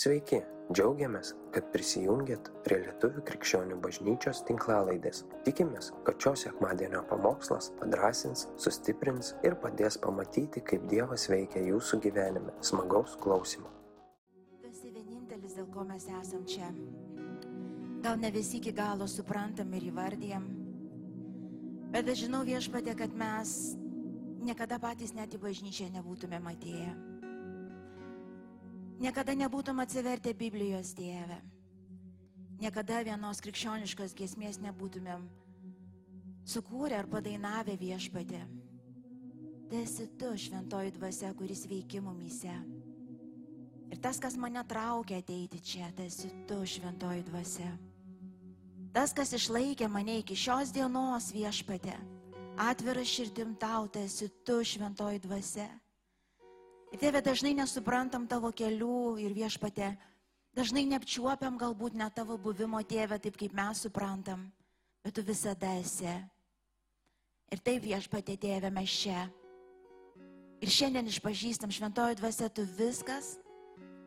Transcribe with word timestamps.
Sveiki, 0.00 0.38
džiaugiamės, 0.72 1.34
kad 1.52 1.66
prisijungiat 1.74 2.46
prie 2.64 2.78
Lietuvų 2.86 3.20
krikščionių 3.28 3.76
bažnyčios 3.84 4.38
tinklalaidės. 4.48 5.26
Tikimės, 5.44 5.90
kad 6.06 6.16
šios 6.24 6.46
sekmadienio 6.46 7.02
pamokslas 7.10 7.68
padrasins, 7.76 8.46
sustiprins 8.56 9.34
ir 9.44 9.58
padės 9.60 9.98
pamatyti, 10.00 10.62
kaip 10.64 10.86
Dievas 10.88 11.26
veikia 11.28 11.66
jūsų 11.66 12.00
gyvenime. 12.06 12.54
Smagaus 12.64 13.18
klausimų. 13.20 13.68
Tu 14.62 14.70
esi 14.70 14.94
vienintelis, 14.94 15.58
dėl 15.58 15.68
ko 15.74 15.84
mes 15.90 16.08
esam 16.22 16.48
čia. 16.48 16.72
Gal 18.00 18.16
ne 18.24 18.32
visi 18.32 18.56
iki 18.62 18.72
galo 18.72 19.04
suprantam 19.04 19.76
ir 19.76 19.90
įvardyjam, 19.92 20.48
bet 21.92 22.08
aš 22.08 22.24
žinau 22.24 22.40
viešpatė, 22.48 22.96
kad 23.04 23.12
mes 23.12 23.76
niekada 24.40 24.80
patys 24.80 25.12
net 25.12 25.36
į 25.36 25.44
bažnyčią 25.44 25.92
nebūtume 26.00 26.40
atėję. 26.56 27.09
Niekada 29.00 29.32
nebūtum 29.32 29.80
atsivertę 29.80 30.34
Biblijos 30.36 30.92
Dievę. 30.92 31.40
Niekada 32.60 33.00
vienos 33.00 33.40
krikščioniškos 33.40 34.12
giesmės 34.12 34.58
nebūtumėm 34.60 35.24
sukūrę 36.44 36.98
ar 36.98 37.08
padainavę 37.08 37.78
viešpatė. 37.80 38.42
Tai 39.70 39.80
esi 39.80 40.04
tu, 40.20 40.34
šventoji 40.36 40.92
dvasia, 40.98 41.32
kuris 41.38 41.64
veiki 41.70 42.02
mumyse. 42.04 42.52
Ir 43.88 43.98
tas, 44.04 44.20
kas 44.20 44.36
mane 44.36 44.60
traukia 44.68 45.22
ateiti 45.22 45.62
čia, 45.64 45.88
tai 45.96 46.10
esi 46.10 46.28
tu, 46.44 46.60
šventoji 46.66 47.24
dvasia. 47.30 47.70
Tas, 48.92 49.14
kas 49.16 49.32
išlaikė 49.32 49.88
mane 49.88 50.18
iki 50.20 50.36
šios 50.36 50.74
dienos 50.76 51.30
viešpatė, 51.32 51.96
atvira 52.60 53.06
širdim 53.06 53.54
tau, 53.56 53.88
tai 53.88 54.04
esi 54.10 54.28
tu, 54.44 54.60
šventoji 54.60 55.22
dvasia. 55.24 55.70
Tėve 56.90 57.20
dažnai 57.22 57.52
nesuprantam 57.54 58.26
tavo 58.26 58.50
kelių 58.50 59.20
ir 59.22 59.34
viešpatė, 59.36 59.92
dažnai 60.58 60.82
neapčiuopiam 60.90 61.54
galbūt 61.60 61.94
net 61.94 62.16
tavo 62.18 62.34
buvimo 62.34 62.80
tėvę 62.82 63.20
taip, 63.22 63.38
kaip 63.38 63.54
mes 63.54 63.84
suprantam, 63.86 64.48
bet 65.04 65.14
tu 65.14 65.22
visada 65.22 65.70
esi. 65.78 66.10
Ir 67.50 67.62
taip 67.62 67.86
viešpatė 67.86 68.36
tėvė 68.42 68.72
mes 68.74 68.90
čia. 68.90 69.28
Ir 70.60 70.68
šiandien 70.68 71.06
išpažįstam 71.08 71.70
šventoji 71.72 72.18
dvasia, 72.18 72.50
tu 72.50 72.66
viskas, 72.76 73.38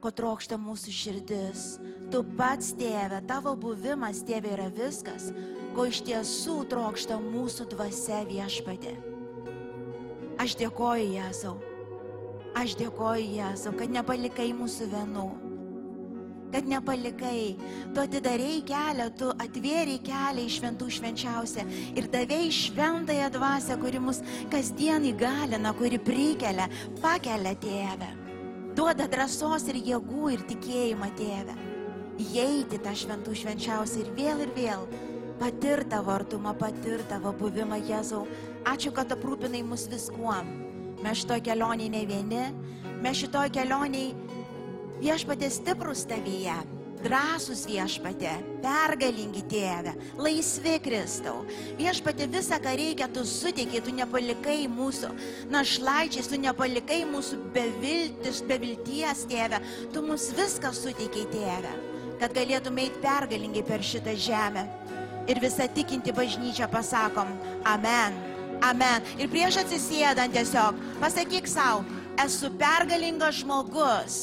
ko 0.03 0.11
trokšta 0.11 0.59
mūsų 0.59 0.93
širdis. 0.93 1.67
Tu 2.11 2.19
pats 2.37 2.75
tėvė, 2.77 3.23
tavo 3.27 3.55
buvimas 3.55 4.21
tėvė 4.27 4.57
yra 4.59 4.69
viskas, 4.75 5.31
ko 5.73 5.87
iš 5.87 6.03
tiesų 6.05 6.61
trokšta 6.69 7.17
mūsų 7.23 7.71
dvasia 7.71 8.25
viešpatė. 8.27 8.97
Aš 10.43 10.59
dėkoju 10.59 11.13
Jėzau. 11.15 11.61
Aš 12.53 12.75
dėkoju 12.77 13.25
Jėzau, 13.39 13.73
kad 13.77 13.91
nepalikai 13.93 14.51
mūsų 14.53 14.87
vienų. 14.91 15.25
Kad 16.53 16.67
nepalikai, 16.69 17.55
tu 17.95 18.01
atidarėjai 18.03 18.59
kelią, 18.69 19.07
tu 19.17 19.31
atvėrėjai 19.41 20.01
kelią 20.05 20.43
į 20.45 20.51
šventų 20.53 20.89
švenčiausią 20.97 21.63
ir 21.97 22.09
davėjai 22.13 22.51
šventąją 22.53 23.29
dvasę, 23.33 23.77
kuri 23.81 24.01
mus 24.03 24.19
kasdien 24.53 25.07
įgalina, 25.09 25.71
kuri 25.79 25.97
prikelia, 25.97 26.67
pakelia 27.01 27.55
tėvę. 27.63 28.11
Duoda 28.77 29.07
drąsos 29.09 29.65
ir 29.73 29.81
jėgų 29.81 30.35
ir 30.35 30.45
tikėjimą 30.51 31.09
tėvę. 31.17 31.57
Įeiti 32.21 32.77
tą 32.85 32.93
šventų 33.01 33.33
švenčiausią 33.41 34.03
ir 34.03 34.13
vėl 34.19 34.45
ir 34.45 34.53
vėl 34.53 34.85
patirtavo 35.41 36.13
artumą, 36.13 36.53
patirtavo 36.57 37.33
buvimą 37.41 37.81
Jėzau. 37.89 38.27
Ačiū, 38.69 38.93
kad 38.93 39.09
aprūpinai 39.17 39.63
mus 39.65 39.87
viskuom. 39.91 40.72
Mes 41.03 41.19
šitoj 41.19 41.41
kelioniai 41.43 41.91
ne 41.91 42.05
vieni, 42.07 42.43
mes 43.03 43.17
šitoj 43.19 43.49
kelioniai 43.51 44.13
viešpatė 45.03 45.49
stiprus 45.51 46.05
tavyje, 46.07 46.55
drąsus 47.03 47.65
viešpatė, 47.67 48.31
pergalingi 48.63 49.43
tėvė, 49.51 49.93
laisvi 50.23 50.77
Kristau. 50.85 51.43
Viešpatė 51.79 52.29
visą, 52.31 52.61
ką 52.63 52.77
reikia, 52.79 53.09
tu 53.11 53.25
suteikai, 53.27 53.83
tu 53.83 53.91
nepalikai 53.97 54.61
mūsų 54.71 55.11
našlaičiais, 55.51 56.31
tu 56.31 56.39
nepalikai 56.39 57.03
mūsų 57.11 57.41
beviltis, 57.55 58.39
bevilties 58.47 59.27
tėvė, 59.27 59.59
tu 59.91 60.05
mums 60.07 60.31
viską 60.37 60.71
suteikai 60.71 61.27
tėvė, 61.35 61.73
kad 62.23 62.37
galėtume 62.37 62.87
eiti 62.87 63.03
pergalingai 63.03 63.67
per 63.67 63.83
šitą 63.83 64.15
žemę. 64.15 64.69
Ir 65.27 65.39
visą 65.43 65.67
tikinti 65.71 66.15
bažnyčią 66.15 66.71
pasakom, 66.71 67.29
amen. 67.67 68.32
Amen. 68.61 69.05
Ir 69.17 69.31
prieš 69.31 69.61
atsisėdant 69.63 70.33
tiesiog 70.35 70.77
pasakyk 71.01 71.47
savo, 71.49 71.83
esu 72.21 72.51
pergalingas 72.59 73.41
žmogus, 73.41 74.19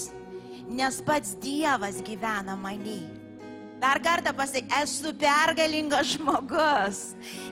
nes 0.71 1.01
pats 1.07 1.35
Dievas 1.43 1.99
gyvena 2.07 2.55
manį. 2.59 3.01
Dar 3.81 3.97
kartą 4.05 4.35
pasakyk, 4.37 4.69
esu 4.83 5.15
pergalingas 5.17 6.13
žmogus, 6.13 6.99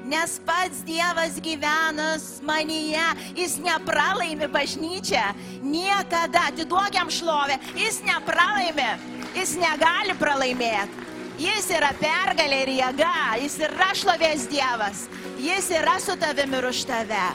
nes 0.05 0.37
pats 0.44 0.84
Dievas 0.84 1.41
gyvena 1.41 2.11
manyje, 2.44 3.06
jis 3.39 3.56
nepralaimi 3.65 4.50
bažnyčią, 4.53 5.25
niekada, 5.65 6.50
atiduokiam 6.53 7.09
šlovę, 7.09 7.56
jis 7.81 8.03
nepralaimi, 8.05 8.91
jis 9.34 9.56
negali 9.56 10.16
pralaimėti. 10.21 11.07
Jis 11.38 11.69
yra 11.71 11.93
pergalė 11.94 12.65
ir 12.65 12.71
jėga, 12.81 13.12
jis 13.38 13.56
yra 13.62 13.93
šlovės 13.94 14.49
Dievas, 14.50 15.04
jis 15.38 15.69
yra 15.71 15.94
su 16.03 16.16
tavimi 16.19 16.59
ir 16.59 16.66
už 16.66 16.81
tave. 16.88 17.26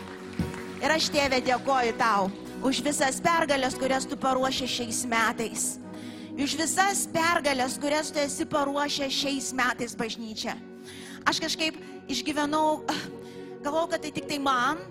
Ir 0.84 0.92
aš 0.92 1.08
tėvė 1.14 1.40
dėkoju 1.46 1.94
tau 2.02 2.28
už 2.68 2.82
visas 2.84 3.22
pergalės, 3.24 3.78
kurias 3.80 4.04
tu 4.04 4.18
paruošė 4.20 4.68
šiais 4.68 5.00
metais. 5.08 5.64
Už 6.36 6.58
visas 6.60 7.06
pergalės, 7.16 7.80
kurias 7.80 8.12
tu 8.12 8.20
esi 8.20 8.44
paruošę 8.44 9.08
šiais 9.08 9.54
metais 9.56 9.96
bažnyčia. 9.96 10.58
Aš 11.24 11.40
kažkaip 11.40 11.80
išgyvenau, 12.12 12.84
galvau, 13.64 13.88
kad 13.88 14.04
tai 14.04 14.12
tik 14.12 14.28
tai 14.28 14.42
man 14.44 14.84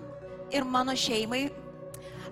ir 0.49 0.65
mano 0.65 0.97
šeimai 0.97 1.51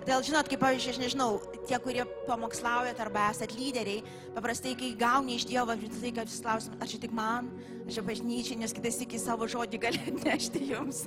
Dėl 0.02 0.22
žinot, 0.26 0.48
kaip 0.50 0.58
pavyzdžiui, 0.58 0.92
aš 0.96 0.98
nežinau, 0.98 1.36
tie, 1.68 1.76
kurie 1.82 2.02
pamokslaujat 2.26 2.98
arba 3.04 3.28
esat 3.30 3.52
lyderiai, 3.54 4.02
paprastai, 4.34 4.72
kai 4.78 4.88
gauni 4.98 5.36
iš 5.38 5.46
Dievo, 5.46 5.76
visą 5.78 6.00
laiką 6.02 6.24
vis 6.26 6.40
klausim, 6.42 6.74
ar 6.82 6.90
čia 6.90 6.98
tik 7.04 7.14
man, 7.14 7.52
ar 7.84 7.94
čia 7.94 8.02
bažnyčiai, 8.06 8.58
nes 8.58 8.74
kitais 8.74 8.98
iki 9.04 9.20
savo 9.22 9.46
žodį 9.46 9.78
gali 9.84 10.14
nešti 10.24 10.64
jums, 10.72 11.04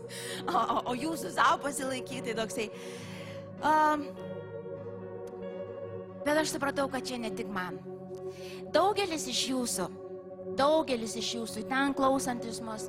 o, 0.47 0.55
o, 0.55 0.78
o 0.94 0.95
jūsų 0.95 1.34
savo 1.35 1.59
pasilaikyti, 1.66 2.38
toksai. 2.39 2.69
Um, 3.59 4.07
bet 6.23 6.39
aš 6.39 6.55
supratau, 6.55 6.88
kad 6.91 7.03
čia 7.03 7.19
ne 7.19 7.34
tik 7.35 7.51
man. 7.51 7.81
Daugelis 8.72 9.28
iš 9.31 9.44
jūsų, 9.51 9.89
daugelis 10.55 11.19
iš 11.19 11.35
jūsų, 11.35 11.67
ten 11.67 11.91
klausantis 12.00 12.63
mus, 12.63 12.88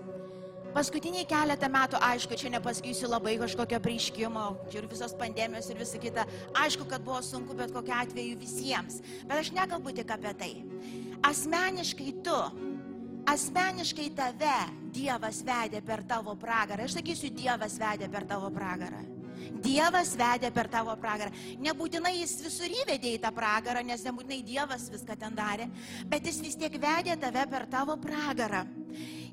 Paskutiniai 0.77 1.25
keletą 1.25 1.71
metų, 1.73 1.97
aišku, 2.05 2.37
čia 2.37 2.51
nepasakysiu 2.53 3.09
labai 3.09 3.39
kažkokio 3.41 3.79
prieškimo, 3.81 4.43
čia 4.69 4.83
ir 4.83 4.89
visos 4.91 5.15
pandemijos 5.17 5.71
ir 5.73 5.79
visa 5.81 5.97
kita. 5.97 6.27
Aišku, 6.53 6.85
kad 6.91 7.01
buvo 7.01 7.23
sunku 7.25 7.57
bet 7.57 7.73
kokiu 7.73 7.95
atveju 7.97 8.37
visiems. 8.37 8.99
Bet 9.25 9.41
aš 9.41 9.55
nekalbu 9.57 9.95
tik 9.97 10.13
apie 10.13 10.35
tai. 10.37 10.51
Asmeniškai 11.25 12.13
tu, 12.21 12.37
asmeniškai 13.25 14.11
tave 14.21 14.59
Dievas 14.93 15.41
vedė 15.49 15.81
per 15.81 16.05
tavo 16.05 16.37
pragarą. 16.37 16.85
Aš 16.85 16.99
sakysiu, 17.01 17.33
Dievas 17.33 17.81
vedė 17.81 18.13
per 18.13 18.29
tavo 18.29 18.53
pragarą. 18.53 19.01
Dievas 19.65 20.13
vedė 20.21 20.53
per 20.53 20.69
tavo 20.69 20.93
pragarą. 21.01 21.33
Nebūtinai 21.57 22.19
jis 22.19 22.37
visur 22.45 22.81
įvedė 22.85 23.17
į 23.17 23.23
tą 23.25 23.33
pragarą, 23.33 23.81
nes 23.81 24.05
nebūtinai 24.05 24.45
Dievas 24.45 24.91
viską 24.93 25.17
ten 25.25 25.41
darė, 25.41 25.73
bet 26.05 26.29
jis 26.29 26.45
vis 26.45 26.61
tiek 26.61 26.77
vedė 26.85 27.17
tave 27.17 27.49
per 27.49 27.65
tavo 27.73 27.97
pragarą. 27.97 28.67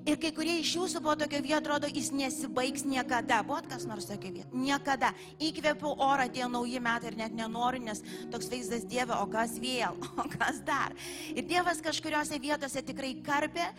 Ir 0.03 0.17
kai 0.19 0.33
kurie 0.35 0.57
iš 0.59 0.73
jūsų 0.75 0.99
buvo 0.99 1.13
tokio 1.21 1.39
vieto, 1.39 1.61
atrodo, 1.61 1.87
jis 1.87 2.09
nesibaigs 2.11 2.83
niekada. 2.83 3.37
Buvot 3.47 3.69
kas 3.71 3.85
nors 3.87 4.09
tokio 4.09 4.33
vieto? 4.35 4.49
Niekada. 4.51 5.13
Įkvėpiau 5.39 5.93
orą 6.03 6.25
tie 6.33 6.43
nauji 6.51 6.81
metai 6.83 7.13
ir 7.13 7.17
net 7.21 7.35
nenoriu, 7.37 7.79
nes 7.85 8.03
toks 8.33 8.51
vaizdas 8.51 8.83
Dieve, 8.89 9.15
o 9.15 9.27
kas 9.31 9.55
vėl, 9.63 9.95
o 10.23 10.25
kas 10.35 10.59
dar. 10.67 10.95
Ir 11.31 11.47
Dievas 11.47 11.79
kažkuriuose 11.85 12.39
vietose 12.43 12.83
tikrai 12.83 13.13
karpė, 13.23 13.69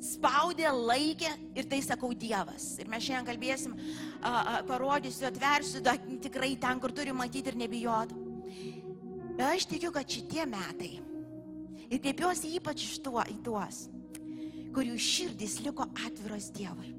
spaudė, 0.00 0.70
laikė 0.72 1.34
ir 1.58 1.68
tai 1.68 1.82
sakau 1.84 2.14
Dievas. 2.16 2.70
Ir 2.80 2.88
mes 2.88 3.04
šiandien 3.04 3.28
kalbėsim, 3.28 3.76
a, 4.22 4.32
a, 4.32 4.56
parodysiu, 4.64 5.28
atversiu, 5.28 5.84
da, 5.84 5.98
tikrai 6.24 6.54
ten, 6.56 6.80
kur 6.80 6.96
turi 6.96 7.12
matyti 7.12 7.52
ir 7.52 7.60
nebijot. 7.60 8.16
Bet 9.36 9.46
aš 9.52 9.68
tikiu, 9.68 9.92
kad 9.92 10.08
šitie 10.08 10.48
metai, 10.48 10.94
ir 11.92 12.00
kreipiuosi 12.00 12.56
ypač 12.56 12.88
tuo, 13.04 13.20
į 13.20 13.36
tuos, 13.44 13.84
kurių 14.78 14.94
širdys 15.02 15.58
liko 15.64 15.88
atviros 16.06 16.52
Dievui. 16.54 16.92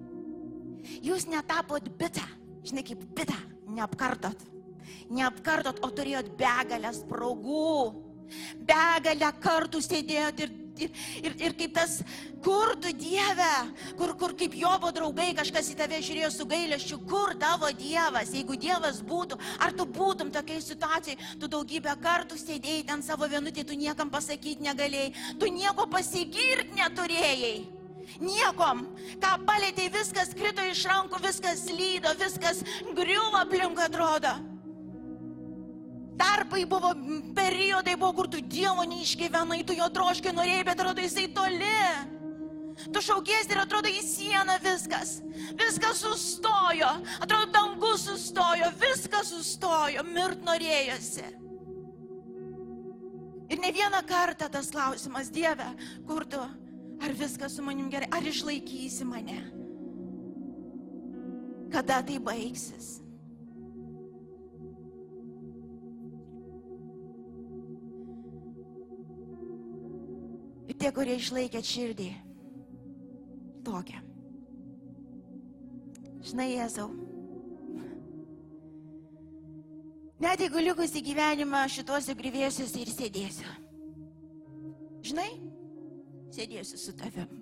Jūs 1.05 1.29
netapot 1.31 1.85
bita, 1.99 2.25
žinai 2.67 2.83
kaip 2.83 3.05
bita, 3.15 3.37
neapkartot. 3.71 4.41
Neapkartot, 5.13 5.79
o 5.85 5.89
turėjot 5.95 6.33
begalės 6.37 6.99
progų. 7.07 7.69
Begalę 8.67 9.29
kartų 9.41 9.79
sėdėjot 9.85 10.43
ir 10.43 10.51
ir, 10.79 10.91
ir, 11.23 11.35
ir 11.47 11.55
kaip 11.59 11.73
tas, 11.75 11.99
kur 12.43 12.75
tu 12.81 12.91
Dieve, 12.95 13.51
kur, 13.99 14.13
kur 14.19 14.35
kaip 14.39 14.55
Jobo 14.57 14.91
draugai 14.95 15.31
kažkas 15.37 15.71
į 15.73 15.77
tave 15.79 16.01
žiūrėjo 16.05 16.31
su 16.33 16.47
gailėščiu, 16.49 16.99
kur 17.09 17.35
tavo 17.39 17.71
Dievas, 17.75 18.33
jeigu 18.35 18.57
Dievas 18.59 19.01
būtų, 19.05 19.39
ar 19.59 19.75
tu 19.77 19.87
būtum 19.99 20.31
tokiai 20.33 20.61
situacijai, 20.63 21.17
tu 21.41 21.49
daugybę 21.51 21.95
kartų 22.03 22.39
sėdėjai 22.39 22.85
ten 22.91 23.03
savo 23.05 23.29
vienutį, 23.29 23.67
tu 23.67 23.79
niekam 23.79 24.11
pasakyti 24.13 24.65
negalėjai, 24.69 25.35
tu 25.39 25.51
nieko 25.53 25.89
pasigirti 25.91 26.79
neturėjai. 26.79 27.57
Niekom, 28.19 28.87
ką 29.21 29.35
palėtėjai, 29.45 29.91
viskas 29.93 30.31
krito 30.33 30.63
iš 30.65 30.81
rankų, 30.89 31.19
viskas 31.27 31.67
lydo, 31.69 32.15
viskas 32.17 32.63
griuvo 32.97 33.37
aplink 33.37 33.77
atrodo 33.85 34.33
tarpai 36.19 36.65
buvo, 36.69 36.93
periodai 37.35 37.95
buvo, 37.95 38.13
kur 38.19 38.29
tu 38.31 38.41
Dievo 38.43 38.83
neišgyvenai, 38.87 39.63
tu 39.65 39.75
jo 39.77 39.87
troškai 39.95 40.35
norėjai, 40.35 40.65
bet 40.67 40.79
atrodo 40.79 41.03
jisai 41.03 41.27
toli. 41.35 41.75
Tu 42.79 43.01
šaukiesi 43.03 43.51
ir 43.51 43.59
atrodo 43.59 43.91
į 43.91 43.99
sieną 44.03 44.55
viskas. 44.63 45.17
Viskas 45.59 45.99
sustojo. 46.03 46.91
Atrodo, 47.19 47.49
dangus 47.51 48.05
sustojo, 48.07 48.71
viskas 48.79 49.33
sustojo. 49.33 50.05
Mirt 50.07 50.45
norėjosi. 50.47 51.27
Ir 53.49 53.59
ne 53.59 53.71
vieną 53.73 53.99
kartą 54.07 54.47
tas 54.53 54.69
klausimas, 54.71 55.31
Dieve, 55.33 55.65
kur 56.07 56.23
tu, 56.29 56.39
ar 57.01 57.15
viskas 57.17 57.57
su 57.57 57.65
manim 57.65 57.89
gerai, 57.89 58.07
ar 58.13 58.27
išlaikysi 58.29 59.07
mane? 59.09 59.39
Kada 61.73 61.99
tai 62.05 62.19
baigsis? 62.21 62.99
Ir 70.79 70.85
tie, 70.85 70.91
kurie 70.95 71.15
išlaikė 71.19 71.59
širdį 71.59 72.05
tokią. 73.67 73.97
Žinai, 76.23 76.45
Jėzau, 76.53 76.85
net 80.23 80.39
jeigu 80.39 80.61
likusi 80.63 81.01
gyvenimą 81.03 81.65
šituose 81.73 82.15
grįvėsiuose 82.15 82.79
ir 82.79 82.91
sėdėsiu. 82.93 83.51
Žinai, 85.09 85.27
sėdėsiu 86.37 86.79
su 86.79 86.93
tavim. 86.95 87.33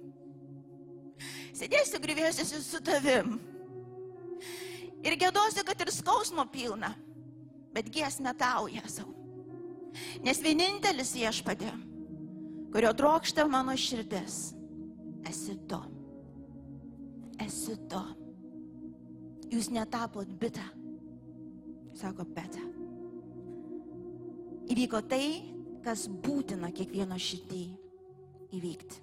Sėdėsiu 1.62 2.01
grįvėsiuose 2.01 2.63
su 2.66 2.81
tavim. 2.89 3.36
Ir 5.06 5.19
gėdosiu, 5.22 5.62
kad 5.62 5.86
ir 5.86 5.94
skausmo 5.94 6.48
pilna, 6.50 6.89
bet 7.78 7.94
giesmę 7.94 8.34
tau, 8.34 8.66
Jėzau. 8.66 9.13
Nes 10.25 10.42
vienintelis 10.42 11.13
viešpadė 11.13 11.75
kurio 12.77 12.94
trokšta 12.94 13.47
mano 13.47 13.74
širdis, 13.77 14.53
esi 15.29 15.56
tu. 15.65 15.79
Esi 17.41 17.74
tu. 17.89 18.01
Jūs 19.50 19.71
netapot 19.74 20.29
bitą, 20.38 20.62
sako 21.97 22.27
Peta. 22.35 22.62
Įvyko 24.69 25.01
tai, 25.09 25.24
kas 25.81 26.03
būtina 26.06 26.69
kiekvieno 26.69 27.18
širdį 27.18 27.63
įvykti. 28.59 29.01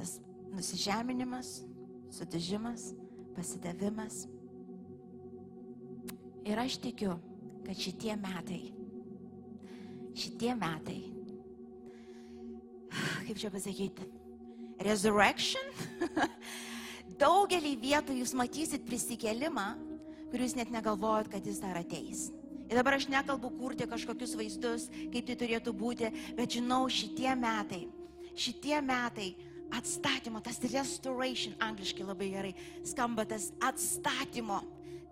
Tas 0.00 0.16
nusižeminimas, 0.50 1.52
sudižimas, 2.18 2.88
pasidavimas. 3.38 4.24
Ir 6.42 6.58
aš 6.66 6.80
tikiu, 6.82 7.14
kad 7.62 7.78
šitie 7.86 8.18
metai, 8.18 8.60
šitie 10.18 10.58
metai 10.58 11.00
kaip 13.30 13.38
čia 13.38 13.50
pasakyti, 13.54 14.06
resurrection. 14.82 15.62
Daugelį 17.22 17.76
vietų 17.78 18.16
jūs 18.18 18.32
matysit 18.34 18.82
prisikelimą, 18.88 19.68
kur 20.32 20.42
jūs 20.42 20.56
net 20.58 20.72
negalvojot, 20.74 21.30
kad 21.30 21.46
jis 21.46 21.60
dar 21.62 21.78
ateis. 21.78 22.30
Ir 22.66 22.78
dabar 22.78 22.96
aš 22.96 23.06
nekalbu 23.10 23.52
kurti 23.54 23.86
kažkokius 23.90 24.34
vaizdus, 24.38 24.88
kaip 25.14 25.28
tai 25.28 25.38
turėtų 25.38 25.74
būti, 25.78 26.10
bet 26.34 26.58
žinau, 26.58 26.82
šitie 26.90 27.30
metai, 27.38 27.84
šitie 28.34 28.76
metai 28.82 29.30
atstatymo, 29.78 30.42
tas 30.42 30.58
restoration, 30.66 31.54
angliškai 31.62 32.06
labai 32.06 32.32
gerai 32.34 32.54
skamba 32.82 33.28
tas 33.30 33.52
atstatymo. 33.62 34.62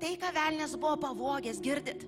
Tai, 0.02 0.14
ką 0.18 0.34
velnės 0.34 0.74
buvo 0.78 0.96
pavogęs, 1.06 1.62
girdit? 1.62 2.06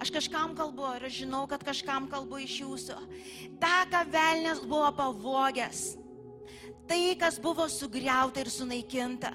Aš 0.00 0.12
kažkam 0.14 0.54
kalbu 0.58 0.86
ir 0.96 1.06
aš 1.08 1.20
žinau, 1.22 1.44
kad 1.50 1.64
kažkam 1.66 2.08
kalbu 2.10 2.40
iš 2.44 2.60
jūsų. 2.62 2.96
Ta, 3.62 3.84
ką 3.90 4.04
velnės 4.12 4.64
buvo 4.64 4.88
pavogęs, 4.96 5.84
tai, 6.88 7.14
kas 7.20 7.38
buvo 7.42 7.68
sugriauta 7.70 8.42
ir 8.42 8.50
sunaikinta 8.52 9.34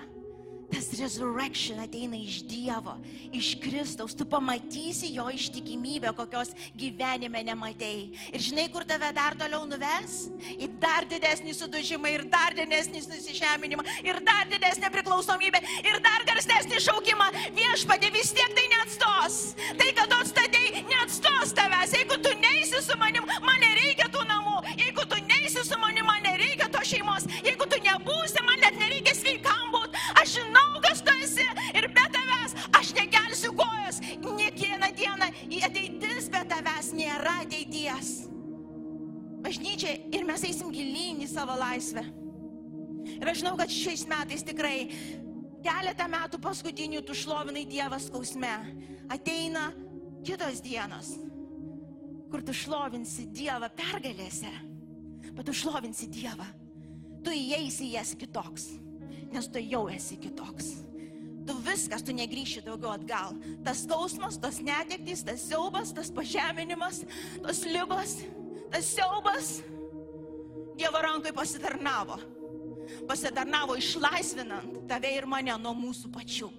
tas 0.76 0.92
resurrection 1.00 1.80
ateina 1.80 2.18
iš 2.20 2.42
Dievo, 2.44 2.98
iš 3.34 3.56
Kristaus. 3.64 4.16
Tu 4.16 4.26
pamatysi 4.28 5.14
jo 5.16 5.30
ištikimybę, 5.32 6.12
kokios 6.18 6.52
gyvenime 6.76 7.44
nematėjai. 7.48 8.10
Ir 8.36 8.44
žinai, 8.44 8.66
kur 8.74 8.84
tave 8.88 9.12
dar 9.16 9.38
toliau 9.40 9.64
nuves? 9.70 10.26
Į 10.60 10.68
dar 10.82 11.08
didesnį 11.08 11.56
sudužimą, 11.56 12.12
ir 12.12 12.26
dar 12.32 12.56
didesnį 12.58 13.06
nusižeminimą, 13.08 13.86
ir 14.04 14.20
dar 14.28 14.50
didesnį 14.52 14.92
priklausomybę, 14.98 15.64
ir 15.86 16.00
dar 16.04 16.28
garsesnį 16.28 16.82
šaukimą. 16.88 17.30
Viešpatė 17.56 18.12
vis 18.16 18.34
tiek 18.36 18.58
tai 18.58 18.68
neatstos. 18.76 19.40
Tai, 19.80 19.90
kad 19.96 20.12
tu 20.12 20.20
atstatėjai, 20.26 20.84
neatstos 20.92 21.56
tavęs. 21.56 21.96
Jeigu 21.96 22.20
tu 22.20 22.36
neisi 22.42 22.84
su 22.84 23.00
manim, 23.00 23.24
man 23.46 23.64
nereikia 23.64 24.10
tų 24.12 24.28
namų. 24.28 24.60
Jeigu 24.76 25.08
tu 25.08 25.24
neisi 25.24 25.64
su 25.64 25.80
manim, 25.80 26.08
man 26.10 26.24
nereikia 26.26 26.68
to 26.74 26.84
šeimos. 26.84 27.30
Jeigu 27.46 27.70
tu 27.72 27.80
nebūsi, 27.86 28.44
man 28.44 28.60
nereikia 28.60 28.75
tavęs 36.76 36.92
nėra 36.92 37.40
ateities. 37.46 38.28
Bažnyčia 39.46 39.94
ir 40.12 40.26
mes 40.28 40.44
eisim 40.44 40.74
gilyn 40.74 41.22
į 41.24 41.28
savo 41.32 41.56
laisvę. 41.56 42.04
Ir 43.16 43.30
aš 43.30 43.40
žinau, 43.40 43.56
kad 43.56 43.72
šiais 43.72 44.04
metais 44.10 44.44
tikrai 44.44 44.90
keletą 45.64 46.08
metų 46.12 46.42
paskutinių 46.44 47.02
tu 47.06 47.16
šlovinai 47.16 47.64
Dievą 47.70 48.00
skausme. 48.02 48.52
Ateina 49.08 49.72
kitos 50.26 50.60
dienos, 50.66 51.14
kur 52.32 52.44
tu 52.44 52.52
šlovinsi 52.52 53.30
Dievą 53.32 53.70
pergalėse, 53.72 54.52
bet 55.32 55.46
tu 55.46 55.54
šlovinsi 55.54 56.10
Dievą. 56.12 56.50
Tu 57.24 57.32
įeisi 57.32 57.88
į 57.88 57.94
jas 57.96 58.12
kitoks 58.20 58.74
nes 59.32 59.48
tu 59.52 59.60
jau 59.60 59.88
esi 59.92 60.16
kitoks. 60.22 60.85
Tu 61.46 61.54
viskas, 61.62 62.02
tu 62.02 62.14
negryši 62.16 62.64
daugiau 62.66 62.96
atgal. 62.96 63.36
Tas 63.66 63.84
skausmas, 63.86 64.40
tas 64.42 64.58
netektys, 64.66 65.22
tas 65.28 65.44
siaubas, 65.46 65.94
tas 65.94 66.10
pažeminimas, 66.10 67.04
tos 67.44 67.64
lygos, 67.70 68.20
tas 68.74 68.90
siaubas 68.96 69.60
Dievo 70.76 71.00
rankai 71.00 71.32
pasitarnavo. 71.32 72.18
Pasitarnavo 73.08 73.78
išlaisvinant 73.80 74.82
tave 74.90 75.14
ir 75.16 75.26
mane 75.26 75.56
nuo 75.62 75.72
mūsų 75.78 76.12
pačių. 76.12 76.50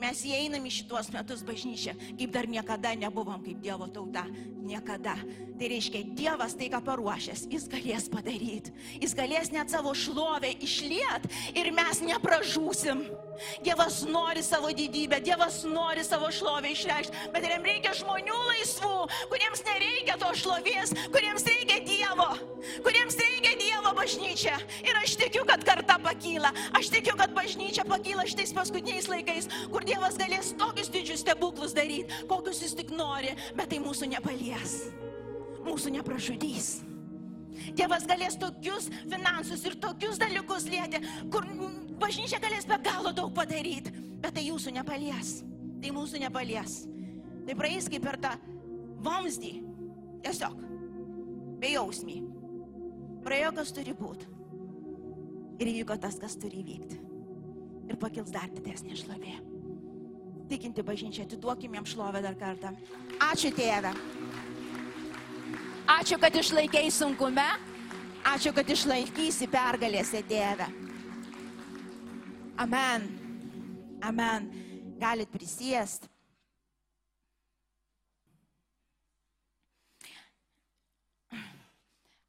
Mes 0.00 0.22
įeinam 0.28 0.66
į 0.68 0.72
šituos 0.80 1.08
metus 1.14 1.42
bažnyčią, 1.46 1.96
kaip 2.18 2.32
dar 2.34 2.48
niekada 2.50 2.92
nebuvom 2.98 3.40
kaip 3.44 3.60
Dievo 3.64 3.88
tauta. 3.88 4.26
Niekada. 4.66 5.14
Tai 5.56 5.68
reiškia, 5.70 6.02
Dievas 6.18 6.56
tai, 6.58 6.66
ką 6.72 6.82
paruošęs, 6.84 7.46
jis 7.48 7.68
galės 7.72 8.08
padaryti. 8.12 8.74
Jis 9.00 9.14
galės 9.16 9.52
net 9.54 9.70
savo 9.72 9.94
šlovę 9.96 10.50
išliet 10.60 11.28
ir 11.56 11.70
mes 11.72 12.02
nepražūsim. 12.04 13.06
Dievas 13.64 14.02
nori 14.08 14.42
savo 14.44 14.72
didybę, 14.74 15.20
Dievas 15.24 15.62
nori 15.68 16.04
savo 16.04 16.28
šlovę 16.32 16.72
išreikšti, 16.72 17.30
bet 17.32 17.46
jam 17.48 17.64
reikia 17.64 17.92
žmonių 17.96 18.36
laisvų, 18.50 18.92
kuriems 19.32 19.64
nereikia 19.68 20.16
to 20.20 20.32
šlovės, 20.42 20.92
kuriems 21.14 21.46
reikia 21.48 21.78
Dievo, 21.86 22.28
kuriems 22.84 23.16
reikia 23.20 23.54
Dievo 23.60 23.94
bažnyčia. 23.96 24.56
Ir 24.84 25.00
aš 25.00 25.16
tikiu, 25.20 25.44
kad 25.48 25.64
karta 25.68 25.98
pakyla. 26.02 26.52
Aš 26.76 26.90
tikiu, 26.92 27.16
kad 27.16 27.32
bažnyčia 27.36 27.86
pakyla 27.88 28.26
šitais 28.28 28.52
paskutiniais 28.56 29.08
laikais, 29.12 29.48
kur 29.72 29.85
Dievas 29.86 30.18
galės 30.18 30.50
tokius 30.58 30.90
didžius 30.90 31.22
stebuklus 31.22 31.74
daryti, 31.76 32.24
kokius 32.30 32.62
jis 32.64 32.74
tik 32.78 32.90
nori, 32.94 33.30
bet 33.54 33.70
tai 33.70 33.78
mūsų 33.82 34.10
nepalies. 34.16 34.76
Mūsų 35.66 35.94
nepražudys. 35.98 36.70
Dievas 37.76 38.04
galės 38.08 38.36
tokius 38.40 38.90
finansus 39.06 39.64
ir 39.66 39.78
tokius 39.80 40.18
dalykus 40.20 40.66
lieti, 40.70 41.00
kur 41.32 41.46
bažnyčia 42.02 42.40
galės 42.42 42.68
be 42.68 42.78
galo 42.84 43.14
daug 43.16 43.32
padaryti, 43.36 43.94
bet 44.20 44.36
tai 44.36 44.46
jūsų 44.48 44.74
nepalies. 44.76 45.38
Tai 45.82 45.92
mūsų 45.94 46.20
nepalies. 46.24 46.78
Tai 47.46 47.54
praeis 47.58 47.88
kaip 47.92 48.04
per 48.04 48.18
tą 48.20 48.34
vamzdį. 49.06 49.52
Tiesiog. 50.26 50.62
Be 51.62 51.72
jausmį. 51.76 52.20
Praėjo, 53.26 53.52
kas 53.56 53.74
turi 53.76 53.94
būti. 53.96 54.28
Ir 55.62 55.72
įvyko 55.72 55.96
tas, 56.00 56.18
kas 56.20 56.36
turi 56.40 56.60
įvykti. 56.64 56.98
Ir 57.86 58.00
pakils 58.02 58.32
dar 58.34 58.50
didesnė 58.52 58.98
šlovė. 58.98 59.36
Tikinti 60.46 60.82
bažnyčia, 60.86 61.24
atiduokim 61.26 61.74
jam 61.74 61.86
šlovę 61.86 62.22
dar 62.22 62.36
kartą. 62.38 62.70
Ačiū 63.18 63.50
tėve. 63.54 63.90
Ačiū, 65.86 66.18
kad 66.22 66.34
išlaikėjai 66.34 66.90
sunkume. 66.94 67.46
Ačiū, 68.26 68.50
kad 68.54 68.66
išlaikysi 68.66 69.46
pergalėse, 69.50 70.22
Dieve. 70.26 70.66
Amen. 72.58 73.06
Amen. 74.02 74.48
Galit 74.98 75.30
prisėsti. 75.30 76.10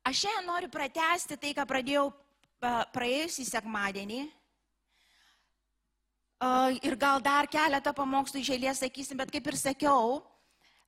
Aš 0.08 0.22
šiandien 0.24 0.46
noriu 0.48 0.70
pratesti 0.72 1.36
tai, 1.36 1.52
ką 1.52 1.66
pradėjau 1.68 2.06
praėjusį 2.96 3.44
sekmadienį. 3.50 4.22
Ir 6.38 6.94
gal 7.02 7.22
dar 7.26 7.48
keletą 7.50 7.94
pamokslų 7.98 8.44
iš 8.44 8.52
eilės 8.54 8.82
sakysim, 8.84 9.18
bet 9.18 9.32
kaip 9.34 9.48
ir 9.50 9.56
sakiau, 9.58 10.20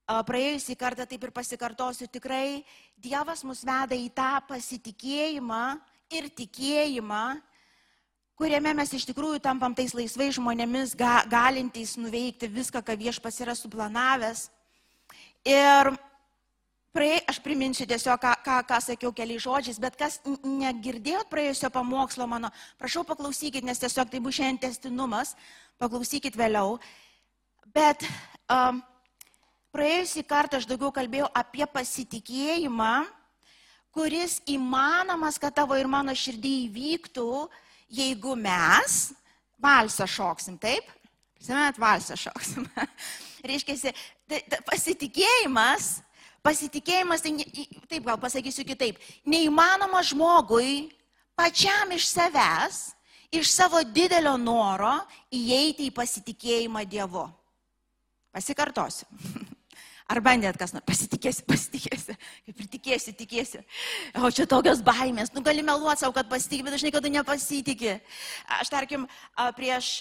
praėjusį 0.05 0.75
kartą 0.77 1.07
taip 1.09 1.23
ir 1.25 1.31
pasikartosiu, 1.33 2.05
tikrai 2.05 2.61
Dievas 2.97 3.41
mus 3.45 3.63
veda 3.65 3.97
į 3.97 4.11
tą 4.13 4.37
pasitikėjimą 4.45 5.79
ir 6.13 6.29
tikėjimą, 6.37 7.39
kuriame 8.37 8.75
mes 8.77 8.93
iš 8.93 9.07
tikrųjų 9.09 9.41
tampam 9.41 9.73
tais 9.73 9.93
laisvais 9.97 10.37
žmonėmis, 10.37 10.93
ga, 10.97 11.23
galintys 11.29 11.95
nuveikti 11.97 12.49
viską, 12.49 12.81
ką 12.85 12.97
viešpas 12.97 13.41
yra 13.41 13.57
suplanavęs. 13.57 14.47
Ir 15.49 15.93
Praėjai, 16.89 17.19
aš 17.29 17.37
priminsiu 17.45 17.85
tiesiog, 17.85 18.17
ką, 18.17 18.31
ką, 18.41 18.53
ką 18.65 18.77
sakiau 18.81 19.11
keliais 19.13 19.43
žodžiais, 19.43 19.77
bet 19.77 19.93
kas 19.97 20.15
negirdėjot 20.25 21.29
praėjusio 21.29 21.69
pamokslo 21.69 22.25
mano, 22.25 22.49
prašau 22.81 23.03
paklausykit, 23.05 23.61
nes 23.61 23.77
tiesiog 23.77 24.09
tai 24.09 24.21
bus 24.25 24.39
šiandien 24.39 24.57
testinumas, 24.63 25.35
paklausykit 25.77 26.33
vėliau. 26.39 26.79
Bet 27.77 28.07
um, 28.49 28.81
praėjusį 29.69 30.25
kartą 30.33 30.57
aš 30.57 30.65
daugiau 30.71 30.89
kalbėjau 30.95 31.29
apie 31.37 31.69
pasitikėjimą, 31.69 33.05
kuris 33.93 34.39
įmanomas, 34.49 35.37
kad 35.37 35.53
tavo 35.61 35.77
ir 35.77 35.85
mano 35.85 36.17
širdį 36.17 36.55
įvyktų, 36.65 37.29
jeigu 38.01 38.33
mes 38.33 38.99
valsą 39.61 40.09
šoksim, 40.09 40.57
taip? 40.57 40.89
Prisimenat, 41.37 41.77
valsą 41.77 42.17
šoksim. 42.17 42.65
Reiškia, 43.49 43.93
tai, 44.25 44.41
tai 44.49 44.65
pasitikėjimas 44.65 45.99
Pasitikėjimas, 46.45 47.23
tai, 47.25 47.33
taip 47.91 48.05
gal 48.07 48.19
pasakysiu 48.21 48.63
kitaip, 48.67 48.99
neįmanoma 49.27 50.01
žmogui 50.07 50.87
pačiam 51.37 51.91
iš 51.95 52.07
savęs, 52.13 52.79
iš 53.31 53.51
savo 53.51 53.81
didelio 53.83 54.37
noro 54.39 54.95
įeiti 55.31 55.89
į 55.89 55.95
pasitikėjimą 55.95 56.85
Dievu. 56.89 57.27
Pasikartosiu. 58.33 59.07
Ar 60.09 60.23
bandėt 60.25 60.57
kas 60.57 60.71
nors, 60.73 60.85
pasitikėsi, 60.89 61.43
pasitikėsi, 61.45 62.15
kaip 62.47 62.61
ir 62.63 62.69
tikėsi, 62.73 63.11
tikėsi. 63.13 63.59
O 64.17 64.31
čia 64.33 64.47
tokios 64.49 64.81
baimės, 64.81 65.29
nu 65.35 65.43
gali 65.45 65.61
meluoti 65.65 66.01
savo, 66.01 66.15
kad 66.15 66.31
pasitikė, 66.31 66.65
bet 66.65 66.77
aš 66.79 66.85
niekada 66.87 67.11
nepasitikė. 67.13 67.99
Aš 68.57 68.71
tarkim, 68.73 69.05
prieš 69.59 69.99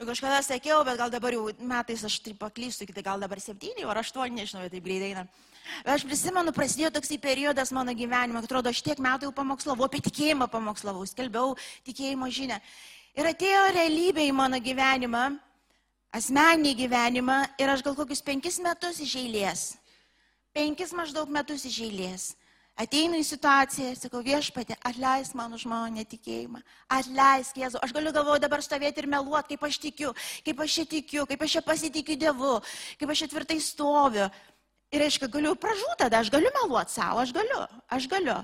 kažkada 0.00 0.42
sakiau, 0.42 0.82
bet 0.84 0.98
gal 0.98 1.10
dabar 1.10 1.34
jau 1.34 1.48
metais 1.60 2.04
aš 2.04 2.18
taip 2.24 2.38
paklystu, 2.40 2.86
tai 2.86 3.02
gal 3.02 3.20
dabar 3.20 3.40
septyni 3.40 3.84
ar 3.84 4.00
aštuoni, 4.00 4.42
nežinau, 4.42 4.68
taip 4.70 4.84
greitai 4.84 5.12
eina. 5.12 5.26
Aš 5.86 6.02
prisimenu, 6.08 6.52
prasidėjo 6.52 6.90
toksai 6.96 7.18
periodas 7.22 7.70
mano 7.72 7.94
gyvenime, 7.94 8.40
atrodo, 8.42 8.72
aš 8.72 8.82
tiek 8.82 8.98
metų 8.98 9.28
jau 9.28 9.36
pamokslavau, 9.36 9.86
apie 9.86 10.02
tikėjimą 10.02 10.48
pamokslavau, 10.50 11.06
skelbiau 11.06 11.54
tikėjimo 11.86 12.28
žinę. 12.32 12.58
Ir 13.14 13.28
atėjo 13.28 13.62
realybė 13.76 14.26
į 14.26 14.34
mano 14.34 14.58
gyvenimą, 14.58 15.24
asmeninį 16.16 16.74
gyvenimą 16.82 17.38
ir 17.60 17.72
aš 17.72 17.84
gal 17.86 17.96
kokius 17.96 18.24
penkis 18.24 18.58
metus 18.64 19.00
iš 19.04 19.14
eilės, 19.20 19.64
penkis 20.56 20.92
maždaug 20.96 21.30
metus 21.32 21.64
iš 21.68 21.78
eilės, 21.86 22.32
ateinu 22.78 23.18
į 23.20 23.24
situaciją, 23.26 23.92
sakau, 23.98 24.22
viešpatė, 24.24 24.76
atleisk 24.88 25.36
man 25.38 25.52
už 25.56 25.66
mano 25.70 25.90
netikėjimą, 25.96 26.62
atleisk 26.96 27.58
Jėzu. 27.60 27.80
Aš 27.84 27.94
galiu 27.96 28.12
galvoju 28.14 28.42
dabar 28.42 28.62
stovėti 28.64 29.02
ir 29.02 29.10
meluoti, 29.12 29.54
kaip 29.54 29.66
aš 29.68 29.78
tikiu, 29.82 30.12
kaip 30.46 30.62
aš 30.64 30.78
čia 30.78 30.86
tikiu, 30.96 31.26
kaip 31.28 31.42
aš 31.44 31.58
čia 31.58 31.64
pasitikiu 31.66 32.18
Dievu, 32.20 32.58
kaip 33.00 33.12
aš 33.12 33.24
čia 33.24 33.32
tvirtai 33.34 33.58
stoviu. 33.60 34.28
Ir 34.92 35.06
aišku, 35.06 35.28
galiu 35.32 35.54
pražūti 35.56 36.02
tada, 36.04 36.20
aš 36.20 36.28
galiu 36.32 36.52
meluoti 36.52 36.92
savo, 36.92 37.22
aš 37.22 37.32
galiu, 37.32 37.64
aš 37.88 38.08
galiu. 38.12 38.38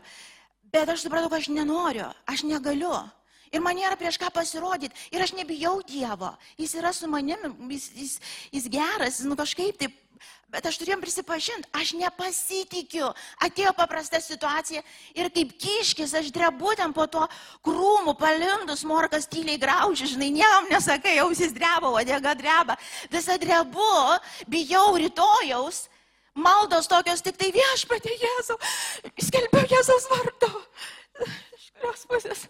Bet 0.73 0.89
aš 0.89 1.05
supratau, 1.05 1.29
kad 1.33 1.43
aš 1.43 1.51
nenoriu, 1.53 2.09
aš 2.29 2.45
negaliu. 2.49 2.97
Ir 3.53 3.63
man 3.65 3.77
nėra 3.79 3.97
prieš 3.97 4.19
ką 4.21 4.29
pasirodyti. 4.33 4.97
Ir 5.13 5.25
aš 5.25 5.33
nebijau 5.37 5.79
Dievo. 5.89 6.35
Jis 6.61 6.75
yra 6.77 6.93
su 6.93 7.09
manimi, 7.09 7.49
jis, 7.73 7.89
jis, 7.97 8.17
jis 8.53 8.69
geras, 8.73 9.21
jis 9.21 9.29
nu 9.29 9.37
kažkaip 9.39 9.81
taip. 9.81 9.97
Bet 10.53 10.67
aš 10.69 10.79
turėjom 10.81 11.03
prisipažinti, 11.03 11.69
aš 11.77 11.93
nepasitikiu. 11.99 13.11
Atėjo 13.45 13.75
paprasta 13.77 14.21
situacija 14.25 14.83
ir 15.19 15.29
kaip 15.35 15.53
kiškis, 15.61 16.15
aš 16.21 16.31
drebu 16.35 16.73
ten 16.79 16.95
po 16.97 17.05
to 17.11 17.27
krūmų, 17.67 18.17
palindus, 18.21 18.87
morkas 18.89 19.29
tyliai 19.29 19.61
grauži, 19.61 20.09
žinai, 20.15 20.31
niekam 20.39 20.71
nesakai, 20.73 21.19
ausis 21.25 21.53
dreba, 21.57 21.93
odėga 22.01 22.35
dreba. 22.39 22.79
Visą 23.13 23.37
drebu, 23.41 23.93
bijau 24.49 24.97
rytojaus 24.97 25.87
maldos 26.39 26.87
tokios 26.89 27.23
tik 27.25 27.37
tai 27.39 27.51
viešpatė 27.55 28.15
Jėzau, 28.23 28.57
skelbiu 29.27 29.65
Jėzaus 29.73 30.07
vardu. 30.13 30.51
Iš 31.59 31.67
kurios 31.75 32.07
pusės? 32.11 32.45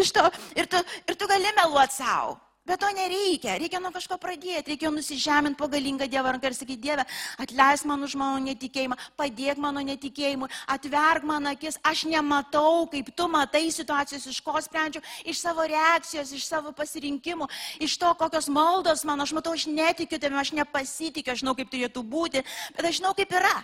Iš 0.00 0.12
to. 0.16 0.24
Ir 0.56 0.68
tu, 0.70 0.80
ir 1.08 1.18
tu 1.20 1.28
gali 1.30 1.52
meluoti 1.58 2.00
savo. 2.00 2.38
Bet 2.64 2.80
to 2.80 2.88
nereikia, 2.96 3.58
reikia 3.60 3.76
nuo 3.76 3.90
kažko 3.92 4.16
pradėti, 4.16 4.72
reikia 4.72 4.88
nusižeminti 4.88 5.58
po 5.60 5.66
galingą 5.68 6.06
Dievą 6.08 6.30
ranką 6.32 6.48
ir 6.48 6.54
sakyti, 6.56 6.80
Dieve, 6.80 7.02
atleisk 7.36 7.84
man 7.84 8.00
už 8.06 8.14
mano 8.16 8.38
netikėjimą, 8.40 8.96
padėk 9.20 9.58
mano 9.60 9.82
netikėjimui, 9.84 10.48
atverk 10.72 11.26
man 11.28 11.50
akis, 11.50 11.76
aš 11.84 12.06
nematau, 12.08 12.86
kaip 12.88 13.10
tu 13.12 13.26
matai 13.28 13.66
situacijos, 13.68 14.24
iš 14.32 14.38
ko 14.40 14.56
sprendžiu, 14.64 15.02
iš 15.28 15.42
savo 15.44 15.66
reakcijos, 15.68 16.32
iš 16.32 16.46
savo 16.48 16.72
pasirinkimų, 16.72 17.50
iš 17.84 17.98
to, 18.00 18.12
kokios 18.16 18.48
maldos 18.48 19.04
man, 19.04 19.20
aš 19.20 19.34
matau, 19.36 19.52
aš 19.52 19.66
netikiu 19.68 20.16
tavimi, 20.16 20.40
aš 20.40 20.54
nepasitikiu, 20.56 21.34
aš 21.34 21.42
žinau, 21.42 21.52
kaip 21.58 21.68
turėtų 21.68 22.00
būti, 22.00 22.40
bet 22.78 22.88
aš 22.88 23.02
žinau, 23.02 23.12
kaip 23.18 23.34
yra. 23.42 23.58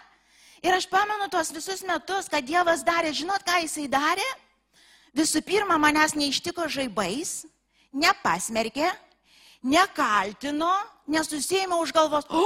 Ir 0.61 0.77
aš 0.77 0.85
pamenu 0.93 1.31
tuos 1.33 1.55
visus 1.57 1.81
metus, 1.89 2.29
kad 2.29 2.45
Dievas 2.45 2.85
darė, 2.85 3.15
žinot, 3.17 3.49
ką 3.49 3.63
jisai 3.65 3.87
darė? 3.89 4.29
Visų 5.17 5.41
pirma, 5.41 5.81
manęs 5.81 6.13
neištiko 6.21 6.69
žaibais 6.69 7.39
nepasmerkė, 7.97 8.91
nekaltino, 9.67 10.73
nesusėmė 11.11 11.79
už 11.83 11.93
galvos, 11.95 12.29
o, 12.31 12.45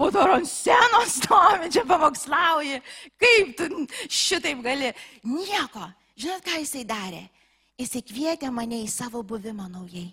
o 0.00 0.10
dar 0.14 0.36
ant 0.38 0.48
senos 0.48 1.18
stovi, 1.20 1.70
čia 1.72 1.84
pamokslauji, 1.88 2.80
kaip 3.20 3.52
tu 3.58 3.68
šitaip 4.08 4.62
gali. 4.64 4.92
Nieko. 5.26 5.90
Žinot, 6.20 6.44
ką 6.44 6.58
jisai 6.60 6.84
darė? 6.88 7.22
Jisai 7.80 8.02
kvietė 8.04 8.50
mane 8.52 8.82
į 8.84 8.90
savo 8.92 9.22
buvimą 9.24 9.70
naujai. 9.72 10.10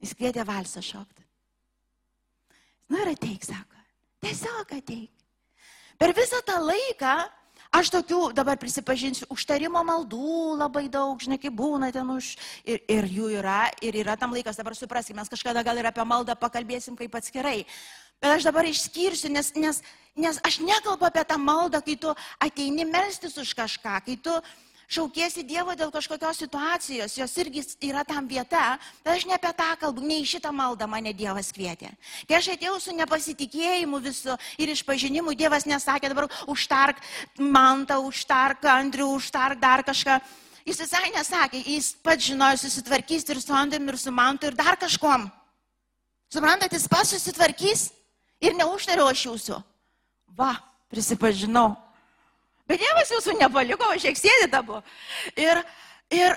Jis 0.00 0.14
kvietė 0.16 0.44
valsą 0.46 0.82
šokti. 0.84 1.24
Nu 2.90 3.00
ir 3.02 3.12
ateik, 3.12 3.42
sako. 3.46 3.82
Tiesiog 4.22 4.74
ateik. 4.76 5.10
Per 6.00 6.14
visą 6.16 6.40
tą 6.46 6.56
laiką 6.62 7.14
Aš 7.70 7.92
tokių, 7.94 8.32
dabar 8.34 8.58
prisipažinsiu, 8.58 9.28
užtarimo 9.30 9.78
maldų 9.86 10.56
labai 10.58 10.88
daug, 10.90 11.20
žinai, 11.22 11.38
kaip 11.38 11.54
būna 11.54 11.92
ten 11.94 12.08
už, 12.10 12.32
ir, 12.66 12.80
ir 12.90 13.06
jų 13.06 13.28
yra, 13.38 13.68
ir 13.78 13.94
yra 14.00 14.16
tam 14.18 14.34
laikas, 14.34 14.58
dabar 14.58 14.74
supraskime, 14.74 15.20
mes 15.20 15.30
kažkada 15.30 15.62
gal 15.62 15.78
ir 15.78 15.86
apie 15.86 16.02
maldą 16.02 16.34
pakalbėsim 16.34 16.98
kaip 16.98 17.14
atskirai. 17.14 17.60
Bet 18.18 18.34
aš 18.34 18.48
dabar 18.48 18.66
išskirsiu, 18.66 19.30
nes, 19.30 19.52
nes, 19.54 19.78
nes 20.18 20.40
aš 20.42 20.58
nekalbu 20.66 21.06
apie 21.06 21.22
tą 21.30 21.38
maldą, 21.38 21.78
kai 21.86 21.94
tu 21.94 22.10
ateini 22.42 22.88
melstis 22.90 23.38
už 23.38 23.54
kažką, 23.54 23.94
kai 24.08 24.18
tu 24.18 24.34
šaukėsi 24.90 25.44
Dievo 25.46 25.74
dėl 25.78 25.92
kažkokios 25.94 26.40
situacijos, 26.42 27.14
jos 27.18 27.36
irgi 27.38 27.62
yra 27.86 28.02
tam 28.06 28.26
vieta, 28.28 28.74
bet 29.04 29.12
aš 29.14 29.26
ne 29.28 29.36
apie 29.36 29.52
tą 29.56 29.68
kalbu, 29.80 30.02
ne 30.02 30.18
į 30.22 30.26
šitą 30.32 30.50
maldą 30.54 30.88
mane 30.90 31.12
Dievas 31.16 31.52
kvietė. 31.54 31.92
Kai 32.28 32.38
aš 32.40 32.50
atėjau 32.56 32.78
su 32.82 32.94
nepasitikėjimu 32.98 34.00
visu 34.02 34.36
ir 34.58 34.72
išpažinimu, 34.74 35.36
Dievas 35.38 35.66
nesakė 35.70 36.10
dabar 36.10 36.26
užtark 36.50 37.02
mantą, 37.38 38.00
užtark 38.02 38.66
Andrių, 38.70 39.12
užtark 39.18 39.60
dar 39.62 39.84
kažką. 39.86 40.18
Jis 40.66 40.82
visai 40.82 41.06
nesakė, 41.14 41.62
jis 41.64 41.94
pats 42.04 42.26
žinojo 42.26 42.58
susitvarkys 42.60 43.28
ir 43.30 43.40
su 43.40 43.54
Andriu, 43.56 43.86
ir 43.88 43.98
su 43.98 44.12
mantu, 44.12 44.50
ir 44.50 44.58
dar 44.58 44.76
kažkom. 44.78 45.30
Suprantate, 46.30 46.76
jis 46.76 46.90
pats 46.90 47.14
susitvarkys 47.14 47.88
ir 48.42 48.58
neužtariu 48.58 49.06
aš 49.10 49.24
jūsų. 49.30 49.62
Va, 50.38 50.54
prisipažinau. 50.92 51.72
Bet 52.70 52.78
Dievas 52.78 53.10
jūsų 53.10 53.34
nepaliko, 53.34 53.88
aš 53.90 54.04
šiek 54.04 54.18
sėdė 54.20 54.46
dabar. 54.52 54.84
Ir, 55.34 55.58
ir, 56.14 56.36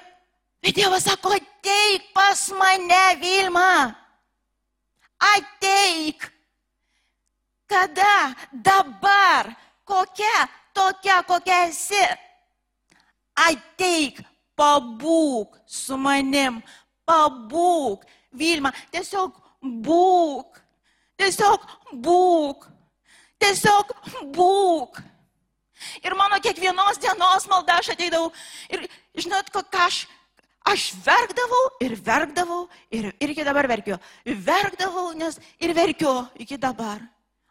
bet 0.66 0.80
Dievas 0.80 1.06
sako, 1.06 1.36
ateik 1.38 2.08
pas 2.16 2.48
mane, 2.58 3.04
Vilma. 3.22 3.94
Ateik. 5.36 6.26
Kada? 7.70 8.34
Dabar. 8.50 9.52
Kokia? 9.86 10.50
Tokia, 10.74 11.20
kokia 11.30 11.62
esi. 11.68 12.02
Ateik, 13.46 14.26
pabūk 14.58 15.62
su 15.70 16.02
manim. 16.02 16.64
Pabūk. 17.06 18.10
Vilma, 18.34 18.74
tiesiog 18.90 19.38
būk. 19.62 20.64
Tiesiog 21.22 21.70
būk. 21.94 22.70
Tiesiog 23.38 23.98
būk. 24.34 25.04
Ir 26.04 26.16
mano 26.18 26.40
kiekvienos 26.44 27.00
dienos 27.02 27.48
malda 27.52 27.80
aš 27.80 27.94
ateidavau. 27.94 28.32
Ir 28.70 28.86
žinot, 29.16 29.50
ką 29.54 29.64
aš, 29.86 30.04
aš 30.66 30.92
verkdavau 31.06 31.64
ir 31.84 31.98
verkdavau 32.00 32.68
ir, 32.92 33.12
ir 33.20 33.34
iki 33.36 33.46
dabar 33.46 33.68
verkiu. 33.70 34.00
Verkdavau, 34.26 35.12
nes 35.18 35.40
ir 35.60 35.76
verkiu 35.76 36.16
iki 36.40 36.58
dabar. 36.58 37.02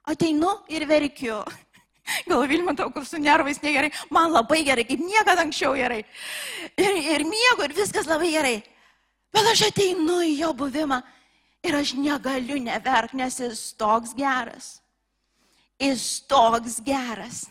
Ateinu 0.04 0.58
ir 0.68 0.88
verkiu. 0.88 1.42
Gal 2.28 2.48
Vilmatau, 2.48 2.90
kur 2.90 3.04
su 3.06 3.18
nervais 3.18 3.62
negerai, 3.62 3.92
man 4.10 4.32
labai 4.32 4.62
gerai, 4.66 4.84
kaip 4.84 5.00
niekada 5.00 5.44
anksčiau 5.44 5.74
gerai. 5.78 6.02
Ir, 6.76 6.98
ir 7.14 7.24
miego, 7.28 7.64
ir 7.64 7.74
viskas 7.76 8.08
labai 8.10 8.32
gerai. 8.34 8.56
Bet 9.32 9.48
aš 9.48 9.68
ateinu 9.70 10.20
į 10.26 10.34
jo 10.42 10.52
buvimą 10.56 11.00
ir 11.64 11.76
aš 11.78 11.94
negaliu 11.96 12.58
neverk, 12.60 13.14
nes 13.16 13.38
jis 13.40 13.62
toks 13.78 14.12
geras. 14.18 14.80
Jis 15.80 16.20
toks 16.28 16.80
geras. 16.84 17.46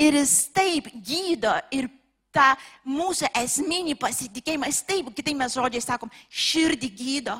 Ir 0.00 0.16
jis 0.18 0.34
taip 0.54 0.88
gydo 1.06 1.52
ir 1.74 1.88
tą 2.34 2.50
mūsų 2.88 3.30
esminį 3.44 3.94
pasitikėjimą, 4.00 4.68
jis 4.70 4.82
taip, 4.88 5.10
kitai 5.14 5.36
mes 5.38 5.54
žodžiai 5.54 5.84
sakom, 5.84 6.10
širdį 6.28 6.90
gydo. 6.98 7.38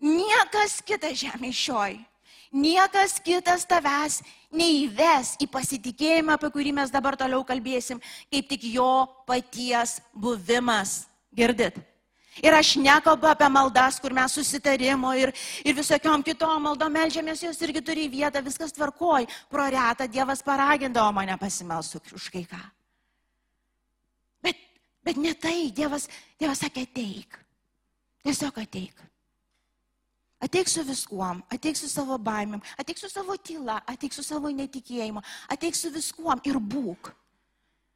Niekas 0.00 0.80
kitas 0.84 1.18
žemė 1.20 1.52
šioj, 1.52 1.98
niekas 2.56 3.18
kitas 3.24 3.66
tavęs 3.68 4.20
neįves 4.52 5.34
į 5.40 5.48
pasitikėjimą, 5.52 6.36
apie 6.36 6.50
kurį 6.52 6.72
mes 6.80 6.92
dabar 6.92 7.16
toliau 7.20 7.44
kalbėsim, 7.48 8.00
kaip 8.32 8.48
tik 8.48 8.64
jo 8.72 9.06
paties 9.28 9.98
buvimas. 10.12 11.04
Girdit? 11.36 11.76
Ir 12.40 12.56
aš 12.56 12.74
nekalbu 12.80 13.28
apie 13.28 13.48
maldas, 13.52 13.98
kur 14.00 14.14
mes 14.16 14.32
susitarimo 14.32 15.12
ir, 15.18 15.32
ir 15.64 15.76
visokiom 15.76 16.24
kitom 16.24 16.62
maldom 16.68 16.92
melžiamės, 16.96 17.44
jos 17.44 17.60
irgi 17.66 17.82
turi 17.84 18.08
vietą, 18.08 18.42
viskas 18.44 18.72
tvarkoj. 18.76 19.28
Pro 19.50 19.66
retą 19.68 20.08
Dievas 20.08 20.42
paragindavo 20.42 21.12
mane 21.12 21.36
pasimelsti 21.40 22.00
už 22.16 22.30
kai 22.32 22.46
ką. 22.48 22.62
Bet, 24.42 24.56
bet 25.04 25.20
ne 25.20 25.34
tai, 25.34 25.70
Dievas, 25.76 26.08
Dievas 26.40 26.64
sakė 26.64 26.88
ateik. 26.88 27.38
Tiesiog 28.24 28.58
ateik. 28.60 29.06
Ateik 30.40 30.70
su 30.72 30.80
viskuom, 30.84 31.42
ateik 31.52 31.76
su 31.76 31.88
savo 31.92 32.16
baimėm, 32.16 32.62
ateik 32.80 32.96
su 32.96 33.10
savo 33.12 33.36
tyla, 33.36 33.82
ateik 33.84 34.14
su 34.16 34.24
savo 34.24 34.48
netikėjimu, 34.48 35.20
ateik 35.52 35.76
su 35.76 35.90
viskuom 35.92 36.40
ir 36.48 36.56
būk. 36.56 37.12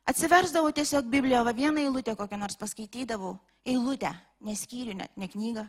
Atsiversdavau 0.04 0.68
tiesiog 0.76 1.06
Bibliją, 1.08 1.40
va 1.46 1.54
vieną 1.56 1.80
eilutę 1.80 2.12
kokią 2.16 2.36
nors 2.36 2.58
paskaitydavau, 2.60 3.38
eilutę, 3.64 4.10
neskyrių, 4.44 4.98
net 5.00 5.16
ne 5.16 5.28
knygą. 5.32 5.64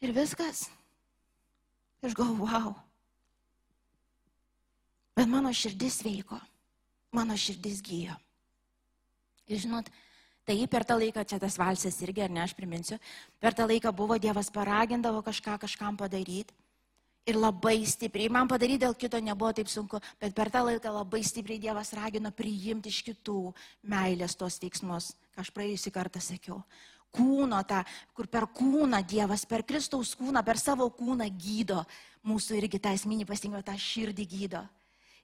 Ir 0.00 0.14
viskas. 0.16 0.68
Ir 2.00 2.08
aš 2.08 2.16
galvoju, 2.16 2.46
wow. 2.46 2.72
Bet 5.18 5.28
mano 5.28 5.52
širdis 5.52 5.98
veiko, 6.06 6.38
mano 7.12 7.36
širdis 7.36 7.82
gyjo. 7.84 8.16
Ir 9.50 9.60
žinot, 9.60 9.90
tai 10.48 10.56
per 10.70 10.86
tą 10.88 10.96
laiką, 10.96 11.24
čia 11.28 11.40
tas 11.42 11.58
valsas 11.60 12.00
irgi, 12.06 12.24
ar 12.24 12.32
ne, 12.32 12.46
aš 12.46 12.54
priminsiu, 12.56 12.96
per 13.42 13.52
tą 13.52 13.66
laiką 13.68 13.92
buvo 13.92 14.16
Dievas 14.16 14.48
paragindavo 14.54 15.20
kažką 15.26 15.58
kažkam 15.66 16.00
padaryti 16.00 16.54
ir 17.28 17.36
labai 17.36 17.82
stipriai. 17.86 18.30
Man 18.32 18.48
padaryti 18.48 18.86
dėl 18.86 18.96
kito 18.96 19.20
nebuvo 19.20 19.52
taip 19.56 19.68
sunku, 19.70 20.00
bet 20.20 20.34
per 20.36 20.50
tą 20.52 20.64
laiką 20.66 20.92
labai 20.94 21.20
stipriai 21.26 21.60
Dievas 21.60 21.92
ragino 21.96 22.32
priimti 22.34 22.92
iš 22.92 23.02
kitų 23.06 23.52
meilės 23.92 24.36
tos 24.38 24.56
veiksmus, 24.62 25.12
ką 25.34 25.44
aš 25.44 25.52
praėjusį 25.54 25.92
kartą 25.94 26.22
sakiau. 26.24 26.62
Kūno 27.14 27.60
tą, 27.68 27.82
kur 28.16 28.28
per 28.28 28.48
kūną 28.52 29.00
Dievas, 29.08 29.44
per 29.48 29.64
Kristaus 29.68 30.14
kūną, 30.16 30.42
per 30.44 30.60
savo 30.60 30.88
kūną 30.92 31.28
gydo 31.40 31.82
mūsų 32.28 32.58
irgi 32.58 32.80
tą 32.80 32.92
esminį 32.96 33.28
pasirinkimą, 33.28 33.64
tą 33.64 33.76
širdį 33.80 34.26
gydo. 34.28 34.64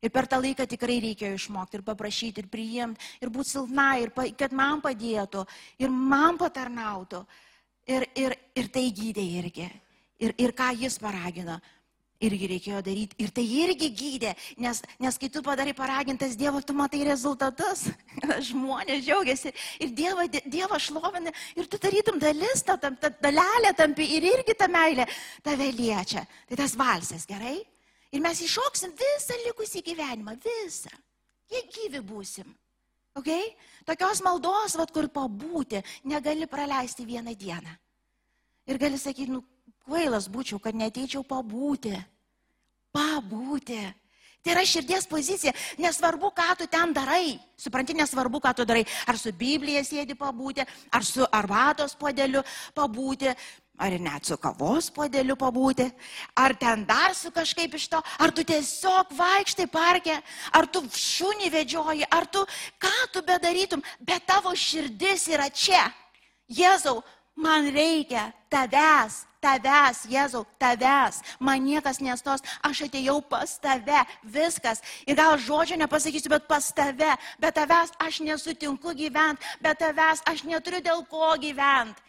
Ir 0.05 0.13
per 0.13 0.29
tą 0.29 0.37
laiką 0.41 0.67
tikrai 0.69 0.99
reikėjo 1.01 1.39
išmokti 1.39 1.79
ir 1.79 1.85
paprašyti, 1.85 2.43
ir 2.43 2.49
priimti, 2.53 3.01
ir 3.25 3.31
būti 3.33 3.55
silpna, 3.55 3.95
ir 4.01 4.13
pa, 4.13 4.27
kad 4.37 4.53
man 4.53 4.83
padėtų, 4.85 5.45
ir 5.81 5.93
man 5.93 6.37
patarnautų. 6.41 7.23
Ir, 7.89 8.07
ir, 8.17 8.33
ir 8.57 8.69
tai 8.73 8.85
gydė 8.97 9.25
irgi. 9.41 9.69
Ir, 10.25 10.33
ir 10.41 10.53
ką 10.57 10.71
jis 10.79 10.97
paragino 11.01 11.59
irgi 12.27 12.49
reikėjo 12.51 12.81
daryti. 12.85 13.19
Ir 13.23 13.33
tai 13.35 13.45
irgi 13.45 13.91
gydė, 13.95 14.33
nes, 14.63 14.81
nes 15.03 15.19
kai 15.21 15.31
tu 15.33 15.43
padarai 15.45 15.75
paragintas 15.77 16.37
Dievo, 16.41 16.63
tu 16.65 16.77
matai 16.77 17.05
rezultatus. 17.09 17.87
Žmonės 18.49 19.05
džiaugiasi 19.05 19.53
ir 19.85 19.95
Dievą, 19.97 20.27
Dievą 20.45 20.81
šlovina 20.83 21.33
ir 21.59 21.69
tu 21.71 21.81
tarytum 21.81 22.19
dalis, 22.23 22.65
ta, 22.67 22.79
ta, 22.81 22.91
ta 22.91 23.13
dalelė 23.23 23.75
tampi 23.79 24.09
ir 24.17 24.27
irgi 24.33 24.57
ta 24.59 24.69
meilė 24.71 25.07
tave 25.45 25.71
liečia. 25.75 26.25
Tai 26.49 26.61
tas 26.65 26.77
valsas, 26.79 27.29
gerai? 27.31 27.59
Ir 28.15 28.23
mes 28.23 28.45
iššoksim 28.47 28.93
visą 28.99 29.39
likusį 29.49 29.83
gyvenimą, 29.89 30.37
visą. 30.43 30.93
Kiek 31.51 31.73
gyvi 31.75 32.03
būsim. 32.05 32.47
Okay? 33.19 33.53
Tokios 33.87 34.23
maldos, 34.27 34.75
vat, 34.79 34.91
kur 34.95 35.07
pabūti, 35.13 35.83
negali 36.11 36.49
praleisti 36.51 37.07
vieną 37.07 37.35
dieną. 37.39 37.75
Ir 38.71 38.79
gali 38.81 38.99
sakyti, 38.99 39.35
nu, 39.35 39.43
kvailas 39.85 40.27
būčiau, 40.33 40.59
kad 40.63 40.77
neteičiau 40.79 41.23
pabūti 41.29 41.93
pabūti. 42.95 43.83
Tai 44.45 44.53
yra 44.53 44.63
širdies 44.69 45.07
pozicija. 45.09 45.55
Nesvarbu, 45.81 46.29
ką 46.37 46.51
tu 46.61 46.67
ten 46.69 46.93
darai. 46.93 47.39
Supranti, 47.57 47.97
nesvarbu, 47.97 48.43
ką 48.45 48.53
tu 48.59 48.67
darai. 48.69 48.85
Ar 49.09 49.17
su 49.17 49.33
Biblija 49.33 49.81
sėdi 49.81 50.17
pabūti, 50.21 50.67
ar 50.93 51.05
su 51.05 51.25
arbatos 51.33 51.97
podeliu 51.97 52.43
pabūti, 52.77 53.33
ar 53.81 53.97
net 53.99 54.29
su 54.29 54.37
kavos 54.39 54.91
podeliu 54.95 55.35
pabūti, 55.41 55.87
ar 56.37 56.55
ten 56.61 56.85
dar 56.87 57.15
su 57.17 57.33
kažkaip 57.35 57.75
iš 57.75 57.89
to, 57.91 58.03
ar 58.21 58.31
tu 58.37 58.45
tiesiog 58.45 59.17
vaikštai 59.17 59.67
parke, 59.73 60.15
ar 60.53 60.69
tu 60.69 60.85
šunį 60.93 61.51
vedžioji, 61.51 62.07
ar 62.11 62.29
tu 62.29 62.45
ką 62.79 62.95
tu 63.13 63.25
bedarytum, 63.27 63.83
bet 64.01 64.27
tavo 64.29 64.55
širdis 64.55 65.27
yra 65.33 65.49
čia. 65.51 65.89
Jėzau, 66.53 67.01
man 67.35 67.73
reikia 67.73 68.29
tavęs, 68.53 69.25
tavęs, 69.45 70.05
Jėzau, 70.11 70.45
tavęs, 70.63 71.21
man 71.41 71.63
niekas 71.65 72.01
nestos, 72.05 72.45
aš 72.65 72.87
atėjau 72.89 73.19
pas 73.29 73.59
tave, 73.63 74.01
viskas. 74.25 74.81
Ir 75.07 75.19
gal 75.19 75.37
žodžio 75.41 75.79
nepasakysiu, 75.81 76.33
bet 76.33 76.49
pas 76.49 76.71
tave, 76.77 77.13
bet 77.43 77.59
tavęs 77.59 77.93
aš 78.03 78.23
nesutinku 78.25 78.97
gyventi, 78.97 79.45
bet 79.65 79.83
tavęs 79.83 80.25
aš 80.31 80.47
neturiu 80.49 80.83
dėl 80.85 81.05
ko 81.11 81.35
gyventi. 81.41 82.01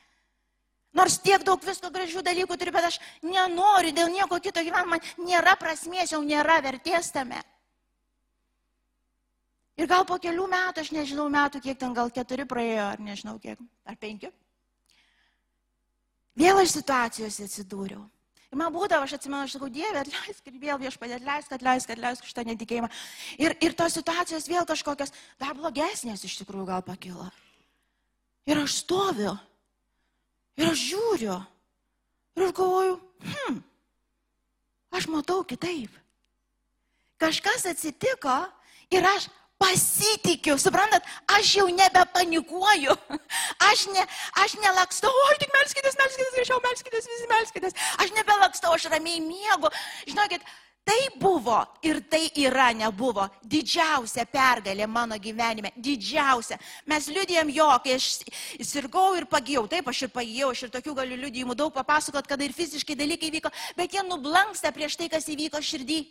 Nors 0.95 1.17
tiek 1.19 1.43
daug 1.43 1.59
visko 1.59 1.89
gražių 1.91 2.23
dalykų 2.23 2.55
turiu, 2.55 2.71
bet 2.71 2.87
aš 2.87 3.01
nenoriu 3.19 3.91
dėl 3.91 4.13
nieko 4.13 4.39
kito 4.39 4.63
gyventi, 4.63 4.93
man 4.93 5.27
nėra 5.27 5.57
prasmės, 5.59 6.13
jau 6.15 6.21
nėra 6.23 6.61
vertės 6.63 7.11
tame. 7.11 7.41
Ir 9.75 9.89
gal 9.91 10.05
po 10.07 10.15
kelių 10.23 10.47
metų, 10.47 10.85
aš 10.85 10.93
nežinau 10.95 11.27
metų, 11.27 11.59
kiek 11.65 11.79
ten 11.81 11.91
gal 11.95 12.07
keturi 12.15 12.47
praėjo, 12.47 12.85
ar 12.93 13.01
nežinau 13.03 13.35
kiek, 13.43 13.59
ar 13.83 13.99
penki. 13.99 14.31
Vėl 16.35 16.59
aš 16.59 16.75
situacijose 16.75 17.47
atsidūriau. 17.47 18.03
Ir 18.51 18.59
man 18.59 18.71
būdavo, 18.71 19.03
aš 19.07 19.17
atsimenu, 19.17 19.43
aš 19.43 19.55
sakau, 19.55 19.69
Dieve, 19.71 19.99
atleisk 19.99 20.45
ir 20.47 20.59
vėl 20.61 20.77
viešpadė, 20.79 21.17
atleisk, 21.17 21.55
atleisk, 21.57 21.89
atleisk 21.95 22.27
šitą 22.27 22.45
netikėjimą. 22.47 22.89
Ir, 23.41 23.55
ir 23.63 23.75
tos 23.75 23.97
situacijos 23.97 24.47
vėl 24.47 24.67
kažkokios 24.67 25.11
dar 25.41 25.55
blogesnės 25.57 26.23
iš 26.27 26.37
tikrųjų 26.41 26.69
gal 26.69 26.85
pakilo. 26.85 27.27
Ir 28.47 28.61
aš 28.61 28.81
stoviu. 28.83 29.33
Ir 30.55 30.69
aš 30.69 30.83
žiūriu. 30.91 31.39
Ir 32.35 32.45
aš 32.45 32.53
galvoju, 32.55 32.95
hm, 33.25 33.59
aš 34.95 35.07
matau 35.11 35.41
kitaip. 35.47 35.91
Kažkas 37.19 37.65
atsitiko 37.71 38.37
ir 38.91 39.07
aš 39.07 39.29
pasitikiu, 39.61 40.57
suprantat, 40.59 41.05
aš 41.37 41.55
jau 41.59 41.67
nebepanikuoju, 41.71 42.95
aš, 43.69 43.87
ne, 43.95 44.03
aš 44.43 44.57
nelakstau, 44.63 45.13
oi 45.29 45.39
tik 45.41 45.53
melskitės, 45.55 45.97
melskitės, 46.01 46.35
greičiau 46.35 46.59
melskitės, 46.65 47.09
visi 47.13 47.31
melskitės, 47.31 47.79
aš 48.03 48.13
nebelakstau, 48.17 48.75
aš 48.75 48.89
ramiai 48.91 49.23
miegu. 49.23 49.71
Žinokit, 50.09 50.43
tai 50.85 50.97
buvo 51.19 51.57
ir 51.81 52.01
tai 52.11 52.27
yra 52.37 52.67
nebuvo 52.77 53.25
didžiausia 53.41 54.27
pergalė 54.29 54.89
mano 54.91 55.17
gyvenime, 55.17 55.71
didžiausia. 55.79 56.59
Mes 56.91 57.07
liūdėjom 57.09 57.49
jo, 57.55 57.69
kai 57.85 57.95
aš 57.95 58.09
sirgau 58.59 59.15
ir 59.17 59.25
pagijau, 59.31 59.65
taip 59.71 59.87
aš 59.89 60.05
ir 60.05 60.13
pagijau, 60.13 60.51
aš 60.51 60.67
ir 60.67 60.75
tokių 60.75 60.99
galiu 60.99 61.17
liūdėjimų 61.23 61.57
daug 61.57 61.73
papasakot, 61.73 62.27
kada 62.27 62.45
ir 62.45 62.53
fiziškai 62.53 62.99
dalykai 62.99 63.31
vyko, 63.39 63.53
bet 63.79 63.95
jie 63.95 64.05
nublanksta 64.05 64.75
prieš 64.75 64.99
tai, 64.99 65.09
kas 65.09 65.31
įvyko 65.31 65.63
širdį. 65.63 66.03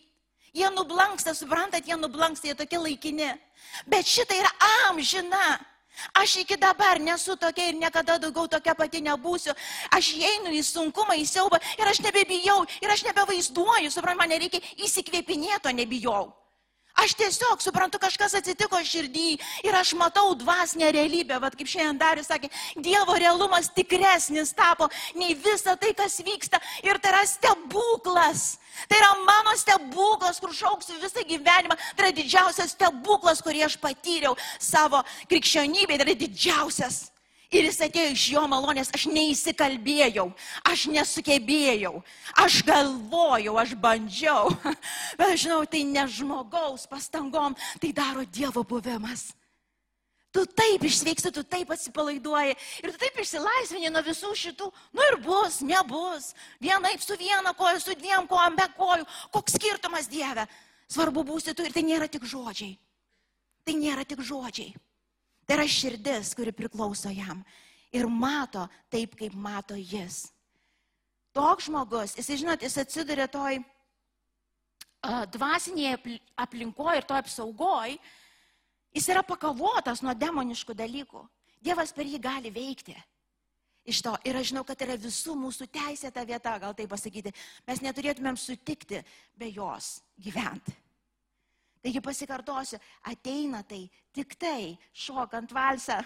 Jie 0.55 0.71
nublanksta, 0.71 1.35
suprantat, 1.35 1.87
jie 1.87 1.97
nublanksta, 1.99 2.49
jie 2.49 2.55
tokie 2.55 2.79
laikini. 2.79 3.31
Bet 3.91 4.07
šitą 4.07 4.37
yra 4.39 4.51
amžina. 4.89 5.59
Aš 6.15 6.37
iki 6.43 6.57
dabar 6.59 6.99
nesu 6.99 7.37
tokia 7.39 7.69
ir 7.71 7.77
niekada 7.79 8.19
daugiau 8.19 8.49
tokia 8.51 8.75
pati 8.75 9.01
nebūsiu. 9.03 9.55
Aš 9.95 10.13
einu 10.19 10.51
į 10.55 10.63
sunkumą, 10.67 11.15
į 11.19 11.27
siaubą 11.27 11.61
ir 11.79 11.91
aš 11.91 12.01
nebebijau, 12.03 12.65
ir 12.83 12.91
aš 12.91 13.05
nebevaizduoju, 13.07 13.91
suprantat, 13.91 14.19
man 14.19 14.35
nereikia 14.35 14.63
įsikvėpinėto, 14.87 15.71
nebijau. 15.75 16.33
Aš 16.95 17.17
tiesiog 17.19 17.63
suprantu, 17.63 17.99
kažkas 17.99 18.37
atsitiko 18.39 18.79
širdį 18.87 19.31
ir 19.67 19.75
aš 19.75 19.95
matau 19.99 20.31
dvasinę 20.39 20.93
realybę. 20.95 21.41
Vat 21.43 21.57
kaip 21.59 21.67
šiandien 21.67 21.99
Darius 21.99 22.29
sakė, 22.31 22.51
Dievo 22.79 23.17
realumas 23.19 23.67
tikresnis 23.75 24.55
tapo 24.55 24.87
nei 25.19 25.35
visa 25.35 25.75
tai, 25.81 25.91
kas 25.99 26.21
vyksta. 26.23 26.61
Ir 26.87 27.01
tai 27.03 27.11
yra 27.11 27.25
stebuklas. 27.27 28.45
Tai 28.87 29.01
yra 29.01 29.11
mano 29.27 29.57
stebuklas, 29.59 30.39
kur 30.39 30.55
šauksiu 30.55 31.01
visą 31.03 31.27
gyvenimą. 31.27 31.75
Tai 31.97 32.07
yra 32.07 32.15
didžiausias 32.15 32.77
stebuklas, 32.79 33.43
kurį 33.43 33.67
aš 33.67 33.79
patyriau 33.83 34.39
savo 34.63 35.03
krikščionybėje. 35.33 35.99
Tai 35.99 36.07
yra 36.07 36.19
didžiausias. 36.23 37.03
Ir 37.55 37.69
jis 37.69 37.77
atėjo 37.87 38.11
iš 38.11 38.25
jo 38.33 38.43
malonės, 38.51 38.91
aš 38.97 39.05
neįsikalbėjau, 39.15 40.27
aš 40.67 40.89
nesugebėjau, 40.91 41.93
aš 42.43 42.59
galvojau, 42.67 43.55
aš 43.63 43.77
bandžiau. 43.79 44.51
Bet 45.19 45.29
aš 45.29 45.45
žinau, 45.45 45.61
tai 45.71 45.85
ne 45.87 46.03
žmogaus 46.11 46.89
pastangom, 46.91 47.55
tai 47.79 47.93
daro 47.95 48.25
Dievo 48.27 48.65
buvimas. 48.67 49.29
Tu 50.35 50.43
taip 50.51 50.83
išsveiksi, 50.83 51.31
tu 51.31 51.45
taip 51.47 51.71
atsipalaiduoji 51.71 52.57
ir 52.83 52.91
tu 52.91 52.99
taip 52.99 53.21
išsilaisvini 53.23 53.93
nuo 53.95 54.03
visų 54.03 54.33
šitų, 54.35 54.67
nu 54.99 55.05
ir 55.13 55.17
bus, 55.23 55.61
nebus, 55.63 56.33
vienaip 56.59 57.05
su 57.05 57.15
viena 57.21 57.53
koja, 57.55 57.79
su 57.79 57.95
dviem 57.95 58.27
kojom, 58.27 58.57
be 58.59 58.67
kojų, 58.75 59.07
koks 59.37 59.55
skirtumas 59.61 60.11
Dieve. 60.11 60.49
Svarbu 60.91 61.23
būsi 61.29 61.55
tu 61.55 61.63
ir 61.63 61.71
tai 61.71 61.85
nėra 61.87 62.11
tik 62.11 62.27
žodžiai. 62.27 62.75
Tai 63.63 63.77
nėra 63.79 64.03
tik 64.03 64.27
žodžiai. 64.27 64.75
Tai 65.45 65.59
yra 65.59 65.67
širdis, 65.69 66.33
kuri 66.37 66.53
priklauso 66.57 67.13
jam. 67.13 67.43
Ir 67.95 68.09
mato 68.09 68.65
taip, 68.91 69.15
kaip 69.19 69.35
mato 69.37 69.77
jis. 69.79 70.25
Toks 71.35 71.69
žmogus, 71.69 72.15
jis, 72.19 72.31
žinot, 72.41 72.63
jis 72.63 72.79
atsiduria 72.79 73.27
toj 73.31 73.59
uh, 73.61 75.25
dvasinėje 75.35 76.19
aplinkoje 76.39 77.01
ir 77.01 77.09
toj 77.09 77.23
apsaugoje, 77.23 77.99
jis 78.95 79.09
yra 79.11 79.25
pakavotas 79.27 80.03
nuo 80.03 80.15
demoniškų 80.15 80.77
dalykų. 80.79 81.25
Dievas 81.65 81.93
per 81.97 82.07
jį 82.07 82.21
gali 82.23 82.53
veikti. 82.55 82.95
Iš 83.85 84.01
to. 84.05 84.15
Ir 84.25 84.39
aš 84.39 84.53
žinau, 84.53 84.63
kad 84.65 84.81
yra 84.81 84.97
visų 84.97 85.35
mūsų 85.37 85.69
teisėta 85.73 86.25
vieta, 86.25 86.55
gal 86.61 86.73
tai 86.77 86.87
pasakyti. 86.89 87.35
Mes 87.69 87.83
neturėtumėm 87.85 88.39
sutikti 88.41 89.03
be 89.37 89.51
jos 89.53 89.99
gyventi. 90.17 90.73
Taigi 91.85 92.01
pasikartosiu, 92.01 92.79
ateina 93.05 93.61
tai 93.63 93.91
tik 94.17 94.39
tai 94.41 94.73
šokant 94.97 95.51
valsą. 95.53 95.99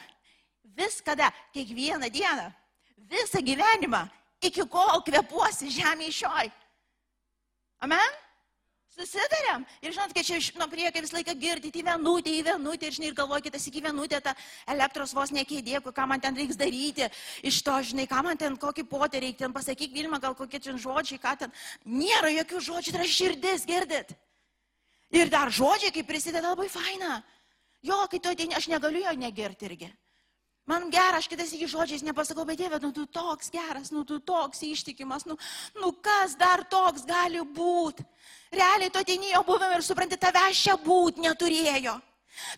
Viskada, 0.75 1.31
kiekvieną 1.55 2.11
dieną, 2.11 2.49
visą 3.11 3.39
gyvenimą, 3.43 4.01
iki 4.43 4.67
kol 4.67 4.99
kvepuosi 5.07 5.71
žemė 5.71 6.11
išioj. 6.11 6.51
Amen? 7.87 8.19
Susidarėm. 8.99 9.63
Ir 9.79 9.95
žinot, 9.95 10.11
kad 10.11 10.27
čia 10.27 10.41
iš 10.43 10.51
nuo 10.59 10.67
priekio 10.67 10.99
visą 11.05 11.21
laiką 11.21 11.37
girdite 11.39 11.79
į 11.79 11.87
vienutę, 11.87 12.35
į 12.35 12.45
vienutę 12.51 12.89
ir 12.89 12.97
žinai, 12.97 13.13
ir 13.13 13.19
galvokite, 13.21 13.63
iki 13.71 13.83
vienutę 13.85 14.19
tą 14.25 14.35
elektros 14.75 15.15
vos 15.15 15.31
nekėdė, 15.31 15.79
ką 15.87 16.07
man 16.11 16.19
ten 16.19 16.35
reiks 16.35 16.59
daryti. 16.59 17.07
Iš 17.47 17.63
to, 17.63 17.79
žinai, 17.93 18.09
ką 18.11 18.25
man 18.27 18.41
ten, 18.41 18.59
kokį 18.59 18.89
potį 18.91 19.23
reikia 19.29 19.47
ten 19.47 19.55
pasakyti, 19.55 19.95
Vilma, 19.95 20.19
gal 20.19 20.35
kokie 20.35 20.59
čia 20.59 20.75
žodžiai, 20.75 21.23
ką 21.23 21.37
ten. 21.45 21.55
Nėra 21.87 22.35
jokių 22.41 22.65
žodžių, 22.73 22.97
tai 22.97 23.05
yra 23.05 23.13
širdis, 23.15 23.69
girdit. 23.71 24.19
Ir 25.15 25.31
dar 25.33 25.49
žodžiai, 25.53 25.93
kai 25.95 26.05
prisideda 26.05 26.51
labai 26.51 26.69
faina. 26.69 27.23
Jo, 27.85 28.05
kai 28.11 28.21
tu 28.21 28.29
ateini, 28.29 28.57
aš 28.59 28.69
negaliu 28.69 29.05
jo 29.05 29.15
negirti 29.17 29.69
irgi. 29.69 29.89
Man 30.69 30.91
gera, 30.93 31.17
aš 31.17 31.31
kitais 31.33 31.55
iki 31.57 31.65
žodžiais 31.65 32.03
nepasakau, 32.05 32.45
bet 32.45 32.59
Dieve, 32.61 32.77
nu 32.83 32.91
tu 32.93 33.07
toks 33.09 33.49
geras, 33.49 33.89
nu 33.89 34.03
tu 34.05 34.19
toks 34.21 34.61
ištikimas, 34.67 35.25
nu, 35.25 35.39
nu 35.81 35.95
kas 36.05 36.35
dar 36.37 36.61
toks 36.69 37.07
gali 37.09 37.41
būti. 37.41 38.05
Realiai 38.53 38.93
tu 38.93 39.01
ateini 39.01 39.33
jo 39.33 39.41
buvim 39.49 39.73
ir 39.73 39.85
supranti, 39.87 40.19
tavęs 40.21 40.61
čia 40.61 40.77
būti 40.77 41.25
neturėjo. 41.25 41.97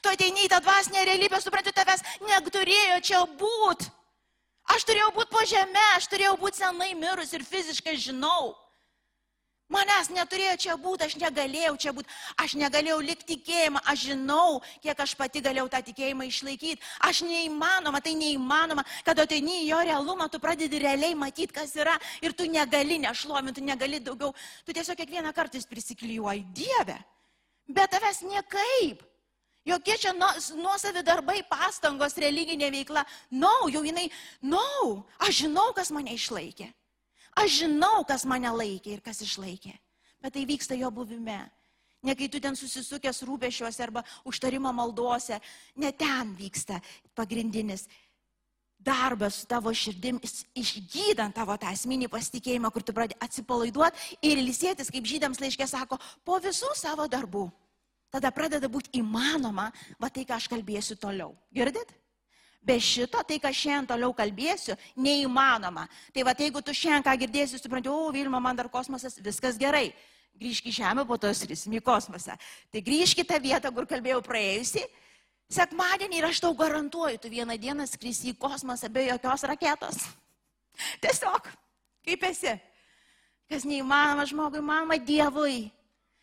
Tu 0.02 0.10
ateini 0.10 0.48
į 0.48 0.50
tą 0.50 0.58
dvasinę 0.64 1.04
realybę, 1.06 1.38
supranti, 1.38 1.70
tavęs 1.76 2.02
neturėjo 2.26 2.98
čia 3.06 3.22
būti. 3.38 3.92
Aš 4.74 4.88
turėjau 4.90 5.12
būti 5.14 5.30
po 5.30 5.46
žemė, 5.46 5.86
aš 5.94 6.10
turėjau 6.10 6.34
būti 6.42 6.64
senai 6.64 6.90
mirus 6.98 7.30
ir 7.34 7.46
fiziškai 7.46 7.94
žinau. 7.94 8.56
Manęs 9.70 10.08
neturėjo 10.10 10.56
čia 10.58 10.74
būti, 10.82 11.06
aš 11.06 11.14
negalėjau 11.20 11.76
čia 11.78 11.92
būti, 11.94 12.10
aš 12.42 12.56
negalėjau 12.58 12.96
likti 13.06 13.36
tikėjimą, 13.36 13.82
aš 13.92 14.06
žinau, 14.08 14.58
kiek 14.82 14.98
aš 15.04 15.12
pati 15.14 15.42
galėjau 15.44 15.68
tą 15.70 15.78
tikėjimą 15.86 16.26
išlaikyti. 16.26 16.82
Aš 17.06 17.20
neįmanoma, 17.28 18.00
tai 18.02 18.16
neįmanoma, 18.18 18.82
kad 19.06 19.22
ateini 19.22 19.60
į 19.60 19.68
jo 19.68 19.78
realumą, 19.86 20.26
tu 20.26 20.40
pradedi 20.42 20.80
realiai 20.82 21.14
matyti, 21.14 21.54
kas 21.54 21.76
yra 21.78 21.94
ir 22.18 22.34
tu 22.34 22.48
negali 22.50 22.98
nešlominti, 23.04 23.60
tu 23.60 23.68
negali 23.68 24.02
daugiau, 24.02 24.34
tu 24.66 24.74
tiesiog 24.74 24.98
kiekvieną 24.98 25.30
kartą 25.36 25.62
prisiklijuoji 25.70 26.42
Dievę. 26.50 26.98
Bet 27.70 27.94
tavęs 27.94 28.24
niekaip. 28.26 29.06
Jokie 29.64 29.94
čia 30.02 30.16
nuosavi 30.16 31.04
darbai, 31.06 31.44
pastangos, 31.46 32.16
religinė 32.18 32.72
veikla. 32.74 33.04
Na, 33.30 33.46
no, 33.60 33.68
jau 33.70 33.84
jinai, 33.86 34.08
na, 34.42 34.58
no, 34.58 34.94
aš 35.20 35.44
žinau, 35.44 35.70
kas 35.76 35.92
mane 35.94 36.16
išlaikė. 36.16 36.72
Aš 37.38 37.62
žinau, 37.62 38.02
kas 38.08 38.26
mane 38.26 38.50
laikė 38.50 38.96
ir 38.96 39.00
kas 39.04 39.22
išlaikė. 39.22 39.72
Bet 40.20 40.34
tai 40.34 40.44
vyksta 40.48 40.76
jo 40.76 40.90
buvime. 40.90 41.40
Ne 42.02 42.14
kai 42.16 42.30
tu 42.32 42.40
ten 42.40 42.56
susisukęs 42.56 43.22
rūpešiuose 43.28 43.82
arba 43.84 44.02
užtarimo 44.24 44.72
maldose, 44.72 45.36
ne 45.76 45.92
ten 45.92 46.32
vyksta 46.36 46.80
pagrindinis 47.14 47.86
darbas 48.80 49.34
su 49.34 49.46
tavo 49.46 49.72
širdim, 49.74 50.20
išgydant 50.56 51.36
tavo 51.36 51.56
tą 51.60 51.68
asmenį 51.68 52.08
pasitikėjimą, 52.08 52.70
kur 52.72 52.82
tu 52.82 52.94
pradedi 52.96 53.18
atsipalaiduoti 53.20 54.16
ir 54.24 54.40
ilsėtis, 54.40 54.88
kaip 54.92 55.04
žydams 55.04 55.40
laiškė 55.42 55.68
sako, 55.68 56.00
po 56.24 56.40
visų 56.40 56.72
savo 56.78 57.04
darbų. 57.04 57.50
Tada 58.10 58.32
pradeda 58.34 58.66
būti 58.72 58.96
įmanoma, 58.98 59.68
va 60.00 60.08
tai, 60.10 60.24
ką 60.24 60.40
aš 60.40 60.48
kalbėsiu 60.50 60.96
toliau. 60.98 61.36
Girdit? 61.54 61.92
Be 62.60 62.76
šito, 62.76 63.22
tai, 63.24 63.38
ką 63.40 63.48
šiandien 63.56 63.88
toliau 63.88 64.12
kalbėsiu, 64.12 64.76
neįmanoma. 65.00 65.86
Tai 66.12 66.24
va, 66.28 66.34
jeigu 66.36 66.60
tu 66.60 66.74
šiandien 66.76 67.06
ką 67.06 67.14
girdėsi, 67.22 67.60
supranti, 67.60 67.88
o 67.88 68.10
Vilma, 68.12 68.40
man 68.42 68.58
dar 68.58 68.68
kosmosas, 68.68 69.16
viskas 69.24 69.56
gerai. 69.60 69.88
Grįžk 70.40 70.68
į 70.68 70.74
Žemę, 70.76 71.06
po 71.08 71.16
to 71.20 71.30
skrisim 71.36 71.72
į 71.76 71.80
kosmosą. 71.84 72.36
Tai 72.72 72.82
grįžk 72.84 73.24
į 73.24 73.26
tą 73.28 73.40
vietą, 73.40 73.72
kur 73.72 73.88
kalbėjau 73.88 74.20
praėjusi. 74.24 74.84
Sekmadienį 75.50 76.20
ir 76.20 76.28
aš 76.28 76.44
tau 76.44 76.52
garantuoju, 76.54 77.18
tu 77.18 77.32
vieną 77.32 77.56
dieną 77.58 77.88
skrisi 77.90 78.30
į 78.30 78.36
kosmosą 78.38 78.92
be 78.92 79.08
jokios 79.08 79.44
raketos. 79.50 80.04
Tiesiog, 81.02 81.48
kaip 82.06 82.28
esi. 82.28 82.54
Kas 83.50 83.64
neįmanoma 83.66 84.28
žmogui, 84.30 84.62
mama 84.62 85.00
Dievui. 85.00 85.70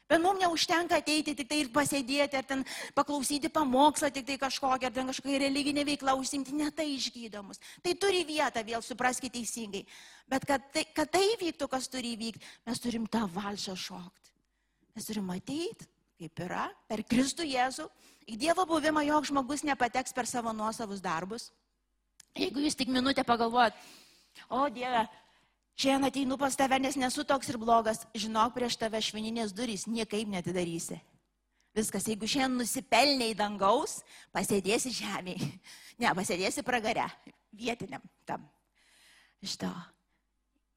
Bet 0.07 0.21
mums 0.23 0.39
neužtenka 0.39 1.01
ateiti 1.01 1.33
tik 1.35 1.49
tai 1.49 1.57
ir 1.65 1.71
pasėdėti, 1.73 2.37
ar 2.39 2.45
ten 2.47 2.61
paklausyti 2.95 3.49
pamokslą, 3.51 4.07
tik 4.15 4.27
tai 4.29 4.37
kažkokią, 4.39 4.87
ar 4.87 4.93
ten 4.95 5.09
kažkokią 5.11 5.41
religinę 5.43 5.83
veiklą 5.87 6.13
užsimti, 6.21 6.55
ne 6.55 6.69
tai 6.71 6.85
išgydomus. 6.93 7.59
Tai 7.83 7.95
turi 7.99 8.23
vietą, 8.27 8.63
vėl 8.63 8.85
supraskite 8.85 9.35
teisingai. 9.35 9.83
Bet 10.31 10.47
kad 10.47 10.63
tai, 10.71 10.85
kad 10.95 11.11
tai 11.11 11.25
vyktų, 11.41 11.67
kas 11.71 11.91
turi 11.91 12.15
įvykti, 12.15 12.47
mes 12.69 12.79
turim 12.83 13.09
tą 13.11 13.25
valsą 13.35 13.75
šokti. 13.75 14.31
Mes 14.95 15.11
turim 15.11 15.27
ateiti, 15.35 15.91
kaip 16.17 16.43
yra, 16.47 16.69
per 16.87 17.03
Kristų 17.03 17.43
Jėzų. 17.45 17.89
Į 18.31 18.39
Dievo 18.39 18.63
buvimą 18.67 19.03
joks 19.07 19.33
žmogus 19.33 19.67
nepateks 19.67 20.15
per 20.15 20.27
savo 20.27 20.55
nuosavus 20.55 21.03
darbus. 21.03 21.51
Jeigu 22.37 22.63
jūs 22.63 22.79
tik 22.79 22.89
minutę 22.93 23.23
pagalvojat, 23.27 23.75
o 24.49 24.67
Dieve, 24.71 25.03
Šiandien 25.77 26.09
ateinu 26.09 26.39
pas 26.41 26.55
tave, 26.57 26.79
nes 26.81 26.95
nesu 26.97 27.21
toks 27.27 27.51
ir 27.51 27.59
blogas. 27.61 28.01
Žinok, 28.17 28.55
prieš 28.55 28.79
tave 28.81 28.97
švininės 29.03 29.53
durys 29.53 29.85
niekaip 29.85 30.29
netidarysi. 30.31 30.97
Viskas, 31.77 32.07
jeigu 32.09 32.25
šiandien 32.25 32.63
nusipelniai 32.63 33.35
dangaus, 33.37 33.99
pasėdėsi 34.33 34.95
žemėje. 35.03 35.51
Ne, 35.97 36.11
pasėdėsi 36.13 36.61
pragare, 36.61 37.07
vietiniam 37.57 38.03
tam. 38.29 38.43
Iš 39.41 39.55
to. 39.57 39.69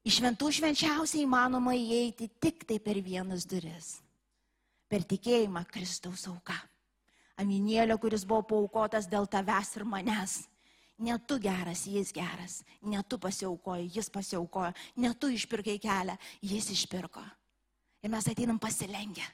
Iš 0.01 0.15
šventų 0.17 0.47
švenčiausiai 0.57 1.27
įmanoma 1.27 1.75
įeiti 1.77 2.25
tik 2.41 2.65
tai 2.65 2.79
per 2.81 2.97
vienas 3.05 3.45
duris. 3.45 3.99
Per 4.89 5.05
tikėjimą 5.05 5.61
Kristaus 5.69 6.25
auka. 6.25 6.57
Aminėlio, 7.37 7.99
kuris 8.01 8.25
buvo 8.25 8.41
paukotas 8.49 9.05
dėl 9.05 9.29
tavęs 9.29 9.75
ir 9.77 9.85
manęs. 9.85 10.39
Ne 11.01 11.17
tu 11.25 11.39
geras, 11.41 11.85
jis 11.89 12.11
geras. 12.13 12.61
Ne 12.81 13.01
tu 13.03 13.17
pasiaukoji, 13.17 13.89
jis 13.95 14.09
pasiaukojo. 14.13 14.73
Ne 15.01 15.13
tu 15.17 15.31
išpirkai 15.33 15.79
kelią, 15.81 16.17
jis 16.45 16.69
išpirko. 16.75 17.23
Ir 18.01 18.09
mes 18.13 18.27
ateinam 18.29 18.59
pasilengę. 18.61 19.25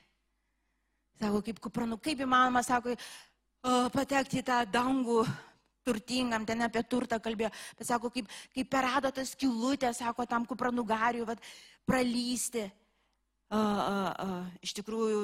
Sako, 1.18 1.42
kaip 1.44 1.60
kupranų, 1.64 1.98
kaip 2.04 2.22
įmanoma, 2.24 2.62
sako, 2.64 2.94
patekti 3.94 4.42
į 4.42 4.46
tą 4.48 4.62
dangų 4.70 5.24
turtingam, 5.88 6.46
ten 6.46 6.62
apie 6.66 6.84
turtą 6.84 7.20
kalbėjo, 7.24 7.50
bet 7.80 7.88
sako, 7.88 8.12
kaip, 8.14 8.30
kaip 8.54 8.70
per 8.70 8.88
adatas 9.00 9.34
kilutę, 9.40 9.94
sako, 9.96 10.28
tam 10.28 10.46
kupranugariui, 10.46 11.26
vad, 11.28 11.42
pralysti. 11.88 12.68
Uh, 13.48 13.56
uh, 13.56 14.08
uh, 14.28 14.48
iš 14.60 14.74
tikrųjų, 14.76 15.22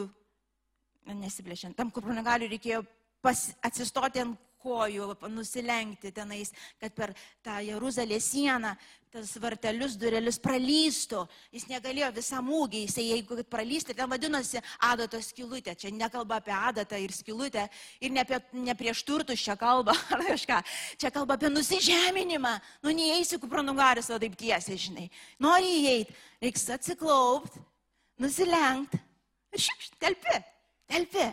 nesiplėšiant, 1.11 1.75
tam 1.75 1.89
kupranugariui 1.91 2.47
reikėjo 2.53 2.79
pas, 3.23 3.49
atsistoti 3.67 4.21
ant 4.23 4.37
kojų, 4.63 5.11
nusilenkti 5.33 6.13
tenais, 6.15 6.53
kad 6.81 6.95
per 6.95 7.13
tą 7.45 7.59
Jeruzalės 7.63 8.31
sieną 8.33 8.73
tas 9.13 9.35
vartelius, 9.37 9.93
durelius 10.01 10.39
pralystų. 10.41 11.21
Jis 11.53 11.67
negalėjo 11.69 12.09
visam 12.15 12.47
ūgį, 12.49 12.79
jisai 12.87 13.03
jeigu 13.11 13.37
pralystų, 13.45 13.93
ten 13.97 14.09
vadinosi 14.09 14.61
adatos 14.81 15.29
skilutė. 15.29 15.75
Čia 15.77 15.91
nekalba 15.93 16.39
apie 16.41 16.53
adatą 16.55 16.97
ir 16.97 17.13
skilutę 17.13 17.67
ir 18.01 18.13
ne, 18.13 18.23
apie, 18.25 18.39
ne 18.57 18.73
prieš 18.77 19.03
turtus 19.05 19.43
čia 19.45 19.53
kalba 19.59 19.93
ar 20.15 20.25
kažką. 20.31 20.57
Čia 20.97 21.13
kalba 21.13 21.37
apie 21.37 21.53
nusižeminimą. 21.53 22.55
Nu, 22.81 22.95
neįeisi 22.97 23.37
kupranugaris, 23.43 24.09
o 24.09 24.17
taip 24.21 24.33
tiesiai, 24.39 24.81
žinai. 24.81 25.05
Nori 25.45 25.69
įeiti, 25.83 26.17
reiks 26.41 26.65
atsiklaupti, 26.73 27.61
nusilenkti 28.23 28.97
ir 29.53 29.67
šiek, 29.67 29.89
telpi, 30.01 30.41
telpi. 30.89 31.29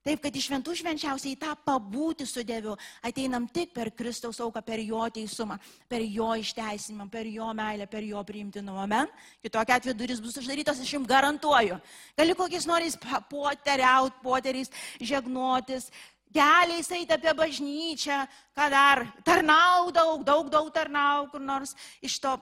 Taip, 0.00 0.22
kad 0.24 0.32
iš 0.32 0.46
šventų 0.48 0.72
švenčiausiai 0.78 1.36
tą 1.36 1.50
pabūti 1.60 2.24
su 2.24 2.40
Dievu 2.46 2.72
ateinam 3.04 3.44
tik 3.52 3.74
per 3.76 3.90
Kristaus 3.92 4.38
auką, 4.40 4.62
per 4.64 4.80
jo 4.80 5.02
teisumą, 5.12 5.58
per 5.92 6.00
jo 6.00 6.30
išteisinimą, 6.40 7.04
per 7.12 7.28
jo 7.28 7.50
meilę, 7.52 7.84
per 7.84 8.06
jo 8.08 8.22
priimtinumą. 8.24 8.86
Amen. 8.86 9.10
Kitokia 9.44 9.76
atveju 9.76 9.98
duris 9.98 10.22
bus 10.24 10.38
uždarytos, 10.40 10.80
aš 10.80 10.94
jums 10.94 11.10
garantuoju. 11.10 11.76
Gali 12.16 12.36
kokiais 12.38 12.64
noriais 12.70 12.96
poteriaut, 13.28 14.16
poteriais, 14.24 14.72
žegnotis, 15.04 15.90
keliais 16.32 16.88
eiti 16.96 17.18
apie 17.18 17.36
bažnyčią, 17.36 18.22
ką 18.56 18.70
dar, 18.72 19.04
tarnau 19.26 19.92
daug, 19.92 20.24
daug, 20.24 20.48
daug 20.48 20.72
tarnau, 20.72 21.28
kur 21.28 21.44
nors 21.44 21.76
iš 22.00 22.16
to 22.24 22.38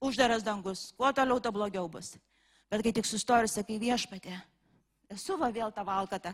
uždaras 0.00 0.40
dangus. 0.40 0.88
Kuo 0.96 1.12
toliau, 1.12 1.36
to 1.36 1.52
blogiau 1.52 1.84
bus. 1.84 2.14
Bet 2.72 2.80
kai 2.80 2.96
tik 2.96 3.04
sustoji 3.04 3.44
ir 3.44 3.52
sakai 3.52 3.76
viešpatė, 3.76 4.40
esu 5.12 5.36
va 5.36 5.52
vėl 5.52 5.68
tą 5.74 5.84
valkatą, 5.84 6.32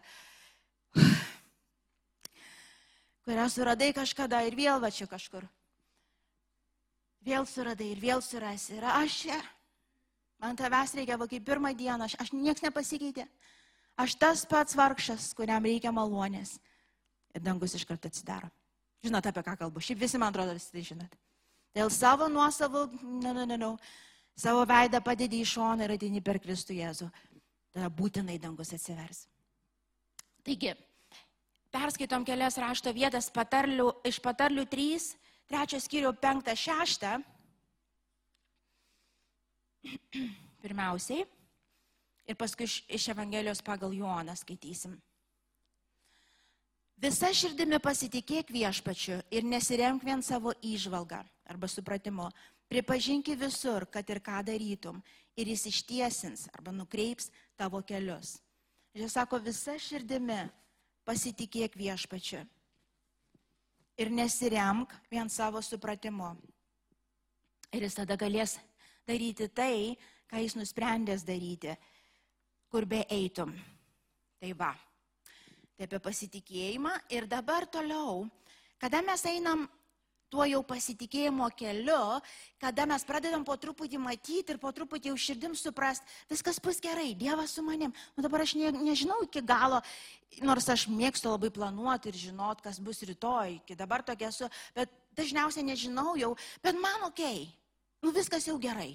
kurią 3.29 3.47
suradai 3.53 3.93
kažkada 3.93 4.41
ir 4.49 4.57
vėl 4.57 4.81
va 4.81 4.91
čia 4.95 5.07
kažkur. 5.11 5.45
Vėl 7.29 7.45
suradai 7.47 7.91
ir 7.93 8.01
vėl 8.01 8.23
surasi. 8.25 8.79
Ir 8.79 8.85
aš 8.89 9.21
čia. 9.25 9.39
Man 10.39 10.57
tavęs 10.57 10.95
reikia, 10.95 11.19
va 11.19 11.27
kaip 11.29 11.45
pirmą 11.45 11.75
dieną, 11.77 12.07
aš, 12.07 12.15
aš 12.23 12.33
nieks 12.33 12.63
nepasikeitė. 12.63 13.27
Aš 13.99 14.15
tas 14.15 14.45
pats 14.47 14.77
vargšas, 14.79 15.33
kuriam 15.35 15.65
reikia 15.67 15.91
malonės. 15.93 16.61
Ir 17.35 17.43
dangus 17.43 17.75
iš 17.75 17.85
karto 17.85 18.09
atsidaro. 18.09 18.49
Žinot, 19.03 19.27
apie 19.27 19.43
ką 19.47 19.57
kalbu. 19.59 19.83
Šiaip 19.83 19.99
visi, 20.01 20.19
man 20.19 20.31
atrodo, 20.31 20.55
visi 20.55 20.71
tai 20.73 20.85
žinot. 20.87 21.17
Dėl 21.77 21.91
savo 21.93 22.29
nuosavų, 22.31 22.85
ne, 23.23 23.33
ne, 23.35 23.47
ne, 23.47 23.59
ne, 23.59 23.73
savo 24.39 24.63
veidą 24.67 25.03
padedi 25.05 25.43
į 25.43 25.51
šoną 25.53 25.87
ir 25.87 25.97
ateini 25.99 26.23
per 26.25 26.39
Kristų 26.43 26.79
Jėzų. 26.79 27.11
Tada 27.75 27.91
būtinai 27.93 28.39
dangus 28.43 28.73
atsivers. 28.75 29.27
Taigi, 30.49 30.71
perskaitom 31.69 32.25
kelias 32.25 32.55
rašto 32.57 32.89
vietas 32.97 33.27
patarlių, 33.29 33.91
iš 34.09 34.17
patarlių 34.25 34.63
3, 34.73 35.11
3 35.53 35.81
skyrių 35.85 36.13
5, 36.23 36.49
6. 36.57 37.05
Pirmiausiai. 40.65 41.27
Ir 42.29 42.41
paskui 42.41 42.65
iš, 42.65 42.79
iš 42.89 43.11
Evangelijos 43.13 43.61
pagal 43.65 43.93
Joną 43.93 44.39
skaitysim. 44.41 44.97
Visa 46.97 47.29
širdimi 47.29 47.77
pasitikėk 47.85 48.49
viešpačiu 48.49 49.21
ir 49.29 49.45
nesiremk 49.45 50.01
vien 50.09 50.25
savo 50.25 50.57
įžvalgą 50.65 51.21
arba 51.45 51.69
supratimu. 51.69 52.33
Pripažinki 52.73 53.37
visur, 53.37 53.85
kad 53.85 54.09
ir 54.09 54.25
ką 54.25 54.41
darytum, 54.49 55.05
ir 55.37 55.53
jis 55.53 55.69
ištiesins 55.75 56.49
arba 56.57 56.73
nukreips 56.73 57.29
tavo 57.57 57.85
kelius. 57.85 58.39
Jis 58.99 59.15
sako, 59.15 59.39
visa 59.39 59.77
širdimi 59.79 60.41
pasitikėk 61.07 61.77
viešpačiu. 61.79 62.41
Ir 63.99 64.11
nesiremk 64.11 64.91
vien 65.11 65.31
savo 65.31 65.63
supratimu. 65.63 66.33
Ir 67.71 67.87
jis 67.87 67.99
tada 68.01 68.17
galės 68.19 68.57
daryti 69.07 69.47
tai, 69.55 69.95
ką 70.27 70.43
jis 70.43 70.57
nusprendęs 70.59 71.23
daryti, 71.27 71.77
kur 72.67 72.89
be 72.91 73.05
eitum. 73.15 73.55
Tai 74.39 74.51
va. 74.59 74.73
Tai 75.77 75.87
apie 75.87 76.03
pasitikėjimą. 76.03 76.97
Ir 77.15 77.31
dabar 77.31 77.69
toliau, 77.71 78.27
kada 78.83 78.99
mes 79.07 79.23
einam 79.31 79.69
tuo 80.33 80.45
jau 80.49 80.61
pasitikėjimo 80.67 81.49
keliu, 81.57 82.21
kada 82.61 82.85
mes 82.89 83.05
pradedam 83.09 83.45
po 83.47 83.57
truputį 83.57 84.01
matyti 84.03 84.55
ir 84.55 84.61
po 84.61 84.71
truputį 84.75 85.13
jau 85.13 85.17
širdim 85.19 85.57
suprast, 85.57 86.05
viskas 86.31 86.61
bus 86.63 86.81
gerai, 86.85 87.15
Dievas 87.19 87.57
su 87.57 87.65
manim. 87.65 87.95
Nu 88.17 88.25
dabar 88.25 88.45
aš 88.45 88.55
ne, 88.61 88.73
nežinau 88.77 89.23
iki 89.25 89.43
galo, 89.45 89.81
nors 90.45 90.69
aš 90.69 90.87
mėgstu 90.93 91.33
labai 91.33 91.51
planuoti 91.55 92.13
ir 92.13 92.21
žinot, 92.29 92.63
kas 92.65 92.81
bus 92.81 93.01
rytoj, 93.09 93.59
iki 93.63 93.77
dabar 93.79 94.05
tokia 94.05 94.29
esu, 94.29 94.51
bet 94.77 94.93
dažniausiai 95.19 95.67
nežinau 95.67 96.15
jau, 96.21 96.35
bet 96.63 96.77
man 96.79 97.09
ok, 97.09 97.25
nu 98.05 98.13
viskas 98.15 98.47
jau 98.49 98.59
gerai. 98.61 98.93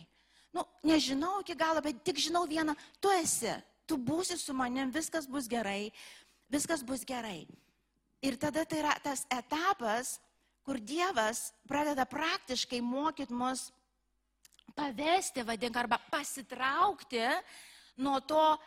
Nu, 0.54 0.68
nežinau 0.86 1.40
iki 1.42 1.58
galo, 1.58 1.82
bet 1.82 2.04
tik 2.06 2.22
žinau 2.22 2.46
vieną, 2.46 2.76
tu 3.02 3.10
esi, 3.18 3.56
tu 3.90 3.98
būsi 3.98 4.38
su 4.38 4.54
manim, 4.54 4.94
viskas 4.94 5.26
bus 5.26 5.50
gerai, 5.50 5.90
viskas 6.54 6.86
bus 6.86 7.02
gerai. 7.02 7.48
Ir 8.24 8.38
tada 8.40 8.64
tai 8.64 8.84
yra 8.84 8.94
tas 9.04 9.26
etapas, 9.34 10.20
kur 10.64 10.80
Dievas 10.80 11.52
pradeda 11.68 12.06
praktiškai 12.06 12.82
mokyti 12.82 13.34
mus 13.34 13.68
pavesti, 14.76 15.44
vadink, 15.44 15.78
arba 15.78 16.00
pasitraukti 16.12 17.22
nuo 17.98 18.20
to 18.20 18.58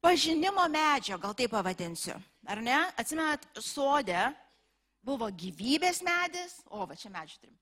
pažinimo 0.00 0.66
medžio, 0.68 1.18
gal 1.18 1.34
taip 1.34 1.52
pavadinsiu. 1.54 2.16
Ar 2.48 2.62
ne? 2.62 2.78
Atsimenat, 2.98 3.44
sodė 3.62 4.32
buvo 5.04 5.28
gyvybės 5.30 6.02
medis, 6.06 6.58
o 6.70 6.86
va 6.86 6.96
čia 6.98 7.12
medžių 7.12 7.38
turim. 7.38 7.58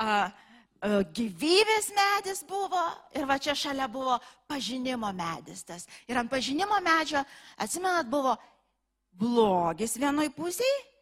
A, 0.00 0.08
a, 0.08 1.02
gyvybės 1.18 1.90
medis 1.96 2.42
buvo 2.48 2.80
ir 3.16 3.28
va 3.28 3.36
čia 3.42 3.56
šalia 3.56 3.90
buvo 3.92 4.16
pažinimo 4.48 5.10
medis 5.16 5.64
tas. 5.68 5.88
Ir 6.08 6.16
ant 6.16 6.32
pažinimo 6.32 6.78
medžio, 6.84 7.24
atsimenat, 7.60 8.08
buvo 8.08 8.36
blogis 9.16 9.98
vienoj 10.00 10.30
pusėje 10.36 10.95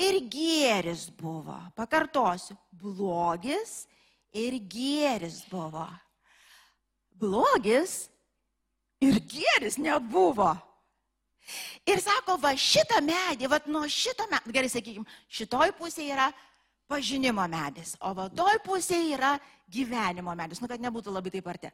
ir 0.00 0.20
gėris 0.32 1.08
buvo. 1.16 1.56
Pakartosiu, 1.76 2.56
blogis 2.80 3.84
ir 4.32 4.56
gėris 4.70 5.42
buvo. 5.50 5.86
Blogis 7.20 8.08
ir 9.02 9.20
gėris 9.28 9.78
nebuvo. 9.80 10.52
Ir 11.88 12.00
sako, 12.02 12.36
va 12.38 12.52
šitą 12.54 13.00
medį, 13.02 13.48
va 13.50 13.58
nuo 13.66 13.86
šito 13.90 14.26
medį, 14.30 14.54
gerai 14.54 14.70
sakykime, 14.70 15.18
šitoj 15.32 15.72
pusėje 15.78 16.14
yra 16.14 16.28
pažinimo 16.90 17.42
medis, 17.50 17.96
o 18.02 18.12
va 18.14 18.28
toj 18.34 18.60
pusėje 18.66 19.16
yra 19.16 19.34
gyvenimo 19.70 20.34
medis, 20.38 20.60
nu 20.62 20.68
kad 20.70 20.82
nebūtų 20.82 21.14
labai 21.14 21.32
taip 21.32 21.48
arti. 21.50 21.70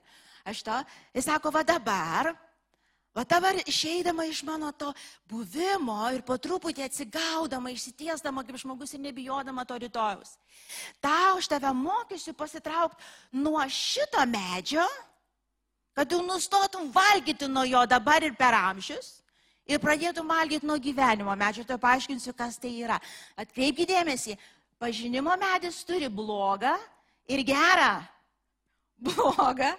Aš 0.46 0.62
to, 0.64 0.76
jis 1.16 1.26
sako, 1.28 1.52
va 1.52 1.64
dabar 1.66 2.30
Va 3.16 3.24
dabar 3.24 3.56
išeidama 3.64 4.26
iš 4.28 4.42
mano 4.44 4.68
to 4.76 4.90
buvimo 5.24 5.96
ir 6.12 6.20
po 6.20 6.36
truputį 6.36 6.84
atsigaudama, 6.84 7.70
išsitiesdama 7.72 8.42
kaip 8.44 8.58
žmogus 8.60 8.92
ir 8.92 9.00
nebijodama 9.00 9.64
to 9.64 9.78
rytojus. 9.80 10.34
Tau 11.00 11.38
aš 11.38 11.48
tave 11.48 11.72
mokysiu 11.72 12.34
pasitraukti 12.36 13.00
nuo 13.40 13.62
šito 13.72 14.20
medžio, 14.28 14.84
kad 15.96 16.10
tu 16.12 16.20
nustotum 16.26 16.92
valgyti 16.92 17.48
nuo 17.48 17.64
jo 17.64 17.86
dabar 17.88 18.20
ir 18.22 18.36
per 18.36 18.52
amžius. 18.52 19.22
Ir 19.66 19.80
pradėtum 19.80 20.28
valgyti 20.28 20.68
nuo 20.68 20.76
gyvenimo 20.76 21.32
medžio, 21.40 21.64
tai 21.64 21.80
paaiškinsiu, 21.80 22.36
kas 22.36 22.60
tai 22.60 22.74
yra. 22.84 23.00
Atkreipkite 23.34 23.96
dėmesį, 23.96 24.36
pažinimo 24.78 25.32
medis 25.40 25.80
turi 25.88 26.12
blogą 26.12 26.76
ir 27.32 27.40
gerą. 27.48 27.96
Blogą 29.08 29.72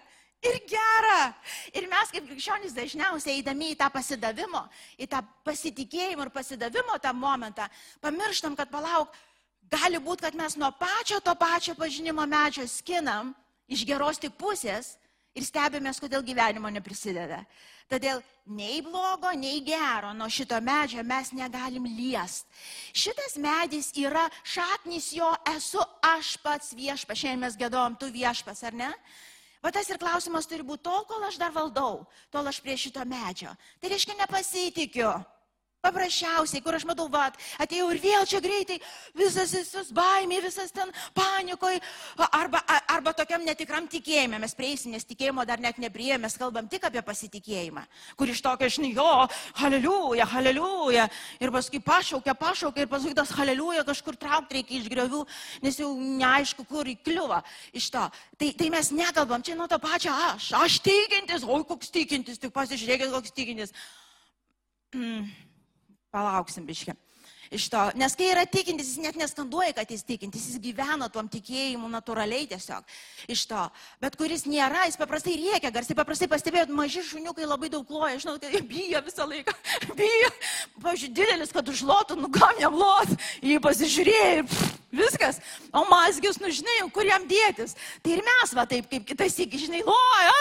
ir 0.45 0.60
gera. 0.69 1.21
Ir 1.73 1.88
mes 1.89 2.12
kaip 2.13 2.28
krikščionys 2.30 2.76
dažniausiai 2.76 3.39
eidami 3.39 3.71
į 3.73 3.80
tą 3.80 3.89
pasidavimo, 3.93 4.65
į 5.00 5.08
tą 5.12 5.23
pasitikėjimo 5.47 6.28
ir 6.28 6.34
pasidavimo 6.34 6.97
tą 7.02 7.13
momentą, 7.13 7.67
pamirštam, 8.04 8.56
kad 8.58 8.69
palauk, 8.71 9.13
gali 9.71 10.00
būti, 10.04 10.28
kad 10.28 10.38
mes 10.38 10.58
nuo 10.60 10.71
pačio 10.80 11.19
to 11.23 11.34
pačio 11.36 11.76
pažinimo 11.76 12.26
medžio 12.30 12.67
skinam 12.69 13.34
iš 13.67 13.84
geros 13.88 14.21
tik 14.21 14.38
pusės 14.39 14.95
ir 15.38 15.45
stebimės, 15.45 16.00
kodėl 16.02 16.23
gyvenimo 16.26 16.69
neprisideda. 16.73 17.43
Todėl 17.88 18.19
nei 18.52 18.82
blogo, 18.84 19.30
nei 19.36 19.62
gero 19.63 20.12
nuo 20.15 20.28
šito 20.32 20.58
medžio 20.63 21.04
mes 21.08 21.32
negalim 21.36 21.86
liest. 21.88 22.47
Šitas 22.91 23.38
medis 23.39 23.93
yra 23.95 24.26
šaknis 24.43 25.13
jo 25.15 25.30
esu 25.54 25.84
aš 26.04 26.34
pats 26.43 26.73
viešpas. 26.76 27.19
Šiandien 27.19 27.45
mes 27.45 27.56
gėdom, 27.60 27.95
tu 28.00 28.10
viešpas, 28.12 28.63
ar 28.67 28.76
ne? 28.76 28.91
Va 29.67 29.71
tas 29.75 29.89
ir 29.91 29.97
klausimas 29.99 30.45
turi 30.47 30.63
būti 30.63 30.86
tol, 30.88 31.01
kol 31.10 31.25
aš 31.27 31.36
dar 31.41 31.51
valdau, 31.51 32.06
tol 32.32 32.47
aš 32.47 32.62
prie 32.63 32.77
šito 32.80 33.01
medžio. 33.03 33.51
Tai 33.82 33.89
reiškia 33.91 34.15
nepasitikiu. 34.15 35.10
Paprasčiausiai, 35.88 36.60
kur 36.63 36.76
aš 36.76 36.84
matau, 36.88 37.06
va, 37.08 37.30
atėjau 37.63 37.88
ir 37.93 38.00
vėl 38.04 38.26
čia 38.28 38.41
greitai, 38.43 38.76
visas, 39.15 39.54
visas 39.56 39.91
baimė, 39.95 40.41
visas 40.43 40.73
ten 40.76 40.89
panikoj, 41.15 41.80
arba, 42.28 42.60
arba 42.91 43.13
tokiam 43.15 43.45
netikram 43.47 43.88
tikėjime. 43.88 44.39
Mes 44.41 44.56
prieisim, 44.58 44.91
nes 44.91 45.08
tikėjimo 45.08 45.45
dar 45.47 45.63
net 45.63 45.80
neprieėmė, 45.80 46.26
mes 46.26 46.36
kalbam 46.39 46.67
tik 46.67 46.89
apie 46.89 47.04
pasitikėjimą, 47.08 47.86
kur 48.19 48.34
iš 48.34 48.43
tokio, 48.43 48.67
žinai, 48.73 48.91
jo, 48.97 49.13
haleliuja, 49.62 50.28
haleliuja. 50.34 51.08
Ir 51.39 51.56
paskui 51.56 51.80
pašaukia, 51.84 52.36
pašaukia 52.36 52.84
ir 52.84 52.91
paskui 52.91 53.15
tas 53.15 53.32
haleliuja 53.38 53.88
kažkur 53.88 54.19
traukti 54.19 54.60
reikia 54.60 54.82
iš 54.82 54.91
griovių, 54.91 55.23
nes 55.63 55.80
jau 55.80 55.93
neaišku, 55.95 56.67
kur 56.67 56.91
įkliuva 56.91 57.39
iš 57.71 57.91
to. 57.95 58.04
Tai, 58.36 58.52
tai 58.60 58.71
mes 58.76 58.91
nekalbam, 58.91 59.45
čia 59.45 59.56
nuo 59.56 59.71
to 59.71 59.80
pačio 59.80 60.12
aš, 60.34 60.52
aš 60.60 60.82
tikintis, 60.84 61.47
oi 61.47 61.63
koks 61.67 61.95
tikintis, 61.95 62.43
tik 62.43 62.56
pasižiūrėkit, 62.56 63.13
koks 63.15 63.38
tikintis. 63.39 63.76
Mm 64.91 65.46
Palauksim 66.17 66.67
biški. 66.67 66.93
Iš 67.53 67.67
to, 67.71 67.83
nes 67.95 68.15
kai 68.17 68.31
yra 68.33 68.43
tikintis, 68.49 68.89
jis 68.91 69.03
net 69.03 69.19
neskanduoja, 69.19 69.73
kad 69.77 69.91
jis 69.91 70.03
tikintis, 70.07 70.49
jis 70.51 70.62
gyvena 70.63 71.07
tuom 71.12 71.29
tikėjimu 71.31 71.88
natūraliai 71.91 72.47
tiesiog. 72.49 72.83
Iš 73.31 73.45
to. 73.51 73.63
Bet 74.03 74.17
kuris 74.19 74.43
nėra, 74.49 74.86
jis 74.89 74.99
paprastai 74.99 75.38
rėkia, 75.39 75.71
garsiai 75.71 75.97
paprastai 75.97 76.27
pastebėjot, 76.31 76.73
maži 76.75 77.05
šuniukai 77.07 77.47
labai 77.47 77.71
daug 77.71 77.88
loja, 77.91 78.17
žinau, 78.19 78.36
kad 78.41 78.51
jie 78.51 78.63
bijo 78.67 79.03
visą 79.05 79.27
laiką. 79.29 79.55
bijo. 79.99 80.33
Pavyzdžiui, 80.83 81.13
didelis, 81.15 81.53
kad 81.55 81.71
užlotų, 81.71 82.19
nu 82.19 82.31
kam 82.33 82.60
jam 82.60 82.75
lot, 82.77 83.15
jį 83.41 83.62
pasižiūrėjo 83.63 84.27
ir 84.41 84.43
pff, 84.49 84.75
viskas. 84.91 85.39
O 85.71 85.86
mazgius, 85.89 86.39
nu 86.43 86.51
žinai, 86.53 86.79
kur 86.93 87.07
jam 87.07 87.25
dėtis. 87.29 87.75
Tai 88.03 88.15
ir 88.17 88.23
mes, 88.25 88.53
va 88.57 88.67
taip, 88.69 88.89
kaip 88.91 89.07
kitas 89.07 89.39
iki, 89.43 89.63
žinai, 89.65 89.83
loja, 89.88 90.38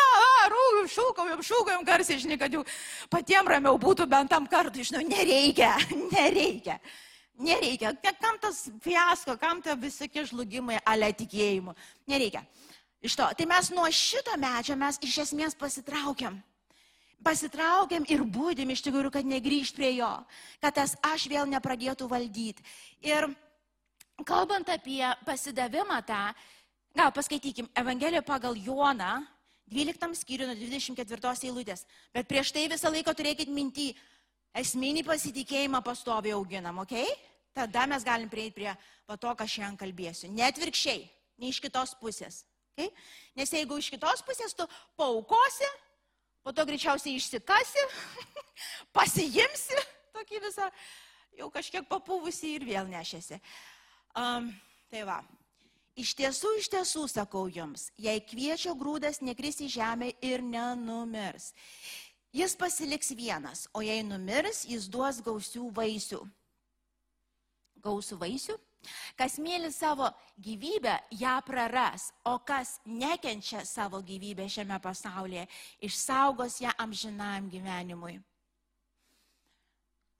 rūkam, 0.53 0.91
šūkaujam, 0.93 1.43
šūkaujam 1.47 1.87
garsiai, 1.87 2.21
žinai, 2.23 2.39
kad 2.41 2.55
jau 2.55 2.65
patiem 3.13 3.49
ramiau 3.49 3.79
būtų 3.81 4.09
bent 4.11 4.31
tam 4.33 4.47
kartui, 4.51 4.87
žinau, 4.87 5.05
nereikia, 5.07 5.75
nereikia. 6.15 6.79
Nereikia. 7.37 7.93
Kam 8.21 8.39
tas 8.41 8.67
fiasko, 8.81 9.37
kam 9.41 9.61
tie 9.63 9.77
visokie 9.77 10.25
žlugimai, 10.25 10.81
ale 10.89 11.13
tikėjimu. 11.13 11.77
Nereikia. 12.09 12.43
Iš 13.05 13.17
to. 13.17 13.27
Tai 13.37 13.47
mes 13.47 13.71
nuo 13.71 13.87
šito 13.93 14.37
medžio 14.41 14.77
mes 14.79 14.99
iš 15.05 15.19
esmės 15.27 15.57
pasitraukiam. 15.59 16.41
Pasitraukiam 17.25 18.05
ir 18.09 18.25
būdim 18.25 18.73
iš 18.73 18.85
tikrųjų, 18.87 19.13
kad 19.13 19.29
negrįžt 19.29 19.77
prie 19.77 19.93
jo. 19.99 20.11
Kad 20.63 20.77
tas 20.81 20.97
aš 21.05 21.29
vėl 21.29 21.49
nepradėtų 21.51 22.09
valdyti. 22.09 22.65
Ir 23.05 23.29
kalbant 24.25 24.69
apie 24.73 25.05
pasidavimą 25.29 26.01
tą, 26.09 26.23
gal 26.97 27.13
paskaitykim 27.13 27.69
Evangeliją 27.77 28.25
pagal 28.25 28.57
Joną, 28.57 29.27
12 29.69 30.15
skyrių 30.15 30.47
nuo 30.47 30.57
24 30.57 31.33
eilutės. 31.49 31.85
Bet 32.15 32.29
prieš 32.31 32.53
tai 32.55 32.69
visą 32.71 32.93
laiką 32.93 33.13
turėkit 33.19 33.51
mintį, 33.51 33.91
esminį 34.61 35.05
pasitikėjimą 35.07 35.83
pastoviai 35.85 36.37
auginam, 36.37 36.83
ok? 36.85 36.95
Tada 37.57 37.87
mes 37.89 38.05
galim 38.05 38.29
prieiti 38.29 38.59
prie 38.59 38.73
to, 39.17 39.33
ką 39.33 39.47
šiandien 39.49 39.79
kalbėsiu. 39.81 40.29
Net 40.33 40.59
virkščiai, 40.61 41.07
ne 41.41 41.51
iš 41.53 41.61
kitos 41.65 41.95
pusės. 42.01 42.43
Okay? 42.77 42.91
Nes 43.39 43.53
jeigu 43.53 43.79
iš 43.81 43.89
kitos 43.95 44.21
pusės 44.27 44.53
tu 44.57 44.67
paukosi, 45.01 45.69
po 46.45 46.53
to 46.53 46.67
greičiausiai 46.69 47.17
išsikasi, 47.17 47.87
pasiimsi 48.97 49.81
tokį 50.17 50.43
visą, 50.45 50.69
jau 51.41 51.49
kažkiek 51.53 51.89
papūvusi 51.89 52.55
ir 52.59 52.69
vėl 52.69 52.93
nešėsi. 52.93 53.41
Um, 54.17 54.53
tai 54.93 55.05
va. 55.09 55.23
Iš 55.97 56.13
tiesų, 56.19 56.51
iš 56.61 56.67
tiesų 56.75 57.07
sakau 57.09 57.47
jums, 57.49 57.87
jei 57.97 58.21
kviečio 58.21 58.75
grūdas 58.77 59.23
nekris 59.25 59.63
į 59.65 59.71
žemę 59.79 60.11
ir 60.21 60.43
nenumirs, 60.45 61.55
Jis 62.37 62.53
pasiliks 62.61 63.15
vienas, 63.17 63.65
o 63.73 63.81
jei 63.81 64.03
numirs, 64.05 64.67
jis 64.69 64.91
duos 64.93 65.23
gausių 65.25 65.71
vaisių. 65.73 66.21
Gausų 67.81 68.19
vaisių? 68.21 68.57
Kas 69.17 69.39
mėly 69.41 69.71
savo 69.73 70.11
gyvybę, 70.45 70.99
ją 71.17 71.39
praras, 71.47 72.11
o 72.29 72.37
kas 72.45 72.77
nekenčia 72.85 73.65
savo 73.65 74.03
gyvybę 74.05 74.47
šiame 74.53 74.77
pasaulyje, 74.85 75.47
išsaugos 75.89 76.61
ją 76.61 76.75
amžinam 76.85 77.49
gyvenimui. 77.51 78.19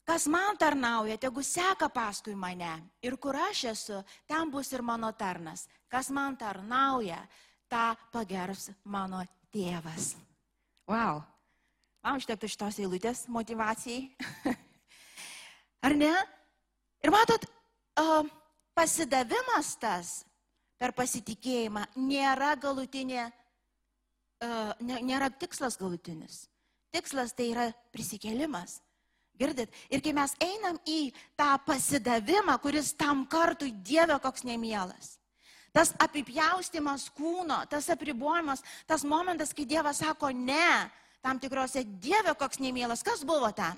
Kas 0.07 0.29
man 0.31 0.57
tarnauja, 0.57 1.19
tegu 1.19 1.43
seka 1.43 1.91
paskui 1.91 2.35
mane. 2.39 2.73
Ir 3.03 3.19
kur 3.19 3.37
aš 3.37 3.65
esu, 3.75 4.03
ten 4.27 4.51
bus 4.51 4.73
ir 4.73 4.83
mano 4.83 5.11
tarnas. 5.13 5.67
Kas 5.91 6.09
man 6.15 6.37
tarnauja, 6.39 7.21
tą 7.69 7.91
pagerbs 8.15 8.71
mano 8.85 9.25
tėvas. 9.53 10.15
Wow. 10.87 11.27
Man 12.07 12.21
užtektų 12.21 12.47
šitos 12.47 12.77
eilutės 12.79 13.25
motivacijai. 13.35 14.05
Ar 15.87 15.95
ne? 15.99 16.13
Ir 17.03 17.11
matot, 17.11 17.43
pasidavimas 18.79 19.73
tas 19.83 20.11
per 20.79 20.93
pasitikėjimą 20.95 21.83
nėra 21.99 22.53
galutinė, 22.63 23.25
nėra 24.87 25.33
tikslas 25.35 25.75
galutinis. 25.81 26.45
Tikslas 26.95 27.35
tai 27.35 27.49
yra 27.51 27.65
prisikėlimas. 27.91 28.77
Girdit? 29.35 29.75
Ir 29.91 29.99
kai 30.05 30.13
mes 30.15 30.37
einam 30.47 30.79
į 30.87 31.11
tą 31.35 31.49
pasidavimą, 31.67 32.55
kuris 32.63 32.93
tam 32.95 33.25
kartui 33.27 33.73
Dieve 33.83 34.21
koks 34.23 34.47
nemielas. 34.47 35.17
Tas 35.75 35.91
apipjaustimas 35.99 37.09
kūno, 37.19 37.59
tas 37.67 37.91
apribojimas, 37.91 38.63
tas 38.87 39.03
momentas, 39.03 39.51
kai 39.51 39.67
Dievas 39.67 40.05
sako 40.07 40.31
ne, 40.31 40.87
tam 41.27 41.43
tikrose 41.43 41.83
Dieve 42.03 42.37
koks 42.39 42.63
nemėlas, 42.63 43.03
kas 43.03 43.27
buvo 43.27 43.51
ten. 43.55 43.75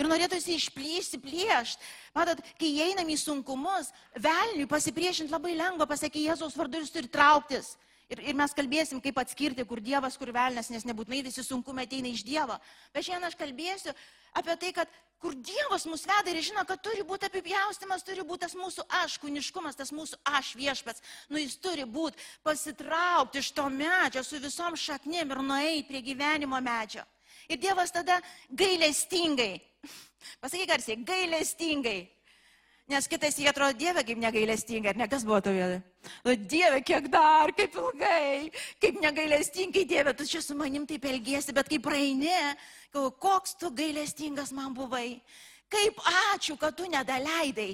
Ir 0.00 0.08
norėtųsi 0.08 0.54
išplyšti, 0.56 1.18
pliešti. 1.22 1.88
Matot, 2.16 2.40
kai 2.58 2.70
einam 2.86 3.10
į 3.12 3.18
sunkumus, 3.20 3.90
velniui 4.16 4.68
pasipriešinti 4.70 5.34
labai 5.34 5.56
lengva, 5.58 5.86
pasakė 5.90 6.22
Jėzaus 6.22 6.56
vardu, 6.58 6.80
turi 6.94 7.10
trauktis. 7.12 7.74
Ir, 8.12 8.20
ir 8.28 8.36
mes 8.36 8.52
kalbėsim, 8.52 9.00
kaip 9.00 9.16
atskirti, 9.22 9.64
kur 9.64 9.80
Dievas, 9.80 10.18
kur 10.20 10.32
velnas, 10.34 10.68
nes 10.72 10.84
nebūtinai 10.84 11.22
visi 11.24 11.44
sunkumai 11.46 11.86
ateina 11.86 12.10
iš 12.10 12.24
Dievo. 12.26 12.58
Bet 12.92 13.06
šiandien 13.06 13.30
aš 13.30 13.38
kalbėsiu 13.40 13.94
apie 14.36 14.56
tai, 14.60 14.72
kad 14.76 14.92
kur 15.22 15.36
Dievas 15.38 15.86
mus 15.88 16.04
veda 16.08 16.32
ir 16.32 16.42
žino, 16.44 16.64
kad 16.68 16.82
turi 16.84 17.06
būti 17.08 17.30
apipjaustimas, 17.30 18.04
turi 18.04 18.26
būti 18.26 18.44
tas 18.44 18.56
mūsų 18.58 18.84
aš, 19.00 19.16
kūniškumas, 19.22 19.78
tas 19.78 19.94
mūsų 19.96 20.18
aš 20.28 20.52
viešpats. 20.58 21.04
Nu 21.32 21.40
jis 21.40 21.56
turi 21.62 21.86
būti 21.88 22.20
pasitraukti 22.44 23.40
iš 23.40 23.52
to 23.56 23.68
medžio 23.72 24.24
su 24.26 24.40
visom 24.42 24.76
šaknim 24.76 25.32
ir 25.32 25.44
nueiti 25.46 25.88
prie 25.88 26.02
gyvenimo 26.12 26.60
medžio. 26.60 27.06
Ir 27.48 27.62
Dievas 27.62 27.94
tada 27.94 28.18
gailestingai, 28.50 29.54
pasakyk 30.42 30.68
garsiai, 30.74 31.00
gailestingai 31.06 32.00
Nes 32.92 33.06
kitais 33.08 33.38
jie 33.40 33.48
atrodo 33.48 33.72
Dieve 33.78 34.02
kaip 34.04 34.18
negailestingai, 34.20 34.90
ar 34.92 34.98
ne 35.00 35.06
kas 35.08 35.22
buvo 35.24 35.38
to 35.40 35.52
vėlai? 35.56 35.78
Nu, 36.26 36.34
dieve, 36.36 36.82
kiek 36.84 37.06
dar, 37.08 37.48
kaip 37.56 37.78
ilgai, 37.80 38.50
kaip 38.82 38.98
negailestingai, 39.00 39.86
Dieve, 39.88 40.12
tu 40.18 40.26
čia 40.28 40.42
su 40.44 40.56
manim 40.58 40.84
taip 40.88 41.06
elgiesi, 41.08 41.54
bet 41.56 41.70
kai 41.72 41.78
praeini, 41.80 42.34
koks 42.92 43.56
tu 43.62 43.70
gailestingas 43.72 44.52
man 44.52 44.76
buvai. 44.76 45.22
Kaip 45.72 46.04
ačiū, 46.34 46.58
kad 46.60 46.76
tu 46.76 46.90
nedaleidai. 46.90 47.70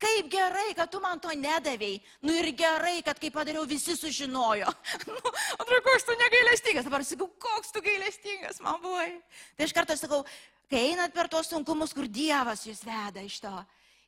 Kaip 0.00 0.32
gerai, 0.32 0.72
kad 0.78 0.88
tu 0.90 1.02
man 1.02 1.20
to 1.20 1.36
nedavėjai. 1.36 2.00
Nu 2.24 2.32
ir 2.40 2.48
gerai, 2.56 2.96
kad 3.04 3.20
kai 3.20 3.28
padariau, 3.34 3.68
visi 3.68 3.98
sužinojo. 4.00 4.72
nu, 5.12 5.20
atrodo, 5.58 5.84
koks 5.90 6.08
tu 6.08 6.16
negailestingas. 6.24 6.88
Dabar 6.88 7.04
sakau, 7.04 7.28
koks 7.36 7.76
tu 7.76 7.84
gailestingas 7.84 8.64
man 8.64 8.80
buvai. 8.80 9.12
Tai 9.58 9.68
iš 9.68 9.76
karto 9.76 10.00
sakau, 10.00 10.24
kai 10.72 10.88
einat 10.94 11.12
per 11.12 11.28
tos 11.28 11.52
sunkumus, 11.52 11.92
kur 11.92 12.08
Dievas 12.08 12.64
jūs 12.64 12.86
veda 12.88 13.28
iš 13.28 13.42
to 13.44 13.58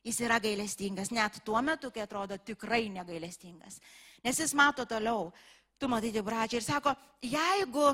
jis 0.07 0.19
yra 0.23 0.39
gailestingas, 0.43 1.11
net 1.11 1.41
tuo 1.45 1.61
metu, 1.65 1.91
kai 1.91 2.05
atrodo 2.05 2.37
tikrai 2.39 2.87
negailestingas. 2.93 3.81
Nes 4.23 4.39
jis 4.39 4.53
mato 4.57 4.85
toliau, 4.87 5.31
tu 5.79 5.89
matai 5.91 6.13
tik 6.15 6.25
pradžią 6.25 6.61
ir 6.61 6.65
sako, 6.65 6.93
jeigu 7.21 7.91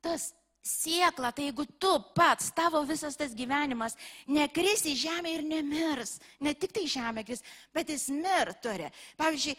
tas 0.00 0.30
siekla, 0.62 1.32
tai 1.32 1.48
jeigu 1.48 1.66
tu 1.80 1.92
pats, 2.16 2.52
tavo 2.56 2.82
visas 2.88 3.16
tas 3.16 3.34
gyvenimas 3.36 3.96
nekris 4.28 4.84
į 4.88 4.94
žemę 5.02 5.34
ir 5.34 5.44
nemirs, 5.46 6.18
ne 6.40 6.54
tik 6.54 6.74
tai 6.76 6.86
žemė 6.90 7.24
kris, 7.26 7.44
bet 7.74 7.92
jis 7.92 8.08
mir 8.14 8.52
turi. 8.62 8.90
Pavyzdžiui, 9.20 9.56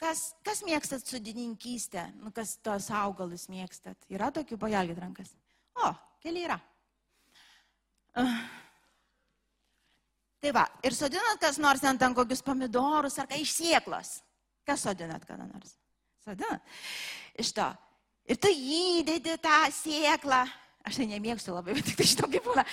kas, 0.00 0.24
kas 0.44 0.64
mėgstat 0.68 1.08
sudininkystę, 1.08 2.08
nu, 2.20 2.32
kas 2.36 2.58
tos 2.64 2.90
augalus 3.02 3.48
mėgstat? 3.52 3.96
Yra 4.12 4.32
tokių, 4.34 4.60
pagelgit 4.60 5.00
rankas. 5.00 5.32
O, 5.82 5.94
keli 6.24 6.44
yra. 6.48 6.60
Uh. 8.12 8.61
Tai 10.42 10.50
va, 10.56 10.64
ir 10.82 10.94
sodinat 10.96 11.38
kas 11.38 11.60
nors 11.62 11.84
ant 11.86 12.00
ten 12.02 12.14
kokius 12.16 12.42
pomidorus 12.42 13.20
ar 13.22 13.28
ką 13.30 13.38
iš 13.38 13.52
sieklos. 13.60 14.16
Kas 14.66 14.82
sodinat 14.82 15.22
kada 15.26 15.46
nors? 15.46 15.76
Sodinat. 16.24 16.64
Iš 17.38 17.52
to. 17.54 17.68
Ir 18.26 18.38
tu 18.42 18.50
įdedi 18.50 19.36
tą 19.42 19.60
sieklą. 19.74 20.42
Aš 20.82 20.98
tai 20.98 21.06
nemėgstu 21.12 21.54
labai, 21.54 21.76
bet 21.76 21.86
tik 21.86 22.00
tai 22.00 22.08
žinau, 22.10 22.28
kaip 22.32 22.46
būna. 22.48 22.64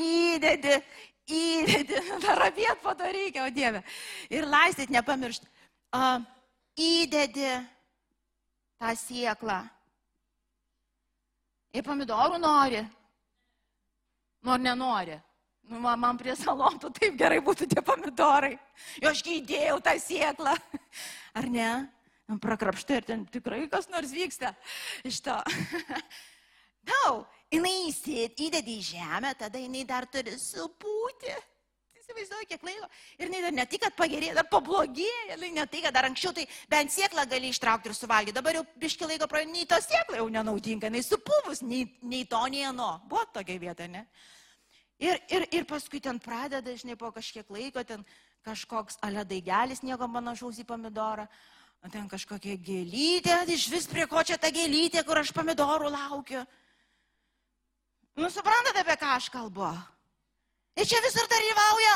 Įdedi, 0.00 0.78
įdedi, 1.28 2.00
dar 2.24 2.40
apiet 2.46 2.80
po 2.80 2.94
to 2.96 3.08
reikia, 3.12 3.44
o 3.44 3.52
Dieve. 3.52 3.82
Ir 4.32 4.48
laistyt 4.48 4.92
nepamiršt. 4.92 5.44
Uh, 5.92 6.22
įdedi 6.80 7.50
tą 8.80 8.94
sieklą. 8.96 9.60
Ir 11.76 11.84
pomidorų 11.84 12.40
nori. 12.40 12.80
Nor 14.48 14.62
nenori. 14.64 15.20
Nu, 15.70 15.78
man, 15.78 16.00
man 16.02 16.18
prie 16.18 16.34
salotų 16.34 16.90
taip 16.98 17.16
gerai 17.18 17.38
būtų 17.46 17.68
tie 17.70 17.82
pomidorai. 17.86 18.56
Jo 19.02 19.12
aš 19.14 19.22
įdėjau 19.38 19.78
tą 19.86 19.94
sieklą. 20.02 20.56
Ar 21.38 21.46
ne? 21.50 21.70
Prakrapštai 22.30 23.00
ir 23.00 23.06
ten 23.06 23.22
tikrai 23.26 23.64
kas 23.70 23.88
nors 23.90 24.10
vyksta 24.14 24.52
iš 25.06 25.20
to. 25.26 25.36
Tau, 26.90 27.24
jinai 27.52 27.90
įdedi 27.90 28.78
į 28.78 28.84
žemę, 28.94 29.32
tada 29.38 29.62
jinai 29.62 29.82
dar 29.86 30.06
turi 30.10 30.36
supūti. 30.38 31.34
Įsivaizduoju, 32.00 32.46
kiek 32.50 32.64
laiko. 32.66 32.86
Ir 33.18 33.28
jinai 33.28 33.42
dar 33.44 33.54
ne 33.54 33.66
tik, 33.70 33.84
kad 33.84 33.94
pagerėjo, 33.98 34.34
dar 34.38 34.48
pablogėjo. 34.50 35.38
Ne 35.42 35.66
tai, 35.70 35.84
kad 35.84 35.94
dar 35.94 36.08
anksčiau 36.08 36.34
tai 36.34 36.48
bent 36.70 36.94
sieklą 36.94 37.26
gali 37.30 37.52
ištraukti 37.52 37.90
ir 37.90 37.98
suvalgyti. 37.98 38.38
Dabar 38.38 38.58
jau 38.58 38.64
biški 38.82 39.06
laiko 39.06 39.30
praėjo, 39.30 39.52
nei 39.52 39.68
to 39.70 39.78
sieklą 39.84 40.18
jau 40.22 40.26
nenaudinga, 40.34 40.90
nei 40.90 41.06
supuvus, 41.06 41.62
nei, 41.62 41.84
nei 42.02 42.24
to, 42.30 42.42
nei 42.50 42.66
ano. 42.66 42.96
Buvo 43.10 43.26
tokia 43.34 43.62
vieta, 43.62 43.86
ne? 43.90 44.06
Ir, 45.00 45.16
ir, 45.32 45.46
ir 45.56 45.64
paskui 45.64 46.00
ten 46.04 46.18
pradeda, 46.20 46.74
žinai, 46.76 46.96
po 47.00 47.08
kažkiek 47.14 47.48
laiko, 47.48 47.80
ten 47.88 48.04
kažkoks 48.44 48.98
aledaigelis, 49.04 49.80
nieko 49.84 50.08
panašaus 50.12 50.60
į 50.60 50.66
pomidorą. 50.68 51.24
Ten 51.88 52.04
kažkokia 52.12 52.58
gėlytė, 52.60 53.38
iš 53.48 53.70
vis 53.72 53.86
prie 53.88 54.04
ko 54.04 54.20
čia 54.20 54.36
ta 54.36 54.50
gėlytė, 54.52 55.00
kur 55.08 55.16
aš 55.16 55.32
pomidorų 55.32 55.88
laukiu. 55.88 56.42
Nu, 58.20 58.28
suprantate, 58.28 58.82
apie 58.82 58.98
ką 59.00 59.14
aš 59.16 59.30
kalbu? 59.32 59.70
Ir 60.76 60.88
čia 60.90 61.00
visur 61.06 61.24
dalyvauja 61.30 61.94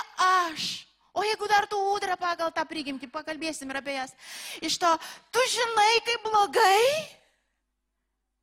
aš. 0.49 0.71
O 1.15 1.23
jeigu 1.23 1.47
dar 1.47 1.69
tu 1.71 1.77
ūdra 1.93 2.17
pagal 2.19 2.49
tą 2.57 2.65
prigimtį, 2.67 3.11
pakalbėsim 3.13 3.69
ir 3.71 3.83
apie 3.83 3.99
jas. 3.99 4.17
Iš 4.65 4.81
to, 4.81 4.91
tu 5.31 5.45
žinai, 5.53 5.93
kaip 6.09 6.25
blogai? 6.25 6.81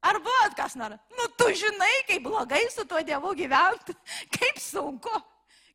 Ar 0.02 0.18
buvo 0.18 0.48
kas 0.58 0.76
nors? 0.76 0.98
Nu, 1.18 1.28
tu 1.38 1.52
žinai, 1.54 1.94
kaip 2.08 2.24
blogai 2.26 2.64
su 2.74 2.86
tuo 2.90 3.02
Dievu 3.06 3.36
gyventi, 3.38 3.94
kaip 4.38 4.58
sunku, 4.62 5.14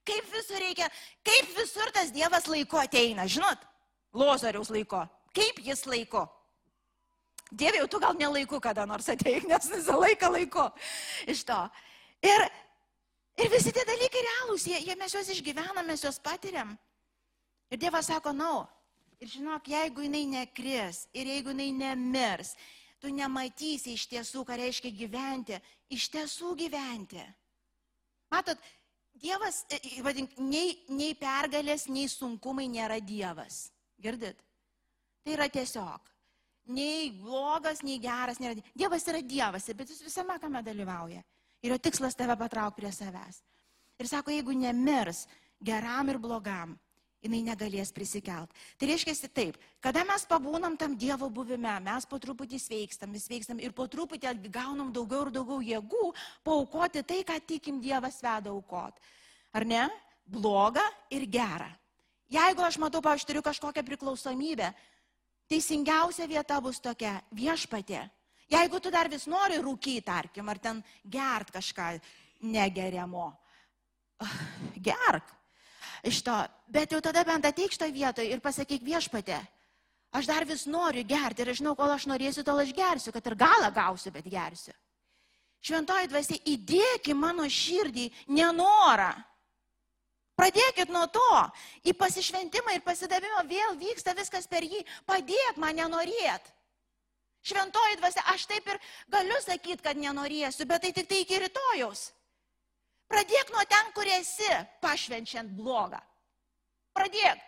kaip 0.06 0.32
visur 0.32 0.62
reikia, 0.62 0.88
kaip 1.26 1.52
visur 1.58 1.92
tas 1.94 2.10
Dievas 2.14 2.48
laiko 2.50 2.80
ateina, 2.82 3.26
žinot, 3.30 3.62
Lozoriaus 4.16 4.72
laiko, 4.72 5.04
kaip 5.36 5.60
jis 5.62 5.84
laiko. 5.86 6.26
Dieve, 7.52 7.78
jau 7.78 7.86
tu 7.86 7.98
gal 8.02 8.16
nelaiku 8.18 8.58
kada 8.60 8.86
nors 8.86 9.06
ateik, 9.12 9.46
nes 9.46 9.68
visą 9.70 9.94
laiką 10.00 10.30
laiko 10.34 10.64
iš 11.30 11.44
to. 11.46 11.58
Ir, 12.26 12.46
ir 13.38 13.52
visi 13.52 13.70
tie 13.70 13.84
dalykai 13.86 14.22
realūs, 14.26 14.64
jie, 14.66 14.80
jie 14.82 14.96
mes 14.98 15.14
juos 15.14 15.30
išgyvename, 15.30 15.84
mes 15.86 16.02
juos 16.02 16.18
patiriam. 16.18 16.74
Ir 17.70 17.78
Dievas 17.78 18.10
sako, 18.10 18.32
na, 18.34 18.48
no. 18.50 18.64
ir 19.22 19.30
žinok, 19.30 19.70
jeigu 19.70 20.02
jinai 20.08 20.24
nekris 20.32 21.04
ir 21.14 21.30
jeigu 21.30 21.54
jinai 21.54 21.70
nemirs, 21.74 22.56
tu 23.02 23.12
nematysi 23.12 23.94
iš 23.96 24.06
tiesų, 24.10 24.44
ką 24.48 24.56
reiškia 24.60 24.92
gyventi, 24.96 25.58
iš 25.92 26.08
tiesų 26.14 26.54
gyventi. 26.58 27.22
Matot, 28.32 28.60
Dievas, 29.16 29.62
e, 29.72 29.78
e, 29.80 30.02
vadink, 30.04 30.34
nei, 30.36 30.74
nei 30.92 31.14
pergalės, 31.16 31.86
nei 31.88 32.04
sunkumai 32.12 32.66
nėra 32.68 32.98
Dievas. 33.00 33.70
Girdit? 34.02 34.42
Tai 35.24 35.32
yra 35.32 35.46
tiesiog. 35.48 36.10
Nei 36.76 37.08
blogas, 37.14 37.80
nei 37.86 37.96
geras 38.02 38.40
nėra. 38.42 38.60
Dievas 38.76 39.06
yra 39.08 39.22
Dievas, 39.24 39.70
bet 39.78 39.88
jis 39.88 40.02
visame 40.04 40.36
kame 40.42 40.60
dalyvauja. 40.66 41.22
Ir 41.64 41.72
jo 41.72 41.78
tikslas 41.80 42.18
tave 42.18 42.36
patrauk 42.36 42.76
prie 42.76 42.90
savęs. 42.92 43.40
Ir 43.96 44.10
sako, 44.10 44.34
jeigu 44.34 44.52
nemirs 44.52 45.24
geram 45.64 46.12
ir 46.12 46.20
blogam, 46.20 46.76
jinai 47.26 47.42
negalės 47.46 47.92
prisikelt. 47.94 48.50
Tai 48.78 48.88
reiškia 48.88 49.28
taip, 49.28 49.58
kada 49.82 50.04
mes 50.08 50.24
pabūnam 50.28 50.76
tam 50.78 50.96
Dievo 50.96 51.28
buvime, 51.30 51.74
mes 51.84 52.06
po 52.08 52.18
truputį 52.22 52.58
sveikstam, 52.62 53.14
sveikstam 53.20 53.60
ir 53.60 53.74
po 53.76 53.86
truputį 53.90 54.50
gaunam 54.50 54.92
daugiau 54.94 55.26
ir 55.26 55.32
daugiau 55.34 55.60
jėgų 55.60 56.12
paukoti 56.46 57.02
tai, 57.02 57.22
ką 57.26 57.38
tikim 57.46 57.80
Dievas 57.82 58.22
veda 58.22 58.50
aukot. 58.50 58.98
Ar 59.52 59.66
ne? 59.66 59.86
Bloga 60.26 60.82
ir 61.10 61.26
gera. 61.30 61.68
Jeigu 62.32 62.64
aš 62.66 62.80
matau, 62.82 63.00
aš 63.06 63.24
turiu 63.24 63.42
kažkokią 63.42 63.84
priklausomybę, 63.86 64.72
teisingiausia 65.46 66.26
vieta 66.26 66.60
bus 66.60 66.80
tokia- 66.82 67.20
viešpatė. 67.42 68.10
Jeigu 68.50 68.80
tu 68.80 68.90
dar 68.90 69.08
vis 69.08 69.26
nori 69.26 69.58
rūkyti, 69.58 70.04
tarkim, 70.04 70.48
ar 70.48 70.58
ten 70.58 70.82
gert 71.08 71.50
kažką 71.50 72.00
negeriamo, 72.42 73.32
gerk 74.88 75.32
iš 76.06 76.22
to, 76.26 76.36
bet 76.70 76.92
jau 76.92 77.00
tada 77.04 77.24
bent 77.26 77.46
ateik 77.46 77.74
šitoje 77.74 77.94
vietoje 77.94 78.32
ir 78.32 78.42
pasakyk 78.44 78.84
viešpatė, 78.86 79.38
aš 80.16 80.28
dar 80.30 80.46
vis 80.48 80.66
noriu 80.70 81.04
gerti 81.06 81.42
ir 81.42 81.52
aš 81.52 81.60
žinau, 81.60 81.76
kol 81.78 81.92
aš 81.92 82.08
norėsiu, 82.10 82.44
tol 82.46 82.62
aš 82.62 82.72
gersiu, 82.76 83.12
kad 83.14 83.26
ir 83.26 83.38
galą 83.38 83.70
gausiu, 83.74 84.12
bet 84.14 84.28
gersiu. 84.30 84.74
Šventoji 85.66 86.10
dvasia, 86.10 86.36
įdėk 86.46 87.10
į 87.10 87.16
mano 87.18 87.46
širdį 87.50 88.06
nenorą. 88.30 89.10
Pradėkit 90.36 90.92
nuo 90.92 91.06
to, 91.08 91.38
į 91.88 91.94
pasišventimą 91.96 92.76
ir 92.76 92.84
pasidavimą 92.84 93.46
vėl 93.48 93.78
vyksta 93.80 94.12
viskas 94.14 94.44
per 94.46 94.66
jį. 94.68 94.82
Padėk 95.08 95.56
man 95.58 95.78
nenorėt. 95.80 96.52
Šventoji 97.46 97.96
dvasia, 98.00 98.24
aš 98.34 98.44
taip 98.50 98.68
ir 98.68 98.78
galiu 99.10 99.38
sakyti, 99.40 99.80
kad 99.82 99.96
nenorėsiu, 99.96 100.66
bet 100.68 100.84
tai 100.84 100.92
tik 100.92 101.08
tai 101.08 101.22
iki 101.22 101.40
rytojaus. 101.40 102.10
Pradėk 103.10 103.52
nuo 103.54 103.64
ten, 103.70 103.92
kur 103.94 104.08
esi, 104.18 104.48
pašvenčiant 104.82 105.52
blogą. 105.58 106.00
Pradėk. 106.96 107.44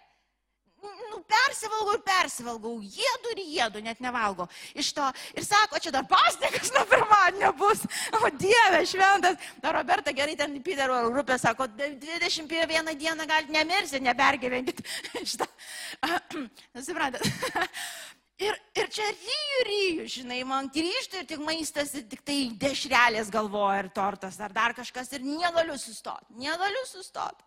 Nu, 0.78 1.18
persivalgau 1.26 1.96
ir 1.96 2.02
persivalgau, 2.06 2.72
jėdu 2.78 3.32
ir 3.32 3.40
jėdu, 3.50 3.80
net 3.82 3.98
nevalgo 3.98 4.44
iš 4.78 4.92
to. 4.94 5.06
Ir 5.34 5.42
sako, 5.42 5.80
čia 5.82 5.90
dar 5.90 6.04
pasnikas 6.06 6.70
nuo 6.74 6.84
pirmadienio 6.86 7.50
bus. 7.59 7.82
O 8.20 8.30
Dieve, 8.38 8.84
šventas. 8.86 9.40
Dar 9.64 9.74
Roberta 9.74 10.14
gerai 10.14 10.36
ten 10.38 10.54
Piterio 10.62 11.00
grupė 11.11 11.38
sako, 11.42 11.66
21 11.74 12.94
dieną 13.00 13.26
galite 13.26 13.56
nemirsi, 13.56 13.98
nepergyvenkit. 14.06 14.84
Šitą. 15.32 15.48
Suprantat. 16.86 17.26
Ir, 18.39 18.55
ir 18.78 18.86
čia 18.95 19.07
ryju, 19.11 19.62
ryju, 19.66 20.05
žinai, 20.14 20.39
man 20.47 20.68
grįžtų 20.70 21.22
ir 21.22 21.26
tik 21.26 21.41
maistas, 21.43 21.91
ir 21.99 22.05
tik 22.07 22.20
tai 22.22 22.36
dešrelės 22.55 23.32
galvoja 23.34 23.80
ir 23.82 23.89
tortas 23.97 24.39
ar 24.39 24.55
dar 24.55 24.76
kažkas 24.78 25.11
ir 25.16 25.24
negaliu 25.26 25.74
sustoti, 25.80 26.36
negaliu 26.39 26.84
sustoti. 26.86 27.43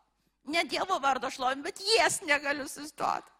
Ne 0.51 0.65
Dievo 0.67 0.97
vardo 0.99 1.29
šlovim, 1.31 1.61
bet 1.63 1.79
jas 1.85 2.19
negaliu 2.25 2.65
sustoti. 2.67 3.31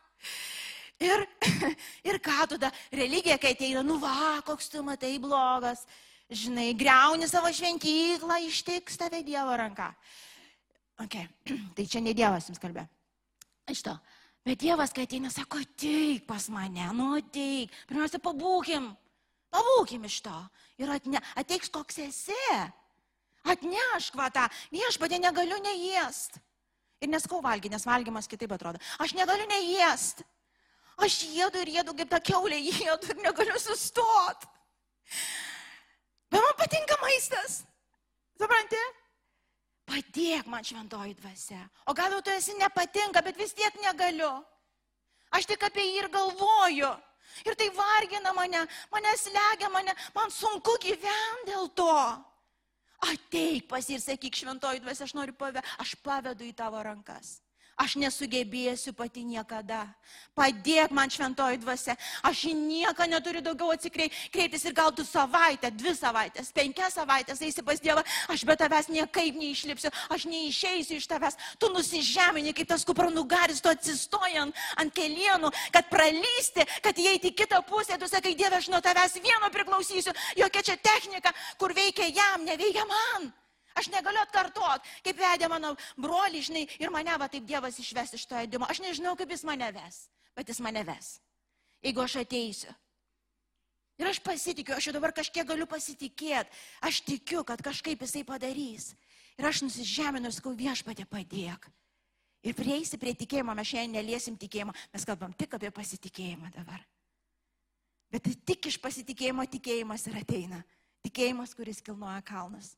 Ir, 1.02 1.26
ir 2.10 2.22
ką 2.24 2.46
tada 2.54 2.70
religija, 2.94 3.40
kai 3.42 3.56
ateina, 3.58 3.84
nu 3.84 3.98
va, 4.00 4.38
koks 4.48 4.70
tu 4.72 4.84
matai 4.86 5.18
blogas, 5.20 5.84
žinai, 6.32 6.72
greuni 6.78 7.28
savo 7.28 7.52
šventyklą, 7.52 8.38
ištiks 8.48 9.02
tave 9.02 9.26
Dievo 9.28 9.58
ranka. 9.60 9.92
Okay. 11.04 11.28
Tai 11.76 11.86
čia 11.90 12.00
ne 12.06 12.14
Dievas 12.16 12.48
jums 12.48 12.62
kalbė. 12.62 12.86
Iš 13.72 13.84
to. 13.88 13.96
Bet 14.46 14.62
Dievas, 14.64 14.90
kai 14.94 15.06
ateina, 15.06 15.30
sako, 15.30 15.60
ateik 15.62 16.26
pas 16.26 16.48
mane, 16.50 16.88
nu 16.98 17.12
ateik. 17.14 17.74
Pirmiausia, 17.90 18.18
pabūkim, 18.24 18.88
pabūkim 19.54 20.08
iš 20.10 20.22
to. 20.26 20.38
Ir 20.82 20.90
atne, 20.96 21.22
ateiks 21.38 21.70
koks 21.74 22.00
esi. 22.08 22.38
Atnešk 23.52 24.18
va 24.18 24.30
tą, 24.34 24.48
viešpatė 24.74 25.20
negaliu 25.22 25.58
neėst. 25.62 26.40
Ir 27.02 27.10
neskau 27.10 27.42
valgyti, 27.42 27.74
nes 27.74 27.86
valgymas 27.86 28.30
kitaip 28.30 28.54
atrodo. 28.54 28.82
Aš 29.02 29.14
negaliu 29.18 29.46
neėst. 29.50 30.22
Aš 31.02 31.22
jėdu 31.34 31.62
ir 31.62 31.72
jėdu 31.78 31.96
kaip 31.98 32.10
ta 32.10 32.20
keulė, 32.22 32.60
jėdu 32.62 33.14
ir 33.14 33.22
negaliu 33.22 33.62
sustot. 33.62 34.46
Bet 36.32 36.42
man 36.42 36.58
patinka 36.58 36.98
maistas. 37.02 37.62
Supranti? 38.42 38.82
Padėk 39.90 40.48
man 40.48 40.64
šventoji 40.64 41.16
dvasia. 41.20 41.62
O 41.90 41.96
gal 41.98 42.14
jau 42.16 42.22
tu 42.24 42.34
esi 42.34 42.56
nepatinka, 42.60 43.24
bet 43.26 43.38
vis 43.38 43.54
tiek 43.58 43.76
negaliu. 43.84 44.32
Aš 45.32 45.48
tik 45.50 45.64
apie 45.68 45.84
jį 45.84 46.02
ir 46.04 46.10
galvoju. 46.14 46.92
Ir 47.48 47.56
tai 47.56 47.70
vargina 47.76 48.34
mane, 48.36 48.66
mane 48.92 49.14
slegia 49.18 49.70
mane, 49.72 49.94
man 50.16 50.34
sunku 50.34 50.76
gyventi 50.84 51.48
dėl 51.48 51.70
to. 51.76 51.94
Ateik 53.08 53.70
pas 53.72 53.88
ir 53.90 54.02
sakyk, 54.04 54.36
šventoji 54.36 54.84
dvasia, 54.84 55.08
aš 55.08 55.16
noriu 55.18 55.34
pave, 55.34 55.64
aš 55.82 55.96
pavedu 56.04 56.46
į 56.46 56.54
tavo 56.54 56.84
rankas 56.86 57.40
aš 57.82 57.98
nesugebėsiu 57.98 58.94
pati 58.94 59.24
niekada. 59.26 59.88
Padėk 60.38 60.94
man 60.94 61.10
šventoji 61.12 61.60
dvasia, 61.64 61.96
aš 62.28 62.44
į 62.52 62.54
nieką 62.56 63.08
neturiu 63.10 63.42
daugiau 63.44 63.74
atsikreiptis 63.74 64.66
ir 64.68 64.76
gal 64.78 64.94
tu 64.96 65.06
savaitę, 65.08 65.72
dvi 65.74 65.94
savaitės, 65.98 66.54
penkias 66.56 66.96
savaitės 67.00 67.42
eisi 67.42 67.66
pas 67.66 67.82
Dievą, 67.82 68.04
aš 68.32 68.46
be 68.48 68.56
tavęs 68.60 68.92
niekaip 68.94 69.40
neišlipsiu, 69.40 69.92
aš 70.14 70.28
neišeisiu 70.30 71.00
iš 71.00 71.10
tavęs, 71.10 71.40
tu 71.60 71.72
nusižemini 71.74 72.54
kaip 72.56 72.70
tas 72.72 72.86
kupranugaris, 72.88 73.64
tu 73.64 73.72
atsistojant 73.72 74.56
ant 74.78 74.96
kelienų, 74.96 75.52
kad 75.74 75.90
pralysti, 75.92 76.68
kad 76.86 76.98
įeiti 77.02 77.34
į 77.34 77.38
kitą 77.44 77.64
pusę, 77.68 77.98
tu 77.98 78.10
sakai, 78.12 78.36
Dieve, 78.38 78.62
aš 78.62 78.72
nuo 78.72 78.82
tavęs 78.84 79.20
vieno 79.24 79.52
priklausysiu, 79.52 80.16
jokia 80.40 80.66
čia 80.72 80.80
technika, 80.80 81.34
kur 81.58 81.74
veikia 81.76 82.12
jam, 82.14 82.46
neveikia 82.48 82.88
man. 82.88 83.32
Aš 83.78 83.88
negaliu 83.94 84.22
atkartot, 84.22 84.86
kaip 85.06 85.20
vedė 85.20 85.48
mano 85.52 85.74
broli, 85.96 86.44
žinai, 86.44 86.66
ir 86.82 86.92
mane 86.94 87.16
va 87.18 87.30
taip 87.32 87.46
Dievas 87.48 87.80
išves 87.80 88.16
iš 88.18 88.26
to 88.28 88.40
ėdimo. 88.40 88.68
Aš 88.70 88.82
nežinau, 88.84 89.16
kaip 89.20 89.32
jis 89.32 89.46
mane 89.48 89.72
ves, 89.76 90.06
bet 90.36 90.52
jis 90.52 90.60
mane 90.64 90.84
ves. 90.88 91.20
Jeigu 91.82 92.04
aš 92.04 92.20
ateisiu. 92.22 92.74
Ir 94.02 94.10
aš 94.10 94.20
pasitikiu, 94.26 94.74
aš 94.76 94.90
jau 94.90 94.96
dabar 94.96 95.14
kažkiek 95.14 95.46
galiu 95.46 95.68
pasitikėti. 95.70 96.50
Aš 96.82 97.04
tikiu, 97.06 97.44
kad 97.46 97.62
kažkaip 97.62 98.02
jisai 98.02 98.24
padarys. 98.26 98.92
Ir 99.38 99.48
aš 99.48 99.62
nusižeminu 99.66 100.30
ir 100.30 100.36
sakau, 100.36 100.56
viešpatė 100.58 101.06
padėk. 101.10 101.70
Ir 102.42 102.58
prieisi 102.58 102.98
prie 102.98 103.14
tikėjimo, 103.14 103.54
mes 103.54 103.70
šiandien 103.70 104.00
neliesim 104.00 104.38
tikėjimo, 104.42 104.74
mes 104.94 105.06
kalbam 105.06 105.34
tik 105.38 105.54
apie 105.58 105.70
pasitikėjimą 105.74 106.50
dabar. 106.56 106.82
Bet 108.12 108.26
tik 108.46 108.72
iš 108.72 108.80
pasitikėjimo 108.82 109.46
tikėjimas 109.48 110.08
ir 110.10 110.18
ateina. 110.20 110.64
Tikėjimas, 111.06 111.54
kuris 111.58 111.82
kilnoja 111.86 112.20
kalnas. 112.26 112.74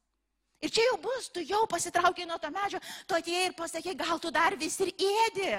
Ir 0.63 0.71
čia 0.71 0.85
jau 0.87 0.97
bus, 1.03 1.27
tu 1.27 1.43
jau 1.43 1.65
pasitraukiai 1.67 2.27
nuo 2.27 2.39
to 2.39 2.49
medžio, 2.53 2.79
tu 3.07 3.15
atėjai 3.17 3.49
ir 3.49 3.55
pasakė, 3.57 3.95
gal 3.99 4.19
tu 4.23 4.31
dar 4.31 4.55
vis 4.55 4.79
ir 4.79 4.93
ėdi. 4.95 5.49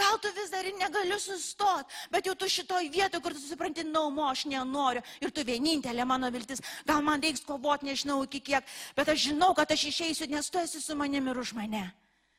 Gal 0.00 0.18
tu 0.20 0.30
vis 0.36 0.52
dar 0.52 0.64
ir 0.64 0.76
negali 0.78 1.16
sustot, 1.20 1.88
bet 2.12 2.28
jau 2.28 2.34
tu 2.38 2.48
šitoj 2.48 2.88
vietoje, 2.92 3.20
kur 3.24 3.34
tu 3.36 3.40
supranti, 3.42 3.84
naumo, 3.84 4.24
aš 4.28 4.46
nenoriu. 4.48 5.02
Ir 5.20 5.32
tu 5.34 5.44
vienintelė 5.44 6.06
mano 6.08 6.30
viltis, 6.32 6.62
gal 6.88 7.02
man 7.04 7.20
reiks 7.20 7.44
kovoti, 7.44 7.88
nežinau 7.88 8.20
iki 8.24 8.40
kiek, 8.44 8.68
bet 8.96 9.08
aš 9.12 9.26
žinau, 9.30 9.52
kad 9.56 9.72
aš 9.72 9.88
išeisiu, 9.90 10.28
nes 10.30 10.48
tu 10.52 10.60
esi 10.60 10.80
su 10.80 10.96
manimi 10.96 11.32
ir 11.32 11.40
už 11.40 11.52
mane. 11.56 11.84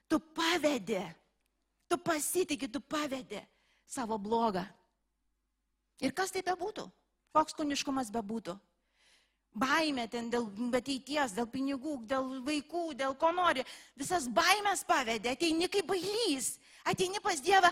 Tu 0.09 0.19
pavedi, 0.37 1.01
tu 1.89 1.97
pasitikė, 2.01 2.71
tu 2.71 2.81
pavedi 2.81 3.41
savo 3.85 4.17
blogą. 4.17 4.65
Ir 6.01 6.13
kas 6.17 6.33
tai 6.33 6.41
bebūtų, 6.45 6.87
koks 7.35 7.57
kūniškumas 7.57 8.09
bebūtų. 8.13 8.57
Baimė 9.51 10.05
ten 10.07 10.29
dėl 10.31 10.45
ateities, 10.77 11.33
dėl 11.35 11.47
pinigų, 11.51 11.97
dėl 12.07 12.37
vaikų, 12.45 12.83
dėl 12.95 13.15
ko 13.19 13.33
nori. 13.35 13.65
Visas 13.99 14.29
baimės 14.31 14.85
pavedė, 14.87 15.33
ateini 15.35 15.67
kaip 15.67 15.89
bailys, 15.89 16.53
ateini 16.87 17.19
pas 17.19 17.41
Dievą 17.43 17.71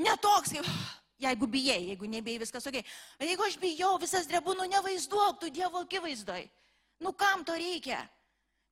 netoks, 0.00 0.54
kaip, 0.56 0.70
jeigu 1.26 1.48
bijai, 1.52 1.82
jeigu 1.92 2.08
nebijai 2.08 2.40
viskas 2.46 2.66
ok. 2.70 2.80
Bet 3.20 3.28
jeigu 3.28 3.44
aš 3.44 3.58
bijau, 3.60 3.92
visas 4.00 4.28
drebūnų 4.30 4.64
nu, 4.64 4.72
nevaizduok, 4.72 5.40
tu 5.42 5.52
Dievo 5.52 5.84
akivaizdoj. 5.84 6.48
Nu 7.04 7.12
kam 7.12 7.44
to 7.44 7.52
reikia? 7.52 8.00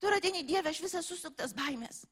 Tu 0.01 0.09
ateini 0.09 0.43
Dieve, 0.49 0.72
aš 0.72 0.81
visas 0.81 1.07
susuktas 1.09 1.53
baimės. 1.57 2.07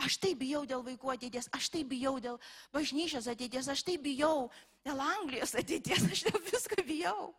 Aš 0.00 0.16
tai 0.22 0.32
bijau 0.38 0.62
dėl 0.64 0.80
vaikų 0.86 1.10
ateities, 1.12 1.50
aš 1.52 1.68
tai 1.74 1.82
bijau 1.84 2.16
dėl 2.22 2.38
bažnyčios 2.72 3.26
ateities, 3.28 3.68
aš 3.68 3.82
tai 3.84 3.98
bijau 4.00 4.48
dėl 4.86 5.02
Anglijos 5.04 5.58
ateities, 5.58 6.06
aš 6.14 6.24
dėl 6.30 6.40
visko 6.46 6.80
bijau. 6.86 7.32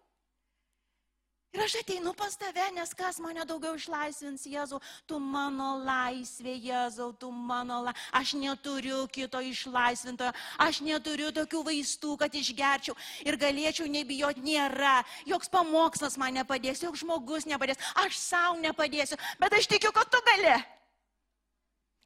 Ir 1.52 1.60
aš 1.60 1.74
ateinu 1.82 2.14
pas 2.16 2.32
tave, 2.40 2.64
nes 2.72 2.94
kas 2.96 3.18
mane 3.20 3.44
daugiau 3.44 3.76
išlaisvins, 3.76 4.46
Jėzau, 4.48 4.78
tu 5.04 5.18
mano 5.20 5.74
laisvė, 5.84 6.54
Jėzau, 6.64 7.10
tu 7.20 7.28
mano 7.28 7.82
laisvė. 7.84 8.04
Aš 8.16 8.32
neturiu 8.40 9.02
kito 9.12 9.42
išlaisvintojo, 9.44 10.32
aš 10.64 10.80
neturiu 10.86 11.28
tokių 11.36 11.64
vaistų, 11.68 12.14
kad 12.22 12.38
išgerčiau 12.40 12.96
ir 13.28 13.36
galėčiau 13.42 13.90
nebijoti, 13.92 14.46
nėra. 14.46 15.02
Joks 15.28 15.52
pamokslas 15.52 16.16
man 16.22 16.40
nepadės, 16.40 16.86
joks 16.86 17.04
žmogus 17.04 17.44
nepadės, 17.50 17.82
aš 18.00 18.16
savo 18.22 18.56
nepadėsiu, 18.64 19.20
bet 19.42 19.52
aš 19.58 19.68
tikiu, 19.74 19.92
kad 19.92 20.08
tu 20.08 20.22
gali. 20.30 20.54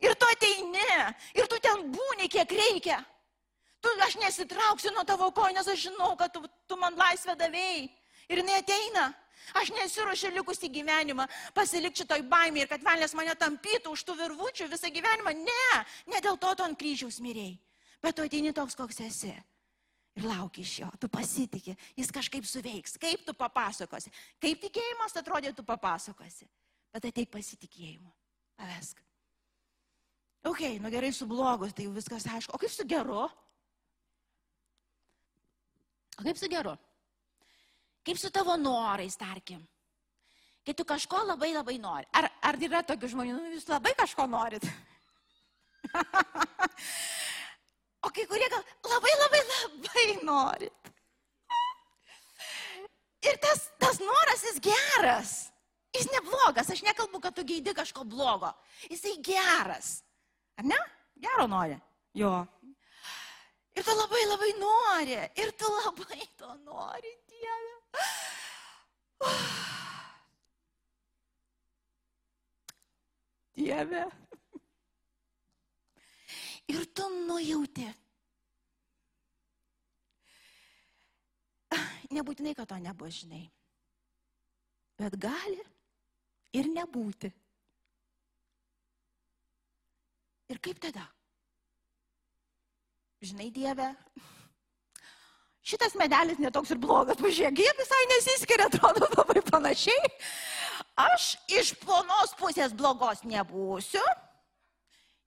Ir 0.02 0.18
tu 0.18 0.26
ateini, 0.26 0.88
ir 1.38 1.46
tu 1.52 1.60
ten 1.62 1.86
būni, 1.94 2.32
kiek 2.34 2.50
reikia. 2.50 2.98
Tu, 3.78 3.94
aš 4.02 4.18
nesitrauksiu 4.24 4.90
nuo 4.96 5.06
tavo 5.06 5.30
kojų, 5.30 5.54
nes 5.54 5.70
aš 5.70 5.86
žinau, 5.86 6.16
kad 6.18 6.34
tu, 6.34 6.42
tu 6.66 6.80
man 6.82 6.98
laisvę 6.98 7.38
davėjai. 7.38 7.86
Ir 8.30 8.42
jinai 8.42 8.60
ateina. 8.62 9.12
Aš 9.54 9.70
nesiuošiu 9.76 10.32
likusį 10.34 10.72
gyvenimą 10.74 11.28
pasilikti 11.54 12.02
šitoj 12.02 12.24
baimė 12.30 12.64
ir 12.64 12.70
kad 12.72 12.82
velnės 12.86 13.14
mane 13.14 13.36
tampytų 13.38 13.92
už 13.94 14.04
tų 14.08 14.16
virvučių 14.24 14.70
visą 14.72 14.90
gyvenimą. 14.90 15.36
Ne, 15.38 15.68
ne 16.10 16.22
dėl 16.24 16.40
to 16.42 16.54
tu 16.58 16.66
ant 16.66 16.80
kryžiaus 16.80 17.20
mirėjai. 17.22 17.60
Bet 18.02 18.18
tu 18.18 18.26
ateini 18.26 18.54
toks, 18.54 18.78
koks 18.78 19.04
esi. 19.06 19.36
Ir 20.16 20.26
lauki 20.30 20.64
iš 20.64 20.74
jo, 20.80 20.90
tu 21.00 21.10
pasitikė, 21.12 21.74
jis 22.00 22.12
kažkaip 22.16 22.46
suveiks. 22.48 22.96
Kaip 23.02 23.26
tu 23.28 23.34
papasakosi? 23.36 24.14
Kaip 24.42 24.62
tikėjimas 24.64 25.18
atrodė, 25.20 25.52
tu 25.54 25.66
papasakosi. 25.68 26.48
Bet 26.96 27.10
ateik 27.10 27.34
pasitikėjimu. 27.34 28.08
Pavesk. 28.56 29.02
Ok, 30.48 30.62
nu 30.80 30.92
gerai 30.94 31.12
su 31.12 31.28
blogus, 31.28 31.74
tai 31.76 31.90
viskas 31.92 32.28
aišku. 32.32 32.54
O 32.56 32.62
kaip 32.62 32.72
su 32.72 32.86
geru? 32.88 33.26
O 36.16 36.24
kaip 36.24 36.40
su 36.40 36.48
geru? 36.48 36.78
Kaip 38.06 38.20
su 38.22 38.30
tavo 38.30 38.58
norais, 38.58 39.18
tarkim. 39.18 39.62
Kai 40.66 40.74
tu 40.74 40.86
kažko 40.86 41.24
labai 41.26 41.54
labai 41.54 41.78
nori. 41.82 42.06
Ar, 42.14 42.30
ar 42.42 42.58
yra 42.62 42.82
tokių 42.86 43.10
žmonių, 43.12 43.38
nu, 43.38 43.54
jūs 43.54 43.68
labai 43.70 43.94
kažko 43.98 44.26
norit? 44.30 44.66
o 48.06 48.10
kai 48.14 48.26
kurie 48.30 48.50
gal 48.50 48.64
labai 48.90 49.14
labai 49.22 49.42
labai 49.50 50.06
norit. 50.26 50.92
Ir 53.26 53.38
tas, 53.42 53.70
tas 53.82 54.02
noras 54.02 54.44
jis 54.46 54.62
geras. 54.62 55.32
Jis 55.96 56.10
neblogas. 56.14 56.70
Aš 56.70 56.84
nekalbu, 56.86 57.22
kad 57.24 57.38
tu 57.38 57.46
geidi 57.48 57.74
kažko 57.74 58.04
blogo. 58.06 58.52
Jisai 58.90 59.16
geras. 59.26 60.02
Ar 60.60 60.68
ne? 60.68 60.78
Gero 61.22 61.48
nori. 61.50 61.78
Jo. 62.14 62.44
Ir 63.76 63.84
tu 63.84 63.96
labai 63.98 64.26
labai 64.30 64.52
nori. 64.60 65.18
Ir 65.42 65.54
tu 65.58 65.72
labai 65.78 66.28
to 66.38 66.52
nori, 66.68 67.14
Dieve. 73.56 74.04
Ir 76.72 76.84
tu 76.98 77.06
nujauti. 77.28 77.88
Nebūtinai, 82.16 82.54
kad 82.56 82.70
to 82.70 82.78
nebus, 82.80 83.18
žinai. 83.24 83.44
Bet 84.96 85.18
gali 85.20 85.60
ir 86.56 86.70
nebūti. 86.72 87.32
Ir 90.54 90.62
kaip 90.64 90.80
tada? 90.80 91.04
Žinai, 93.26 93.50
Dieve, 93.52 93.90
šitas 95.66 95.98
medelis 95.98 96.40
netoks 96.42 96.74
ir 96.76 96.80
blogas, 96.82 97.18
pažiūrėk, 97.20 97.62
jie 97.64 97.74
visai 97.80 98.02
nesiskiria, 98.14 98.70
atrodo 98.70 99.10
labai 99.18 99.42
panašiai. 99.50 100.12
Aš 101.06 101.34
iš 101.52 101.74
plonos 101.82 102.36
pusės 102.40 102.74
blogos 102.78 103.24
nebūsiu. 103.28 104.04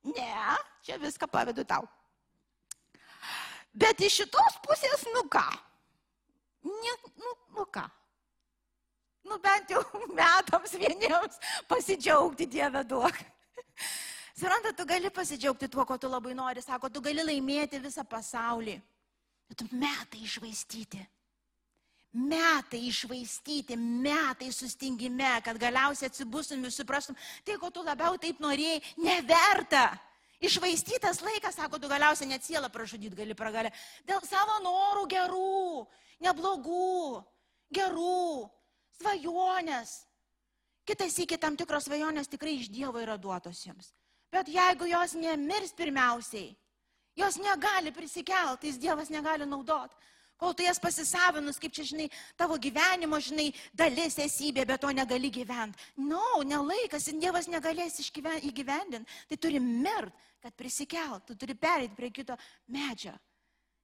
Ne, 0.08 0.56
čia 0.86 0.96
viską 1.02 1.28
pavedu 1.28 1.66
tau. 1.68 1.84
Bet 3.78 4.00
iš 4.00 4.22
šitos 4.22 4.60
pusės, 4.64 5.04
nu 5.12 5.26
ką? 5.30 5.44
Ne, 6.68 6.94
nu, 7.20 7.34
nu 7.58 7.66
ką? 7.74 7.84
Nu 9.28 9.36
bent 9.42 9.70
jau 9.70 9.82
metams 10.18 10.72
vieniems 10.80 11.36
pasidžiaugti 11.68 12.46
Dieve 12.48 12.84
duok. 12.88 13.18
Suranda, 14.38 14.72
tu 14.72 14.86
gali 14.86 15.10
pasidžiaugti 15.10 15.68
tuo, 15.68 15.84
ko 15.84 15.98
tu 15.98 16.08
labai 16.08 16.32
nori, 16.38 16.62
sako, 16.62 16.88
tu 16.88 17.02
gali 17.04 17.26
laimėti 17.26 17.82
visą 17.82 18.06
pasaulį. 18.06 18.78
Bet 19.48 19.64
metai 19.72 20.24
išvaistyti. 20.24 21.00
Metai 22.18 22.80
išvaistyti, 22.88 23.76
metai 23.76 24.48
sustingime, 24.52 25.28
kad 25.44 25.58
galiausiai 25.60 26.08
atsibustum 26.08 26.64
ir 26.64 26.72
suprastum, 26.72 27.16
tai 27.44 27.58
ko 27.60 27.68
tu 27.70 27.84
labiau 27.84 28.16
taip 28.20 28.40
norėjai, 28.40 28.80
neverta. 29.04 29.90
Išvaistytas 30.40 31.20
laikas, 31.26 31.56
sako, 31.58 31.80
tu 31.82 31.90
galiausiai 31.90 32.30
net 32.30 32.46
sielą 32.46 32.70
pražudyti 32.70 33.18
gali 33.18 33.34
pragalę. 33.34 33.72
Dėl 34.06 34.22
savo 34.24 34.60
norų 34.62 35.04
gerų, 35.10 35.86
neblogų, 36.22 37.24
gerų, 37.74 38.46
svajonės. 39.00 39.96
Kitas 40.88 41.18
iki 41.20 41.36
tam 41.36 41.58
tikros 41.58 41.88
svajonės 41.88 42.30
tikrai 42.30 42.54
iš 42.56 42.70
Dievo 42.72 43.02
yra 43.02 43.18
duotos 43.20 43.60
jums. 43.66 43.90
Bet 44.32 44.48
jeigu 44.48 44.88
jos 44.88 45.16
nemirs 45.18 45.74
pirmiausiai, 45.76 46.54
Jos 47.18 47.36
negali 47.42 47.90
prisikelt, 47.90 48.60
tai 48.60 48.72
Dievas 48.78 49.10
negali 49.10 49.46
naudot. 49.46 49.90
Kol 50.38 50.54
tu 50.54 50.62
jas 50.62 50.78
pasisavinus, 50.78 51.58
kaip 51.58 51.72
čia, 51.74 51.82
žinai, 51.82 52.06
tavo 52.38 52.54
gyvenimo, 52.62 53.18
žinai, 53.18 53.48
dalis 53.74 54.20
esybė, 54.22 54.62
bet 54.68 54.84
to 54.84 54.92
negali 54.94 55.32
gyventi. 55.34 55.82
No, 55.98 56.44
nelaikas, 56.46 57.08
Dievas 57.18 57.50
negalės 57.50 57.98
įgyvendinti. 58.06 59.18
Tai 59.26 59.40
turi 59.42 59.58
mirt, 59.58 60.14
kad 60.38 60.54
prisikelt, 60.54 61.26
tu 61.26 61.34
turi 61.34 61.58
perėti 61.58 61.98
prie 61.98 62.12
kito 62.14 62.38
medžio. 62.70 63.16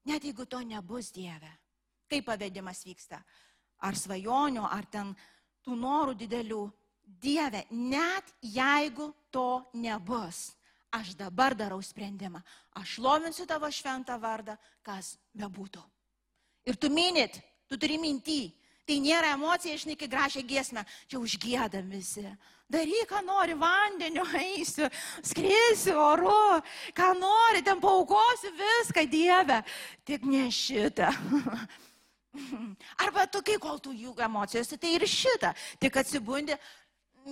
Net 0.07 0.23
jeigu 0.23 0.47
to 0.47 0.63
nebus 0.63 1.11
Dieve. 1.11 1.51
Kaip 2.07 2.29
pavedimas 2.29 2.85
vyksta? 2.87 3.19
Ar 3.83 3.99
svajonių, 3.99 4.63
ar 4.63 4.87
ten 4.87 5.11
tų 5.67 5.75
norų 5.75 6.15
didelių. 6.23 6.65
Dieve, 7.05 7.67
net 7.75 8.31
jeigu 8.41 9.11
to 9.35 9.65
nebus 9.75 10.53
aš 10.95 11.15
dabar 11.19 11.57
darau 11.59 11.81
sprendimą. 11.83 12.43
Aš 12.79 12.99
lovinsiu 13.03 13.47
tavo 13.47 13.71
šventą 13.71 14.17
vardą, 14.21 14.57
kas 14.87 15.17
bebūtų. 15.35 15.83
Ir 16.71 16.79
tu 16.81 16.91
minit, 16.91 17.41
tu 17.69 17.79
turi 17.81 17.99
minti. 17.99 18.55
Tai 18.85 18.99
nėra 19.01 19.31
emocija, 19.33 19.79
žinai, 19.81 19.97
kai 19.97 20.11
gražią 20.13 20.43
giesmę, 20.45 20.83
čia 21.09 21.17
užgėdam 21.17 21.89
visi. 21.89 22.27
Daryk, 22.69 23.07
ką 23.09 23.23
nori, 23.25 23.55
vandeniu 23.57 24.25
eisiu, 24.37 24.91
skrisiu 25.25 25.97
oru, 26.01 26.61
ką 26.97 27.11
nori, 27.17 27.63
ten 27.65 27.81
paukosiu 27.81 28.53
viską, 28.59 29.07
Dieve, 29.09 29.63
tik 30.05 30.25
ne 30.29 30.51
šitą. 30.53 31.09
Arba 33.05 33.25
tu, 33.31 33.41
kai 33.47 33.57
kol 33.63 33.81
tu 33.81 33.93
jų 33.95 34.13
emocijose, 34.27 34.77
tai 34.81 34.97
ir 34.99 35.07
šitą, 35.09 35.55
tik 35.81 35.97
atsibundi, 36.03 36.57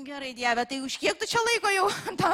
gerai 0.00 0.32
Dieve, 0.32 0.64
tai 0.64 0.80
už 0.80 0.96
kiek 0.96 1.18
tu 1.20 1.28
čia 1.28 1.42
laiko 1.44 1.68
jau 1.68 1.88
tą 2.20 2.32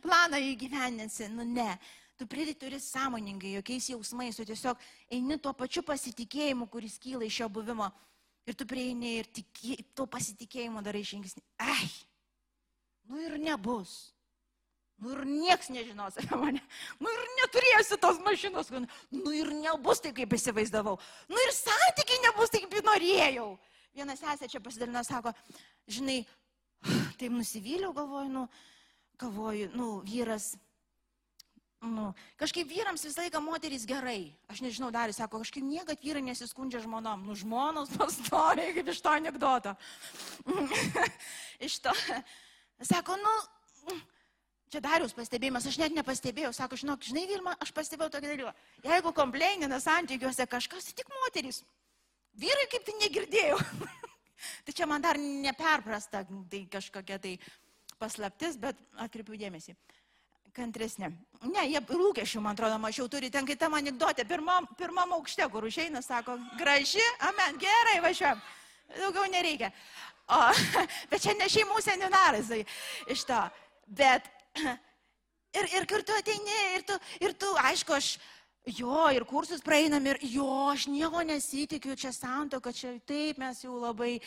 planą 0.00 0.40
įgyvendinsi? 0.40 1.28
Nu 1.28 1.44
ne. 1.44 1.76
Tu 2.16 2.24
pridėti 2.30 2.60
turi 2.62 2.78
sąmoningai, 2.78 3.56
jokiais 3.58 3.90
jausmais, 3.90 4.36
tu 4.38 4.46
tiesiog 4.46 4.80
eini 5.12 5.36
tuo 5.42 5.52
pačiu 5.52 5.82
pasitikėjimu, 5.82 6.68
kuris 6.70 6.94
kyla 7.02 7.26
iš 7.26 7.40
šio 7.42 7.48
buvimo. 7.50 7.90
Ir 8.46 8.54
tu 8.54 8.66
prieini 8.68 9.16
ir 9.18 9.28
tiki, 9.34 9.80
tuo 9.96 10.06
pasitikėjimu 10.06 10.82
darai 10.84 11.02
žingsnį. 11.04 11.42
Ai, 11.64 11.88
nu 13.10 13.18
ir 13.24 13.38
nebus. 13.42 14.14
Nu 15.02 15.10
ir 15.10 15.24
nieks 15.26 15.72
nežinos 15.74 16.20
apie 16.20 16.38
mane. 16.38 16.62
Nu 17.02 17.10
ir 17.10 17.22
neturėsiu 17.40 17.98
tos 18.00 18.20
mašinos. 18.22 18.70
Nu 19.10 19.34
ir 19.34 19.50
nebus 19.50 20.00
taip, 20.04 20.14
kaip 20.20 20.36
įsivaizdavau. 20.38 20.94
Nu 21.28 21.40
ir 21.42 21.52
santykiai 21.56 22.22
nebus 22.28 22.54
taip, 22.54 22.68
kaip 22.70 22.86
norėjau. 22.86 23.48
Viena 23.94 24.14
sesė 24.18 24.48
čia 24.50 24.62
pasidalino, 24.62 25.02
sako, 25.06 25.34
žinai, 25.90 26.22
taip 27.20 27.32
nusivyliau, 27.32 27.92
galvoju, 27.96 28.30
nu, 28.32 28.44
galvoju, 29.20 29.70
nu, 29.74 29.88
vyras. 30.06 30.54
Nu, 31.84 32.14
kažkaip 32.40 32.68
vyrams 32.70 33.04
visą 33.04 33.26
laiką 33.26 33.42
moterys 33.44 33.84
gerai. 33.84 34.32
Aš 34.48 34.62
nežinau, 34.64 34.88
dar 34.92 35.10
jis 35.12 35.18
sako, 35.20 35.42
kažkaip 35.42 35.66
niekad 35.66 36.00
vyrai 36.00 36.22
nesiskundžia 36.24 36.80
žmonom. 36.80 37.26
Nu, 37.28 37.36
žmonos 37.36 37.92
pastoviai, 37.98 38.72
kaip 38.76 38.88
iš 38.88 39.02
to 39.04 39.12
anegdoto. 39.12 39.74
iš 41.68 41.82
to. 41.84 41.92
Sako, 42.80 43.20
nu, 43.20 43.34
Čia 44.74 44.80
darius 44.82 45.12
pastebėjimas, 45.14 45.68
aš 45.70 45.76
net 45.78 45.92
nepastebėjau, 45.94 46.48
sako, 46.56 46.74
žinok, 46.80 47.04
žinai, 47.06 47.28
Vilma, 47.30 47.52
aš 47.62 47.70
pastebėjau 47.76 48.10
tokį 48.10 48.30
dalyką. 48.32 48.52
Jeigu 48.82 49.12
kompleinina 49.14 49.78
santykiuose 49.78 50.48
kažkas, 50.50 50.88
tai 50.88 50.96
tik 50.98 51.12
moteris. 51.14 51.60
Vyrai 52.42 52.64
kaip 52.72 52.82
tai 52.88 52.96
negirdėjau. 53.04 53.60
tai 54.64 54.74
čia 54.76 54.88
man 54.90 55.02
dar 55.02 55.18
neperprasta, 55.20 56.24
tai 56.50 56.64
kažkokia 56.70 57.18
tai 57.18 57.36
paslaptis, 57.98 58.58
bet 58.60 58.78
atkreipiu 59.00 59.38
dėmesį. 59.40 59.76
Kantresnė. 60.54 61.10
Ne, 61.50 61.64
jie 61.66 61.80
lūkesčių, 61.82 62.40
man 62.42 62.54
atrodo, 62.54 62.78
mažiau 62.78 63.08
turi. 63.10 63.30
Ten 63.30 63.46
kai 63.46 63.56
tam 63.58 63.74
anegdote, 63.74 64.22
pirmam, 64.28 64.68
pirmam 64.78 65.16
aukšte, 65.16 65.48
kur 65.50 65.66
užeina, 65.66 66.02
sako, 66.02 66.36
graži, 66.60 67.02
amen, 67.26 67.58
gerai 67.58 67.98
važiuojam. 68.04 68.42
Daugiau 68.94 69.26
nereikia. 69.32 69.72
O, 70.30 70.40
bet 71.10 71.24
čia 71.24 71.34
ne 71.34 71.50
šeimų 71.50 71.82
seminaras 71.82 72.52
iš 72.54 73.26
to. 73.26 73.40
Bet 73.90 74.30
Ir, 75.54 75.68
ir 75.70 75.84
kur 75.86 76.02
tu 76.02 76.14
ateini, 76.18 76.54
ir 76.74 76.82
tu, 76.82 76.96
ir 77.22 77.34
tu, 77.38 77.46
aišku, 77.62 77.94
aš, 77.94 78.16
jo, 78.66 79.10
ir 79.12 79.24
kursus 79.28 79.62
praeinam, 79.64 80.06
ir 80.06 80.18
jo, 80.22 80.48
aš 80.72 80.86
nieko 80.88 81.22
nesitikiu, 81.26 81.96
čia 81.96 82.12
santoka, 82.12 82.72
čia 82.72 82.96
taip 83.06 83.38
mes 83.38 83.64
jau 83.64 83.76
labai. 83.80 84.18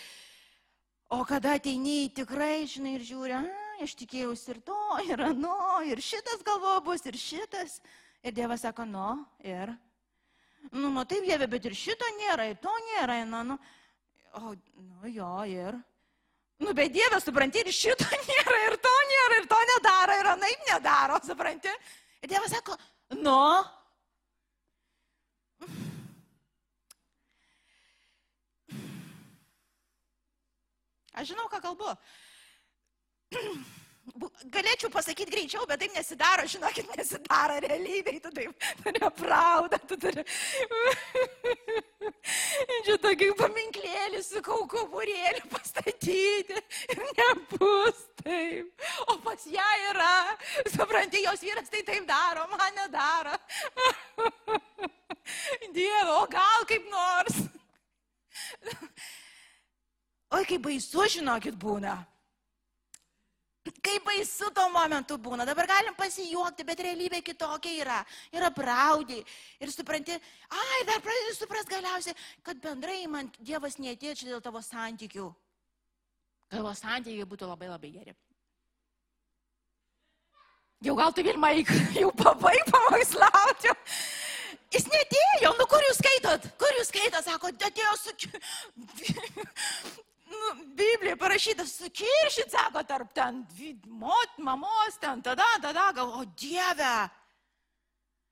O 1.10 1.24
kada 1.24 1.56
ateini, 1.56 2.10
tikrai, 2.12 2.68
žinai, 2.68 2.98
ir 2.98 3.06
žiūri, 3.08 3.34
a, 3.38 3.42
aš 3.82 3.96
tikėjausi 3.96 4.50
ir 4.52 4.60
to, 4.68 4.80
ir 5.08 5.22
ano, 5.24 5.80
ir 5.88 6.02
šitas 6.04 6.44
galvo 6.46 6.76
bus, 6.84 7.06
ir 7.08 7.16
šitas. 7.16 7.80
Ir 8.26 8.36
Dievas 8.36 8.66
sako, 8.66 8.84
nu, 8.90 9.12
ir. 9.40 9.72
Nu, 10.74 10.90
matai, 10.92 11.22
Dieve, 11.24 11.48
bet 11.48 11.66
ir 11.70 11.76
šito 11.78 12.08
nėra, 12.18 12.50
ir 12.52 12.58
to 12.60 12.74
nėra, 12.90 13.22
na, 13.30 13.44
nu. 13.48 13.58
O, 14.36 14.52
nu, 14.52 15.08
jo, 15.14 15.32
ir. 15.48 15.80
Nu, 16.60 16.74
bet 16.76 16.92
Dieve, 16.92 17.22
supranti, 17.24 17.64
ir 17.64 17.72
šito 17.72 18.10
nėra, 18.30 18.60
ir 18.68 18.78
to 18.84 18.94
nėra, 19.14 19.40
ir 19.40 19.50
to 19.50 19.64
nedaro, 19.72 20.20
ir 20.20 20.32
anaip 20.34 20.70
nedaro, 20.74 21.24
supranti. 21.24 21.72
Ir 22.20 22.36
Dievas 22.36 22.52
sako, 22.52 22.76
nu. 23.16 23.40
Aš 31.18 31.32
žinau, 31.34 31.50
ką 31.50 31.58
kalbu. 31.64 31.98
Galėčiau 34.54 34.88
pasakyti 34.94 35.34
greičiau, 35.34 35.66
bet 35.68 35.82
taip 35.82 35.96
nesidaro, 35.98 36.46
žinokit, 36.48 36.88
nesidaro 36.96 37.58
realybėj, 37.66 38.20
tu 38.24 38.30
taip 38.36 38.68
turi 38.84 39.10
praudą, 39.18 39.80
tu 39.90 39.98
turi... 40.00 40.24
Čia 42.86 42.96
tokį 43.04 43.32
paminklėlį 43.42 44.22
su 44.24 44.40
kaukuburėliu 44.46 45.50
pastatyti 45.52 46.56
ir 46.56 47.04
nebus 47.18 48.00
taip. 48.22 48.88
O 49.12 49.18
pas 49.26 49.44
ją 49.52 49.68
yra, 49.90 50.14
supranti, 50.72 51.26
jos 51.26 51.44
vyras 51.44 51.74
tai 51.74 51.84
taip 51.90 52.08
daro, 52.08 52.46
man 52.54 52.80
nedaro. 52.80 53.36
Dievo, 55.76 56.22
o 56.22 56.26
gal 56.32 56.70
kaip 56.70 56.88
nors. 56.94 57.44
Oi, 60.36 60.44
kaip 60.44 60.64
baisu, 60.66 61.06
žinokit, 61.08 61.56
būna. 61.56 61.96
Kaip 63.84 64.06
baisu 64.08 64.50
tuo 64.56 64.68
momentu 64.72 65.18
būna. 65.20 65.46
Dabar 65.48 65.68
galim 65.68 65.96
pasijuokti, 65.96 66.66
bet 66.68 66.84
realybė 66.84 67.22
kitokia 67.24 67.74
yra. 67.82 67.98
Yra 68.36 68.52
braudį. 68.54 69.20
Ir 69.64 69.72
supranti, 69.72 70.16
ai, 70.52 70.80
dar 70.88 71.02
pradedi 71.04 71.36
suprasti 71.36 71.76
galiausiai, 71.76 72.16
kad 72.44 72.60
bendrai 72.64 73.02
man 73.12 73.32
Dievas 73.40 73.76
neatėjo 73.80 74.16
čia 74.16 74.30
dėl 74.32 74.44
tavo 74.44 74.62
santykių. 74.64 75.28
Tavo 76.52 76.72
santykiai 76.80 77.28
būtų 77.28 77.50
labai 77.50 77.72
labai 77.72 77.92
geri. 77.92 78.16
Jau 80.86 80.96
gal 80.96 81.12
tu 81.12 81.24
Vilma, 81.26 81.52
jau 82.02 82.12
pabaig 82.16 82.68
pamokslauti. 82.72 83.74
Jis 84.76 84.84
netėjo, 84.92 85.54
nu 85.58 85.66
kur 85.72 85.84
jūs 85.88 86.00
skaitot? 86.02 86.52
Kur 86.60 86.76
jūs 86.78 86.92
skaitot? 86.92 87.24
Sako, 87.26 87.52
atėjo 87.56 87.94
su 88.02 88.12
nu, 90.32 90.50
Parašyta, 91.48 91.66
sukiršit, 91.66 92.52
sako, 92.52 92.84
tarp 92.84 93.14
ten 93.14 93.46
mot, 93.88 94.38
mamos, 94.38 94.98
ten 95.00 95.22
tada, 95.22 95.46
tada, 95.62 95.92
gal, 95.96 96.12
o 96.20 96.26
Dieve. 96.36 97.10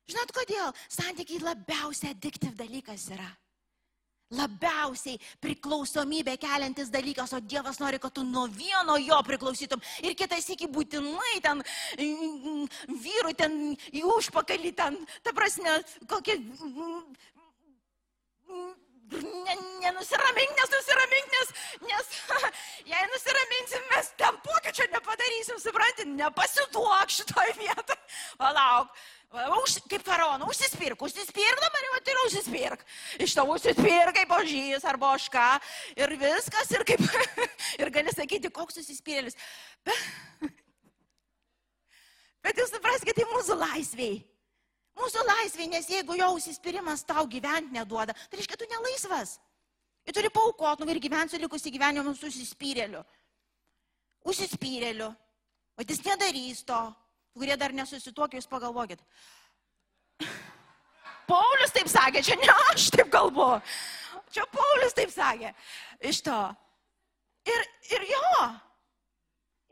Žinot 0.07 0.31
kodėl? 0.35 0.73
Santykiai 0.89 1.39
labiausiai 1.39 2.11
addiktyv 2.11 2.57
dalykas 2.59 3.07
yra. 3.15 3.29
Labiausiai 4.35 5.19
priklausomybė 5.39 6.35
keliantis 6.41 6.91
dalykas, 6.91 7.31
o 7.33 7.39
Dievas 7.39 7.79
nori, 7.79 8.01
kad 8.03 8.11
tu 8.11 8.23
nuo 8.23 8.47
vieno 8.51 8.97
jo 8.99 9.21
priklausytum. 9.23 9.81
Ir 10.03 10.15
kitais 10.17 10.49
iki 10.51 10.67
būtinai 10.67 11.39
ten 11.45 11.63
vyrui 12.99 13.35
ten 13.37 13.77
į 13.95 14.03
užpakalį 14.17 14.75
ten, 14.75 14.99
ta 15.23 15.31
prasme, 15.31 15.79
kokie 16.09 16.41
nenusiramink, 19.11 20.55
nes 20.57 20.71
nusiramink, 20.73 21.27
nes, 21.35 21.49
nes 21.89 22.05
jei 22.91 23.09
nusiraminsim, 23.11 23.83
mes 23.91 24.09
ten 24.17 24.39
pokyčio 24.45 24.87
nepadarysim, 24.93 25.59
supranti, 25.61 26.07
nepasiduok 26.09 27.13
šitoj 27.17 27.53
vietoj. 27.59 28.01
Palauk. 28.41 28.89
Už, 29.35 29.81
kaip 29.91 30.03
faraoną, 30.05 30.47
užsispirk, 30.47 31.01
užsispirk 31.01 31.59
dabar 31.59 31.83
jau 31.83 31.97
ir 31.99 32.19
užsispirk. 32.23 32.85
Iš 33.19 33.33
to 33.35 33.43
užsispirk 33.51 34.15
kaip 34.15 34.31
ožys 34.31 34.85
ar 34.87 34.95
boška 35.01 35.47
ir 35.97 36.13
viskas, 36.21 36.71
ir, 36.71 36.85
kaip, 36.87 37.03
ir 37.81 37.91
gali 37.91 38.13
sakyti, 38.15 38.53
koks 38.53 38.79
užsispyrėlis. 38.83 39.35
Bet, 42.45 42.53
bet 42.53 42.59
jūs 42.61 42.69
supraskite, 42.75 43.17
tai 43.17 43.25
mūsų 43.25 43.55
laisviai. 43.57 44.19
Mūsų 44.95 45.23
laisvė, 45.27 45.67
nes 45.67 45.89
jeigu 45.91 46.15
jo 46.15 46.29
užsispyrimas 46.37 47.03
tau 47.07 47.25
gyventi 47.27 47.75
neduoda, 47.75 48.15
tai 48.15 48.39
reiškia, 48.39 48.57
tu 48.59 48.67
nelaisvas. 48.71 49.35
Ir 50.07 50.15
turi 50.15 50.29
paukot, 50.31 50.79
nu 50.79 50.93
ir 50.93 51.01
gyvensiu 51.03 51.39
likusį 51.41 51.73
gyvenimą 51.75 52.13
su 52.15 52.29
užsispyrėliu. 52.29 53.01
Užsispyrėliu. 54.25 55.09
O 55.75 55.83
jis 55.83 56.03
nedarys 56.05 56.63
to. 56.67 56.81
Kurie 57.35 57.57
dar 57.59 57.73
nesusituokė, 57.75 58.39
jūs 58.39 58.47
pagalvokit. 58.47 59.01
Paulius 61.29 61.73
taip 61.75 61.89
sakė, 61.91 62.21
čia 62.23 62.37
ne 62.39 62.53
aš 62.69 62.87
taip 62.95 63.09
kalbu. 63.11 63.49
Čia 64.31 64.45
Paulius 64.53 64.95
taip 64.95 65.11
sakė. 65.11 65.51
Iš 66.07 66.21
to. 66.23 66.37
Ir, 67.51 67.67
ir 67.97 68.07
jo. 68.13 68.45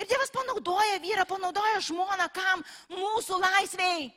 Ir 0.02 0.10
Dievas 0.10 0.34
panaudoja 0.34 1.00
vyrą, 1.00 1.24
panaudoja 1.30 1.80
žmoną, 1.88 2.28
kam? 2.36 2.66
Mūsų 2.92 3.40
laisviai 3.40 4.10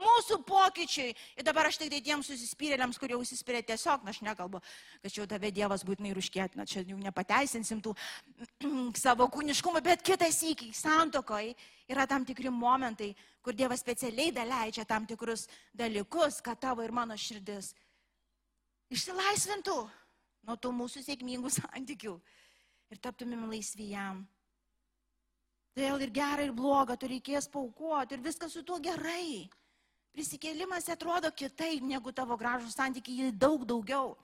mūsų 0.00 0.40
pokyčiai. 0.48 1.14
Ir 1.38 1.46
dabar 1.46 1.68
aš 1.68 1.78
tik 1.80 1.90
tai 1.92 2.00
tiems 2.04 2.30
susispyrėliams, 2.30 2.98
kurie 3.00 3.18
užsispyrė 3.18 3.62
tiesiog, 3.68 4.04
na 4.04 4.14
aš 4.14 4.22
nekalbu, 4.26 4.62
kad 5.02 5.14
čia 5.14 5.26
tave 5.30 5.52
Dievas 5.54 5.84
būtinai 5.86 6.14
ruškėtina, 6.16 6.66
čia 6.68 6.84
jau 6.88 6.98
nepateisinsim 7.00 7.82
tų 7.84 7.94
savo 9.04 9.28
kūniškumų, 9.32 9.84
bet 9.84 10.04
kitas 10.06 10.40
įkiai, 10.46 10.72
santokoje 10.76 11.54
yra 11.90 12.06
tam 12.10 12.24
tikri 12.28 12.52
momentai, 12.54 13.12
kur 13.44 13.56
Dievas 13.56 13.84
specialiai 13.84 14.34
daleidžia 14.34 14.86
tam 14.88 15.06
tikrus 15.08 15.46
dalykus, 15.76 16.40
kad 16.44 16.60
tavo 16.60 16.84
ir 16.84 16.92
mano 16.94 17.16
širdis 17.18 17.74
išsilaisvintų 18.90 19.78
nuo 20.48 20.56
tų 20.58 20.74
mūsų 20.74 21.04
sėkmingų 21.06 21.52
santykių 21.60 22.18
ir 22.90 23.02
taptumėm 23.02 23.48
laisvi 23.50 23.92
jam. 23.94 24.24
Todėl 25.76 26.02
ir 26.02 26.10
gera, 26.10 26.42
ir 26.42 26.52
bloga, 26.52 26.96
tu 26.98 27.08
reikės 27.10 27.46
paukoti 27.48 28.16
ir 28.16 28.24
viskas 28.24 28.56
su 28.56 28.64
tuo 28.66 28.80
gerai. 28.82 29.46
Prisikėlimas 30.10 30.88
atrodo 30.90 31.30
kitaip 31.30 31.84
negu 31.86 32.12
tavo 32.12 32.36
gražus 32.36 32.74
santykiai, 32.74 33.30
daug 33.30 33.64
daugiau. 33.64 34.16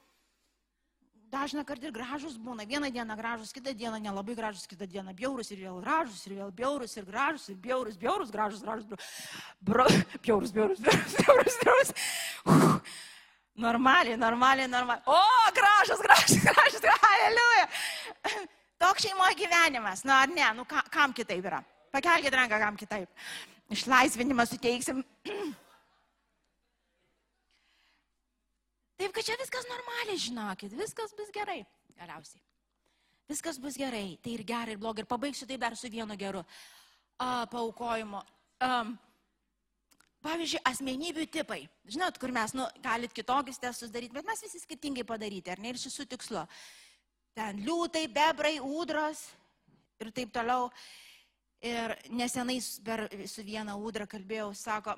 dažna 1.31 1.65
kartą 1.67 1.89
ir 1.89 1.93
gražus 1.93 2.37
būna. 2.39 2.65
Vieną 2.67 2.91
dieną 2.91 3.17
gražus, 3.19 3.53
kitą 3.53 3.75
dieną 3.75 3.99
nelabai 4.01 4.35
gražus, 4.35 4.67
kitą 4.67 4.87
dieną 4.87 5.13
bjaurus 5.15 5.51
ir 5.51 5.59
vėl 5.59 5.81
gražus, 5.83 6.23
ir 6.27 6.37
vėl 6.39 6.53
bjaurus, 6.59 6.97
ir 6.97 7.05
gražus, 7.05 7.49
ir 7.51 7.57
bjaurus, 7.57 7.97
bjaurus, 7.97 8.31
gražus, 8.31 8.63
gražus, 8.63 8.87
bro, 9.61 9.87
bjaurus, 10.23 10.53
bjaurus, 10.55 10.81
bjaurus, 10.81 11.17
bjaurus, 11.19 11.59
bjaurus. 11.63 11.93
Uf. 12.47 12.95
Normaliai, 13.57 14.17
normaliai, 14.17 14.69
normaliai. 14.69 15.03
O, 15.07 15.21
gražus, 15.59 16.01
gražus, 16.07 16.41
gražus, 16.47 16.89
aleliuja. 17.11 17.67
Toks 18.79 19.07
šeimoje 19.07 19.39
gyvenimas. 19.43 20.05
Nu, 20.05 20.13
ar 20.13 20.29
ne, 20.29 20.49
nu, 20.57 20.65
ka, 20.65 20.83
kam 20.93 21.13
kitaip 21.17 21.45
yra? 21.45 21.63
Pakelkite 21.93 22.37
ranką, 22.37 22.59
kam 22.61 22.77
kitaip. 22.77 23.29
Išlaisvinimą 23.73 24.47
suteiksim. 24.47 25.05
Taip, 28.97 29.13
kad 29.13 29.25
čia 29.25 29.37
viskas 29.41 29.67
normaliai, 29.69 30.19
žinokit, 30.21 30.73
viskas 30.77 31.13
bus 31.17 31.33
gerai. 31.35 31.61
Galiausiai. 31.99 32.41
Viskas 33.29 33.59
bus 33.61 33.77
gerai. 33.77 34.17
Tai 34.23 34.33
ir 34.33 34.45
gerai, 34.47 34.77
ir 34.77 34.81
blogai. 34.81 35.05
Ir 35.05 35.11
pabaigsiu 35.11 35.49
tai 35.49 35.59
dar 35.61 35.77
su 35.77 35.91
vienu 35.93 36.17
geru 36.17 36.45
a, 37.19 37.47
paukojimu. 37.53 38.23
Um, 38.65 38.95
pavyzdžiui, 40.25 40.63
asmenybių 40.71 41.27
tipai. 41.33 41.63
Žinot, 41.93 42.21
kur 42.23 42.33
mes, 42.35 42.55
nu, 42.57 42.67
galit 42.85 43.13
kitokius 43.15 43.61
testus 43.63 43.93
daryti, 43.93 44.15
bet 44.17 44.27
mes 44.27 44.43
visi 44.47 44.61
skirtingai 44.63 45.05
padaryti, 45.07 45.53
ar 45.53 45.61
ne, 45.63 45.75
ir 45.75 45.81
šis 45.81 46.01
tikslu. 46.09 46.47
Ten 47.37 47.61
liūtai, 47.67 48.07
bebrai, 48.09 48.57
ūdros 48.65 49.27
ir 50.01 50.13
taip 50.17 50.33
toliau. 50.33 50.71
Ir 51.67 51.97
nesenai 52.13 52.59
per, 52.85 53.07
su 53.29 53.43
viena 53.45 53.75
ūdra 53.81 54.07
kalbėjau, 54.09 54.51
sako, 54.55 54.95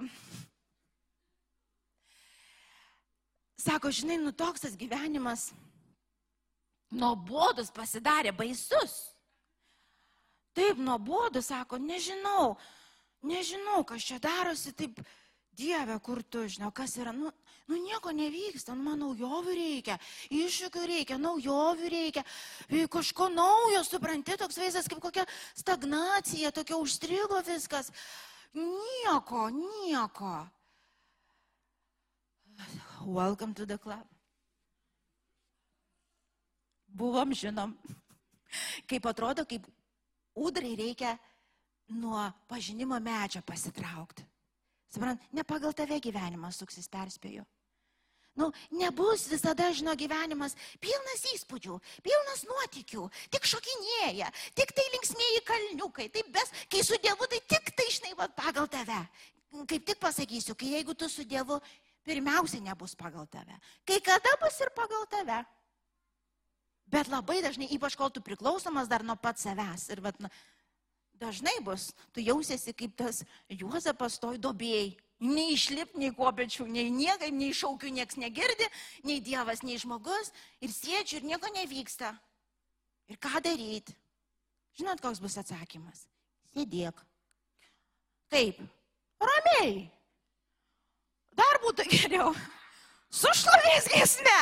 Sako, 3.58 3.90
žinai, 3.90 4.18
nu 4.22 4.32
toks 4.32 4.62
tas 4.62 4.76
gyvenimas 4.78 5.48
nuobodus 6.94 7.72
pasidarė, 7.74 8.32
baisus. 8.32 8.98
Taip, 10.56 10.78
nuobodus, 10.82 11.50
sako, 11.50 11.78
nežinau, 11.82 12.56
nežinau, 13.26 13.82
kas 13.86 14.06
čia 14.06 14.18
darosi, 14.22 14.74
taip, 14.74 15.02
Dieve, 15.58 15.96
kur 15.98 16.20
tu, 16.22 16.44
žinau, 16.46 16.68
kas 16.70 16.92
yra, 17.02 17.10
nu, 17.10 17.32
nu 17.66 17.78
nieko 17.82 18.12
nevyksta, 18.14 18.76
nu, 18.78 18.84
man 18.86 19.00
naujovių 19.02 19.56
reikia, 19.58 19.96
iššūkių 20.30 20.84
reikia, 20.86 21.16
naujovių 21.18 21.90
reikia, 21.90 22.22
kažko 22.94 23.26
naujo, 23.34 23.80
supranti, 23.82 24.36
toks 24.38 24.60
vaizdas 24.62 24.86
kaip 24.86 25.02
kokia 25.02 25.24
stagnacija, 25.58 26.54
tokia 26.54 26.78
užstrigo 26.78 27.42
viskas. 27.48 27.90
Nieko, 28.54 29.48
nieko. 29.50 30.36
Welcome 33.08 33.54
to 33.54 33.64
the 33.64 33.78
club. 33.78 34.04
Buvom, 36.92 37.32
žinom, 37.32 37.72
kaip 38.84 39.06
atrodo, 39.08 39.46
kaip 39.48 39.64
ūdrai 40.36 40.74
reikia 40.76 41.14
nuo 41.88 42.26
pažinimo 42.52 42.98
medžio 43.00 43.40
pasitraukti. 43.48 44.26
Suprant, 44.92 45.24
ne 45.32 45.40
pagal 45.40 45.72
tave 45.72 45.96
gyvenimas 46.04 46.60
suksis, 46.60 46.90
perspėju. 46.92 47.46
Nu, 48.36 48.50
nebus 48.76 49.24
visada, 49.32 49.70
žino, 49.72 49.96
gyvenimas 49.96 50.58
pilnas 50.76 51.24
įspūdžių, 51.32 51.80
pilnas 52.04 52.44
nuotikių, 52.44 53.08
tik 53.32 53.48
šokinėja, 53.48 54.28
tik 54.52 54.76
tai 54.76 54.84
linksmėjai 54.98 55.42
kalniukai, 55.48 56.10
taip 56.12 56.28
bes, 56.36 56.52
kai 56.68 56.84
su 56.84 57.00
Dievu, 57.00 57.24
tai 57.24 57.40
tik 57.56 57.72
tai, 57.72 57.88
žinai, 57.88 58.16
pagal 58.36 58.68
tave. 58.68 59.00
Kaip 59.64 59.88
tik 59.88 59.96
pasakysiu, 59.96 60.52
kai 60.52 60.76
jeigu 60.76 60.92
tu 60.92 61.08
su 61.08 61.24
Dievu 61.24 61.56
pirmiausia 62.06 62.60
nebus 62.64 62.94
pagal 62.98 63.26
tave. 63.30 63.56
Kai 63.86 64.00
kada 64.04 64.34
bus 64.42 64.60
ir 64.60 64.70
pagal 64.76 65.06
tave. 65.10 65.42
Bet 66.88 67.10
labai 67.12 67.42
dažnai, 67.44 67.68
ypač 67.74 67.96
kol 67.96 68.08
tu 68.10 68.22
priklausomas 68.24 68.88
dar 68.88 69.04
nuo 69.04 69.16
pat 69.16 69.36
savęs. 69.40 69.90
Ir 69.92 70.00
vat, 70.00 70.16
na, 70.20 70.30
dažnai 71.20 71.58
bus, 71.64 71.90
tu 72.12 72.24
jausiesi 72.24 72.72
kaip 72.72 72.96
tas 72.96 73.24
Juozapas 73.52 74.16
toj 74.22 74.40
dobėjai. 74.40 74.96
Nei 75.18 75.56
išlip, 75.56 75.96
nei 75.98 76.12
kopečių, 76.14 76.68
nei 76.70 76.92
niekaip, 76.94 77.34
nei 77.34 77.50
šaukių 77.50 77.90
nieks 77.90 78.20
negirdi, 78.22 78.68
nei 79.02 79.18
Dievas, 79.18 79.64
nei 79.66 79.74
žmogus. 79.82 80.30
Ir 80.62 80.70
sėdžiu 80.70 81.18
ir 81.18 81.26
nieko 81.32 81.50
nevyksta. 81.56 82.12
Ir 83.10 83.18
ką 83.18 83.42
daryti? 83.42 83.96
Žinot, 84.78 85.02
koks 85.02 85.18
bus 85.18 85.34
atsakymas? 85.40 86.04
Sėdėk. 86.54 87.02
Kaip? 88.30 88.60
Ramiai. 89.18 89.88
Dar 91.38 91.60
būtų 91.62 91.86
geriau. 91.90 92.32
Su 93.10 93.30
šlovės 93.36 93.86
giesme. 93.92 94.40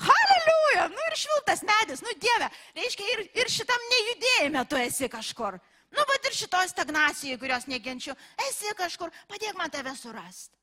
Haleliuja. 0.00 0.86
Nu 0.94 1.02
ir 1.08 1.18
šiltas 1.20 1.64
medis. 1.66 2.04
Nu 2.04 2.14
Dieve. 2.22 2.48
Reiškia, 2.78 3.08
ir, 3.14 3.26
ir 3.42 3.52
šitam 3.52 3.82
nejudėjime 3.94 4.64
tu 4.70 4.78
esi 4.80 5.10
kažkur. 5.12 5.58
Nu, 5.90 6.06
bet 6.06 6.30
ir 6.30 6.36
šitoj 6.38 6.70
stagnacijai, 6.70 7.38
kurios 7.40 7.66
negenčiu, 7.66 8.14
esi 8.46 8.70
kažkur. 8.78 9.10
Padėk 9.28 9.58
man 9.58 9.72
tave 9.74 9.92
surasti. 9.98 10.54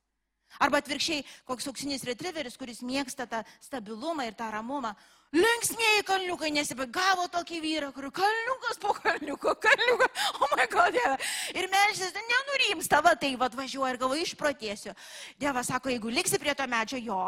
Arba 0.63 0.79
atvirkščiai, 0.79 1.25
koks 1.45 1.67
auksinis 1.69 2.05
retriveris, 2.07 2.55
kuris 2.57 2.79
mėgsta 2.85 3.27
tą 3.29 3.43
stabilumą 3.61 4.25
ir 4.29 4.37
tą 4.39 4.47
ramumą. 4.53 4.93
Linksmieji 5.35 6.05
kalniukai 6.07 6.53
nesibagavo 6.55 7.25
tokį 7.33 7.57
vyrą, 7.59 7.89
kur 7.95 8.07
kalniukas 8.15 8.79
po 8.79 8.93
kalniuko, 8.95 9.55
kalniukas, 9.59 10.21
o 10.39 10.45
oh 10.45 10.53
my 10.55 10.67
god, 10.71 10.95
Dieve. 10.95 11.17
Ir 11.59 11.67
melžys, 11.73 12.15
nenurimsta, 12.15 13.01
va 13.03 13.11
tai 13.19 13.33
va 13.35 13.49
važiuoja 13.51 13.91
ir 13.93 13.99
galvoju, 13.99 14.23
išprotėsiu. 14.23 14.95
Dievas 15.39 15.67
sako, 15.67 15.91
jeigu 15.91 16.13
liksi 16.15 16.39
prie 16.39 16.55
to 16.55 16.67
medžio, 16.71 17.01
jo, 17.03 17.19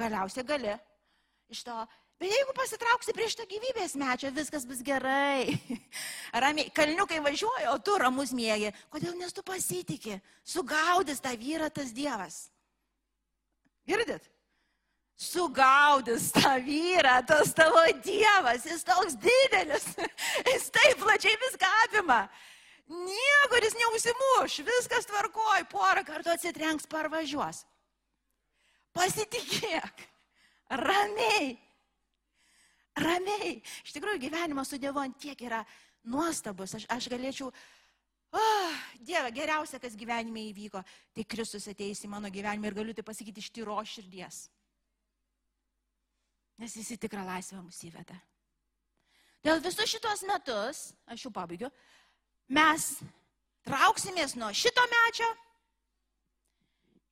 galiausiai 0.00 0.48
gali. 0.48 0.78
Iš 1.52 1.66
to 1.68 1.82
Bet 2.22 2.30
jeigu 2.30 2.52
pasitrauksi 2.54 3.10
prieš 3.16 3.34
tą 3.34 3.44
gyvybės 3.50 3.96
mečio, 3.98 4.28
viskas 4.30 4.62
bus 4.62 4.78
gerai. 4.86 5.56
Ramiai, 6.44 6.68
kalniukai 6.70 7.18
važiuoja, 7.18 7.72
o 7.72 7.80
tu 7.82 7.96
ramus 7.98 8.30
mėgi. 8.30 8.68
Kodėl 8.94 9.16
nes 9.18 9.34
tu 9.34 9.42
pasitikė? 9.42 10.20
Sugaudys 10.46 11.18
tą 11.18 11.32
vyrą 11.34 11.66
tas 11.74 11.90
Dievas. 11.90 12.44
Girdit? 13.90 14.28
Sugaudys 15.22 16.30
tą 16.34 16.56
vyrą, 16.66 17.16
tas 17.28 17.52
tavo 17.54 17.82
Dievas, 18.02 18.66
jis 18.66 18.82
toks 18.86 19.18
didelis, 19.22 19.86
jis 20.50 20.70
taip 20.74 21.02
plačiai 21.02 21.38
viską 21.46 21.72
apima. 21.84 22.22
Nieko 22.92 23.60
jis 23.62 23.76
neusimuš, 23.78 24.60
viskas 24.66 25.06
tvarkoj, 25.08 25.68
porą 25.70 26.02
kartų 26.08 26.34
atsitrenks, 26.34 26.90
parvažiuos. 26.90 27.62
Pasitikėk, 28.92 30.08
ramiai 30.82 31.54
Ramiai. 32.98 33.60
Iš 33.86 33.94
tikrųjų, 33.96 34.20
gyvenimas 34.26 34.68
su 34.68 34.78
Dievu 34.80 35.00
ant 35.00 35.16
tiek 35.20 35.38
yra 35.46 35.62
nuostabus. 36.12 36.74
Aš, 36.76 36.84
aš 36.92 37.08
galėčiau, 37.12 37.48
oh, 38.36 38.82
Dieve, 39.00 39.30
geriausia, 39.32 39.80
kas 39.80 39.96
gyvenime 39.96 40.44
įvyko, 40.50 40.82
tai 41.16 41.24
Kristus 41.24 41.68
ateis 41.72 42.04
į 42.04 42.10
mano 42.12 42.28
gyvenimą 42.32 42.68
ir 42.68 42.76
galiu 42.76 42.96
tai 42.96 43.06
pasakyti 43.06 43.40
iš 43.40 43.48
tyro 43.54 43.78
širdies. 43.80 44.44
Nes 46.62 46.76
jis 46.78 46.92
į 46.94 47.00
tikrą 47.02 47.24
laisvę 47.26 47.58
mus 47.58 47.80
įveda. 47.82 48.14
Dėl 49.42 49.58
visus 49.64 49.90
šitos 49.90 50.22
metus, 50.28 50.82
aš 51.10 51.24
jau 51.26 51.32
pabaigiu, 51.34 51.72
mes 52.46 52.92
trauksimės 53.66 54.36
nuo 54.38 54.52
šito 54.54 54.84
mečio 54.92 55.26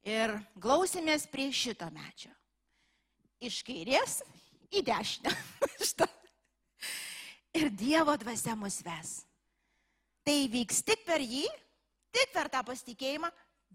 ir 0.07 0.37
glausimės 0.55 1.27
prie 1.33 1.49
šito 1.51 1.91
mečio. 1.91 2.31
Iš 3.43 3.63
kairės 3.67 4.21
į 4.71 4.85
dešinę. 4.87 5.35
ir 7.59 7.71
Dievo 7.75 8.15
dvasia 8.21 8.55
mus 8.55 8.81
ves. 8.87 9.21
Tai 10.23 10.37
vyks 10.53 10.83
tik 10.87 11.03
per 11.09 11.23
jį, 11.25 11.47
tik 12.15 12.33
per 12.35 12.51
tą 12.53 12.63
pasitikėjimą, 12.67 13.31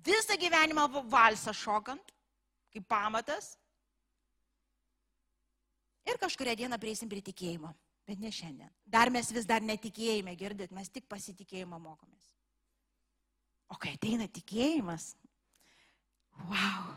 visą 0.06 0.38
gyvenimą 0.40 0.88
valsą 1.10 1.54
šokant, 1.56 2.14
kaip 2.74 2.88
pamatas. 2.88 3.56
Ir 6.06 6.20
kažkuria 6.22 6.56
diena 6.58 6.78
prieisim 6.82 7.10
prie 7.10 7.24
tikėjimo, 7.26 7.72
bet 8.06 8.22
ne 8.22 8.32
šiandien. 8.34 8.72
Dar 8.86 9.10
mes 9.14 9.32
vis 9.34 9.48
dar 9.50 9.66
netikėjime, 9.66 10.36
girdit, 10.38 10.74
mes 10.76 10.90
tik 10.90 11.08
pasitikėjimo 11.10 11.80
mokomės. 11.82 12.34
O 13.74 13.80
kai 13.82 13.96
ateina 13.98 14.28
tikėjimas, 14.30 15.16
wow, 16.52 16.92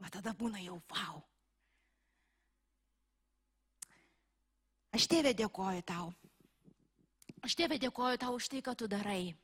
va 0.00 0.12
tada 0.14 0.32
būna 0.32 0.62
jau 0.64 0.78
wow. 0.94 1.20
Aš 4.96 5.04
tėvė 5.12 5.34
dėkoju 5.36 5.84
tau. 5.86 6.08
Aš 7.44 7.54
tėvė 7.58 7.76
dėkoju 7.78 8.18
tau 8.24 8.32
už 8.34 8.48
tai, 8.48 8.62
ką 8.64 8.74
tu 8.74 8.88
darai. 8.90 9.36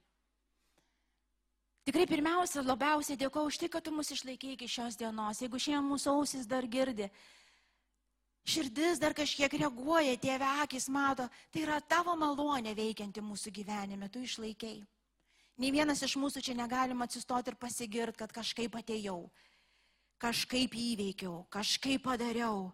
Tikrai 1.84 2.06
pirmiausia, 2.08 2.62
labiausiai 2.64 3.18
dėkoju 3.20 3.50
už 3.52 3.58
tai, 3.60 3.68
kad 3.68 3.84
tu 3.84 3.92
mus 3.92 4.08
išlaikė 4.10 4.54
iki 4.54 4.68
šios 4.72 4.96
dienos. 4.96 5.42
Jeigu 5.44 5.60
šiandien 5.60 5.84
mūsų 5.90 6.14
ausis 6.16 6.48
dar 6.48 6.64
girdi, 6.64 7.10
širdis 8.44 9.00
dar 9.00 9.14
kažkiek 9.16 9.52
reaguoja, 9.56 10.16
tėvė 10.20 10.48
akis 10.64 10.88
mato, 10.92 11.26
tai 11.50 11.64
yra 11.64 11.80
tavo 11.80 12.14
malonė 12.16 12.74
veikianti 12.76 13.24
mūsų 13.24 13.52
gyvenime, 13.54 14.10
tu 14.12 14.20
išlaikiai. 14.20 14.82
Nei 15.56 15.70
vienas 15.70 16.02
iš 16.02 16.16
mūsų 16.18 16.42
čia 16.42 16.54
negalim 16.58 17.02
atsistoti 17.04 17.52
ir 17.52 17.58
pasigirti, 17.58 18.18
kad 18.18 18.32
kažkaip 18.34 18.74
atėjau, 18.74 19.20
kažkaip 20.18 20.74
įveikiau, 20.74 21.44
kažkaip 21.48 22.02
padariau. 22.04 22.72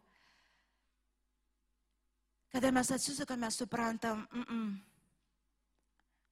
Kada 2.51 2.73
mes 2.75 2.91
atsisukame, 2.91 3.51
suprantam, 3.51 4.27
mm 4.33 4.43
-mm. 4.43 4.79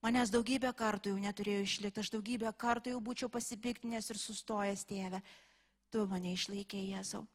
manęs 0.03 0.31
daugybę 0.31 0.73
kartų 0.73 1.09
jau 1.09 1.19
neturėjo 1.19 1.63
išlikti, 1.63 2.01
aš 2.01 2.11
daugybę 2.11 2.53
kartų 2.53 2.91
jau 2.91 3.01
būčiau 3.01 3.29
pasipiktinęs 3.29 4.11
ir 4.11 4.19
sustojęs 4.19 4.85
tėvę. 4.85 5.23
Tu 5.91 6.07
mane 6.07 6.33
išlaikė, 6.33 6.77
Jėzau. 6.77 7.27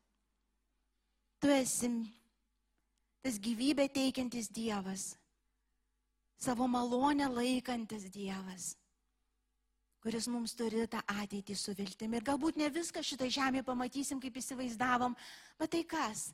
Tu 1.43 1.51
esi 1.51 1.89
tas 3.23 3.35
gyvybę 3.39 3.89
teikiantis 3.91 4.47
Dievas, 4.47 5.17
savo 6.39 6.67
malonę 6.71 7.27
laikantis 7.27 8.07
Dievas 8.11 8.73
kuris 10.03 10.27
mums 10.27 10.51
turi 10.59 10.83
tą 10.91 10.99
ateitį 11.07 11.55
su 11.55 11.71
viltimi. 11.77 12.19
Ir 12.19 12.25
galbūt 12.27 12.57
ne 12.59 12.67
viską 12.67 12.99
šitą 13.07 13.29
žemę 13.31 13.61
pamatysim, 13.63 14.19
kaip 14.19 14.35
įsivaizdavom, 14.35 15.15
bet 15.59 15.71
tai 15.71 15.83
kas? 15.87 16.25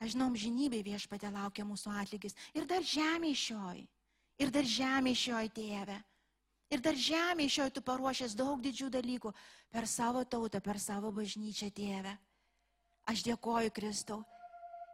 Aš 0.00 0.14
žinau, 0.14 0.30
žinybė 0.38 0.84
viešpatė 0.86 1.32
laukia 1.34 1.66
mūsų 1.66 1.90
atlygis. 2.04 2.38
Ir 2.54 2.68
dar 2.70 2.86
žemė 2.86 3.34
šioj. 3.34 3.82
Ir 4.40 4.54
dar 4.54 4.64
žemė 4.64 5.16
šioj 5.18 5.50
tėve. 5.58 5.98
Ir 6.70 6.80
dar 6.80 6.94
žemė 6.94 7.48
šioj 7.50 7.72
tu 7.74 7.82
paruošęs 7.82 8.38
daug 8.38 8.62
didžių 8.62 8.92
dalykų 8.94 9.34
per 9.74 9.90
savo 9.90 10.22
tautą, 10.24 10.62
per 10.62 10.78
savo 10.78 11.10
bažnyčią 11.12 11.68
tėve. 11.74 12.14
Aš 13.10 13.26
dėkoju 13.26 13.74
Kristau. 13.74 14.22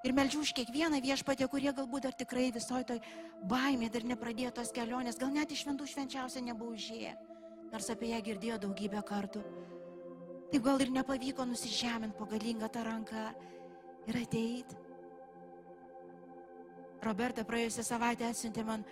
Ir 0.04 0.12
meldžiu 0.12 0.42
už 0.44 0.52
kiekvieną 0.58 1.00
viešpatę, 1.02 1.48
kurie 1.48 1.72
galbūt 1.72 2.04
dar 2.08 2.14
tikrai 2.14 2.50
visoji 2.54 2.84
toj 2.92 3.00
baimė 3.48 3.88
dar 3.90 4.04
nepradėtos 4.04 4.74
kelionės, 4.76 5.16
gal 5.18 5.32
net 5.32 5.50
iš 5.50 5.64
šventų 5.64 5.88
švenčiausia 5.94 6.44
nebuvo 6.44 6.76
užėję 6.76 7.16
nors 7.72 7.90
apie 7.90 8.10
ją 8.12 8.20
girdėjo 8.24 8.58
daugybę 8.62 9.02
kartų. 9.06 9.42
Taip 10.52 10.62
gal 10.64 10.82
ir 10.82 10.92
nepavyko 10.94 11.46
nusižeminti 11.48 12.16
po 12.18 12.28
galingą 12.30 12.68
tą 12.72 12.84
ranką 12.86 13.24
ir 14.06 14.18
ateit. 14.22 14.74
Roberta 17.06 17.44
praėjusią 17.46 17.84
savaitę 17.86 18.26
atsiuntė 18.28 18.64
man 18.66 18.84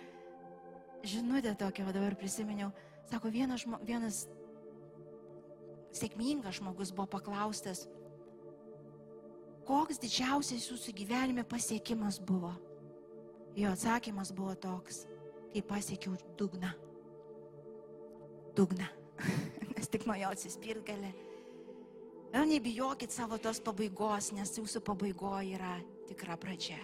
žinutę 1.03 1.55
tokią, 1.59 1.87
o 1.89 1.95
dabar 1.95 2.15
prisiminiau. 2.19 2.71
Sako, 3.09 3.31
vienas, 3.31 3.65
vienas 3.85 4.25
sėkmingas 5.95 6.59
žmogus 6.59 6.91
buvo 6.95 7.07
paklaustas, 7.15 7.85
koks 9.67 9.99
didžiausias 10.01 10.69
jūsų 10.71 10.95
gyvenime 11.01 11.43
pasiekimas 11.47 12.21
buvo. 12.21 12.53
Jo 13.55 13.71
atsakymas 13.71 14.33
buvo 14.35 14.55
toks, 14.59 15.05
kai 15.53 15.61
pasiekiau 15.63 16.17
dugną 16.39 16.73
dugną, 18.55 18.85
nes 19.75 19.87
tik 19.91 20.05
nuo 20.07 20.15
jo 20.15 20.31
atsispirt 20.31 20.85
gali. 20.87 21.11
Ir 22.35 22.47
nebijokit 22.49 23.13
savo 23.15 23.37
tos 23.39 23.61
pabaigos, 23.63 24.31
nes 24.35 24.51
jūsų 24.57 24.81
pabaigoje 24.83 25.55
yra 25.55 25.75
tikra 26.09 26.35
pradžia. 26.39 26.79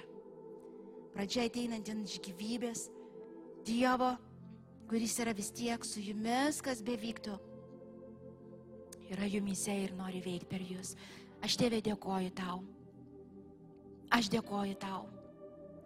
Pradžia 1.12 1.48
ateinant 1.48 1.90
iš 1.92 2.20
gyvybės, 2.24 2.90
Dievo, 3.62 4.16
kuris 4.90 5.20
yra 5.22 5.36
vis 5.38 5.52
tiek 5.54 5.84
su 5.86 6.02
jumis, 6.02 6.64
kas 6.66 6.80
bevyktų, 6.82 7.36
yra 9.12 9.28
jumise 9.30 9.76
ir 9.84 9.94
nori 9.94 10.24
veikti 10.24 10.50
per 10.50 10.64
jūs. 10.66 10.96
Aš 11.42 11.58
tėvė 11.58 11.82
dėkoju 11.86 12.32
tau. 12.38 12.62
Aš 14.14 14.30
dėkoju 14.30 14.78
tau. 14.82 15.08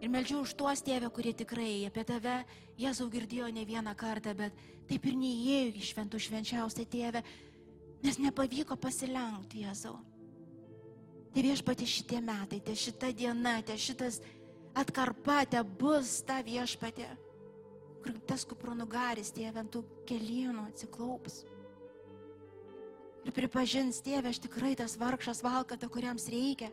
Ir 0.02 0.10
melčiu 0.12 0.42
už 0.44 0.52
tuos 0.58 0.82
tėvę, 0.84 1.08
kurie 1.14 1.32
tikrai 1.32 1.86
apie 1.88 2.04
tave 2.04 2.42
Jėzau 2.76 3.08
girdėjo 3.08 3.48
ne 3.54 3.64
vieną 3.64 3.94
kartą, 3.96 4.34
bet 4.36 4.52
taip 4.90 5.06
ir 5.08 5.16
neįėjo 5.16 5.70
į 5.72 5.84
šventų 5.88 6.20
švenčiausią 6.20 6.84
tėvę, 6.92 7.22
nes 8.04 8.18
nepavyko 8.20 8.76
pasilenkti 8.76 9.64
Jėzau. 9.64 9.96
Tai 11.32 11.44
viešpatė 11.44 11.88
šitie 11.88 12.20
metai, 12.24 12.60
tai 12.64 12.76
šita 12.76 13.10
diena, 13.16 13.56
tai 13.64 13.78
šitas 13.80 14.20
atkarpa, 14.76 15.42
tai 15.48 15.64
bus 15.64 16.18
ta 16.28 16.42
viešpatė, 16.44 17.08
kur 18.04 18.20
tas 18.28 18.44
kupronugaris 18.48 19.32
tėvė 19.36 19.64
ant 19.64 19.72
tų 19.72 19.82
kelienų 20.08 20.68
atsiklaups. 20.70 21.42
Ir 23.26 23.34
pripažins 23.34 23.98
tėvė, 24.06 24.30
aš 24.30 24.38
tikrai 24.44 24.76
tas 24.78 24.94
vargšas 25.00 25.42
valkata, 25.42 25.88
kuriams 25.90 26.28
reikia. 26.30 26.68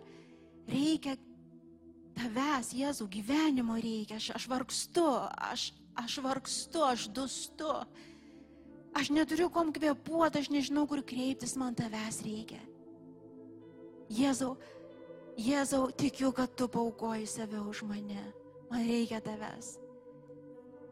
Reikia 0.70 1.16
tavęs, 2.14 2.70
Jėzau, 2.78 3.08
gyvenimo 3.10 3.74
reikia, 3.82 4.20
aš, 4.22 4.30
aš 4.38 4.45
vargstu, 4.51 5.08
aš, 5.49 5.72
aš 5.97 6.20
vargstu, 6.22 6.84
aš 6.86 7.08
dustu. 7.10 7.72
Aš 8.93 9.10
neturiu 9.10 9.49
kom 9.49 9.74
kvepuoti, 9.74 10.43
aš 10.43 10.51
nežinau, 10.54 10.86
kur 10.86 11.01
kreiptis, 11.01 11.58
man 11.58 11.74
tavęs 11.74 12.22
reikia. 12.22 12.62
Jėzau, 14.14 14.54
Jėzau, 15.41 15.88
tikiu, 15.97 16.30
kad 16.38 16.54
tu 16.54 16.70
paukoji 16.70 17.26
save 17.26 17.66
už 17.66 17.82
mane. 17.89 18.22
Man 18.70 18.86
reikia 18.86 19.18
tavęs. 19.26 19.80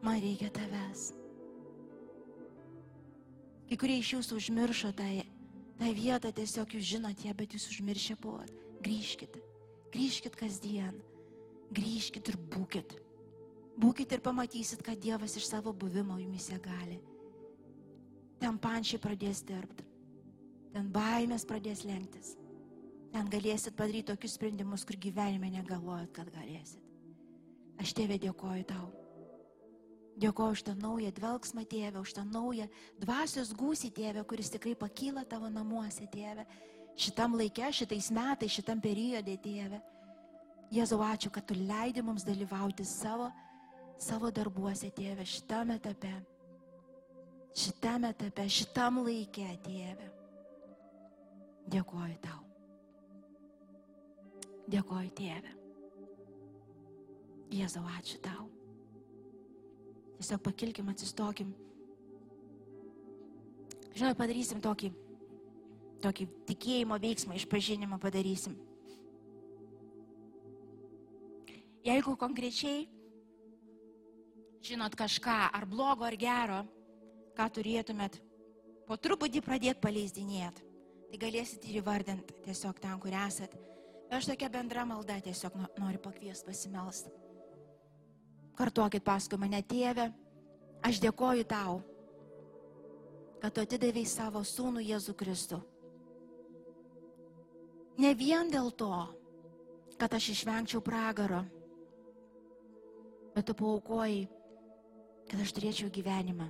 Man 0.02 0.18
reikia 0.18 0.50
tavęs. 0.50 1.12
Kai 3.70 3.78
kurie 3.78 4.00
iš 4.02 4.10
jūsų 4.16 4.40
užmiršo 4.40 4.90
tą, 4.98 5.06
tą 5.82 5.94
vietą, 5.98 6.30
tiesiog 6.32 6.78
jūs 6.78 6.90
žinote 6.94 7.26
ją, 7.26 7.34
bet 7.36 7.58
jūs 7.58 7.66
užmiršę 7.74 8.20
buvot. 8.22 8.52
Grįžkite. 8.86 9.42
Grįžkite 9.92 10.38
kasdien 10.38 11.02
grįžkit 11.72 12.28
ir 12.32 12.38
būkit. 12.52 12.94
Būkit 13.82 14.12
ir 14.12 14.22
pamatysit, 14.24 14.82
kad 14.84 15.00
Dievas 15.00 15.36
iš 15.38 15.48
savo 15.48 15.72
buvimo 15.72 16.18
jumise 16.20 16.58
gali. 16.62 16.98
Ten 18.42 18.58
pančiai 18.60 19.00
pradės 19.00 19.42
dirbti. 19.48 19.86
Ten 20.72 20.88
baimės 20.92 21.46
pradės 21.48 21.84
lenktis. 21.88 22.34
Ten 23.12 23.28
galėsit 23.32 23.76
padaryti 23.76 24.08
tokius 24.08 24.38
sprendimus, 24.38 24.86
kur 24.88 24.96
gyvenime 24.96 25.50
negalvojat, 25.52 26.12
kad 26.16 26.32
galėsit. 26.32 26.80
Aš 27.80 27.92
tėvė 27.96 28.18
dėkoju 28.22 28.68
tau. 28.68 28.88
Dėkoju 30.20 30.52
už 30.52 30.62
tą 30.66 30.74
naują 30.76 31.10
dvelgsmą 31.16 31.64
tėvę, 31.64 32.02
už 32.02 32.12
tą 32.18 32.24
naują 32.28 32.66
dvasios 33.00 33.54
gūsį 33.56 33.90
tėvę, 33.96 34.24
kuris 34.28 34.50
tikrai 34.52 34.74
pakyla 34.76 35.24
tavo 35.24 35.48
namuose 35.48 36.04
tėvę. 36.12 36.44
Šitam 37.00 37.38
laikė, 37.38 37.70
šitais 37.72 38.10
metais, 38.12 38.52
šitam 38.52 38.82
periodė 38.84 39.38
tėvė. 39.40 39.80
Jėzau, 40.72 41.00
ačiū, 41.04 41.32
kad 41.32 41.46
tu 41.48 41.56
leidi 41.56 42.04
mums 42.04 42.24
dalyvauti 42.28 42.84
savo, 42.84 43.30
savo 44.00 44.30
darbuose, 44.30 44.92
tėve, 44.92 45.24
šitame 45.24 45.78
etape. 45.80 46.12
Šitame 47.56 48.12
etape, 48.12 48.46
šitam 48.48 49.00
laikė, 49.04 49.48
tėve. 49.64 50.08
Dėkuoju 51.72 52.16
tau. 52.24 52.40
Dėkuoju, 54.72 55.12
tėve. 55.16 55.56
Jėzau, 57.52 57.84
ačiū 57.98 58.20
tau. 58.24 58.48
Tiesiog 60.22 60.42
pakilkim, 60.46 60.86
atsistokim. 60.86 61.48
Žinai, 63.90 64.12
padarysim 64.14 64.60
tokį, 64.62 64.92
tokį 66.04 66.26
tikėjimo 66.46 66.94
veiksmą, 67.02 67.34
išpažinimą 67.40 67.98
padarysim. 68.00 68.54
Jeigu 71.82 72.14
konkrečiai 72.14 72.84
žinot 74.62 74.94
kažką, 74.94 75.50
ar 75.50 75.66
blogo, 75.66 76.06
ar 76.06 76.14
gero, 76.14 76.60
ką 77.34 77.48
turėtumėt 77.58 78.20
po 78.86 78.94
truputį 78.94 79.42
pradėti 79.42 79.82
paleisdinėti, 79.82 80.68
tai 81.10 81.20
galėsit 81.26 81.66
ir 81.66 81.80
įvardinti 81.82 82.38
tiesiog 82.46 82.78
ten, 82.78 82.94
kur 83.02 83.18
esat. 83.24 83.58
Aš 84.12 84.30
tokia 84.30 84.52
bendra 84.52 84.86
malda 84.86 85.18
tiesiog 85.24 85.58
noriu 85.80 85.98
pakviesti 86.06 86.46
pasimelsti. 86.46 87.21
Kartuokit 88.58 89.04
paskui 89.04 89.38
mane, 89.40 89.62
tėve, 89.64 90.10
aš 90.84 91.00
dėkoju 91.02 91.46
tau, 91.48 91.80
kad 93.42 93.54
tu 93.54 93.64
atidavėjai 93.64 94.08
savo 94.08 94.42
sūnų 94.46 94.84
Jėzų 94.84 95.14
Kristų. 95.18 95.58
Ne 98.02 98.12
vien 98.16 98.50
dėl 98.52 98.70
to, 98.76 98.92
kad 100.00 100.14
aš 100.16 100.30
išvengčiau 100.32 100.80
pragaro, 100.84 101.42
bet 103.34 103.48
tu 103.48 103.56
paukojai, 103.56 104.28
kad 105.30 105.42
aš 105.42 105.52
turėčiau 105.56 105.90
gyvenimą, 105.92 106.48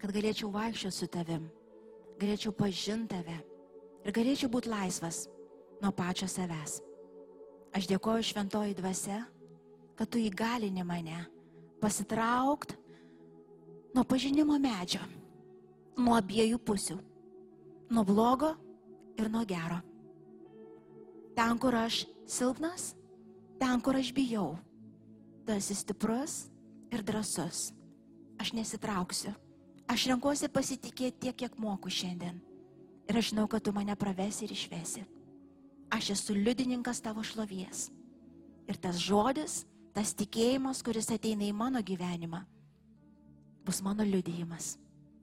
kad 0.00 0.12
galėčiau 0.14 0.50
vaikščioti 0.52 0.96
su 0.96 1.08
tavim, 1.12 1.48
galėčiau 2.20 2.54
pažinti 2.56 3.16
tave 3.16 3.38
ir 4.02 4.14
galėčiau 4.14 4.50
būti 4.52 4.72
laisvas 4.72 5.26
nuo 5.82 5.92
pačio 5.94 6.28
savęs. 6.30 6.80
Aš 7.72 7.88
dėkoju 7.88 8.26
šventoji 8.28 8.76
dvasia, 8.76 9.22
kad 9.98 10.10
tu 10.10 10.20
įgalini 10.20 10.84
mane 10.86 11.24
pasitraukt 11.82 12.76
nuo 13.94 14.04
pažinimo 14.08 14.56
medžio, 14.62 15.02
nuo 15.98 16.16
abiejų 16.16 16.58
pusių, 16.62 16.98
nuo 17.92 18.04
blogo 18.08 18.54
ir 19.18 19.30
nuo 19.30 19.44
gero. 19.48 19.80
Ten, 21.36 21.56
kur 21.58 21.76
aš 21.76 22.04
silpnas, 22.28 22.92
ten, 23.60 23.80
kur 23.80 23.96
aš 23.96 24.12
bijau 24.16 24.52
tu 25.44 25.52
esi 25.52 25.74
stiprus 25.74 26.46
ir 26.92 27.02
drasus. 27.02 27.72
Aš 28.38 28.52
nesitrauksiu. 28.56 29.32
Aš 29.90 30.06
renkuosi 30.10 30.48
pasitikėti 30.48 31.26
tiek, 31.26 31.36
kiek 31.36 31.58
moku 31.60 31.90
šiandien. 31.90 32.38
Ir 33.10 33.18
aš 33.18 33.32
žinau, 33.32 33.48
kad 33.50 33.62
tu 33.62 33.74
mane 33.74 33.94
pravesi 33.98 34.46
ir 34.46 34.54
išvesi. 34.54 35.02
Aš 35.92 36.12
esu 36.14 36.36
liudininkas 36.38 37.02
tavo 37.04 37.22
šlovies. 37.26 37.90
Ir 38.70 38.78
tas 38.80 38.96
žodis, 39.02 39.64
tas 39.96 40.14
tikėjimas, 40.16 40.82
kuris 40.84 41.10
ateina 41.12 41.44
į 41.46 41.52
mano 41.56 41.82
gyvenimą, 41.84 42.42
bus 43.66 43.82
mano 43.84 44.04
liudijimas. 44.06 44.76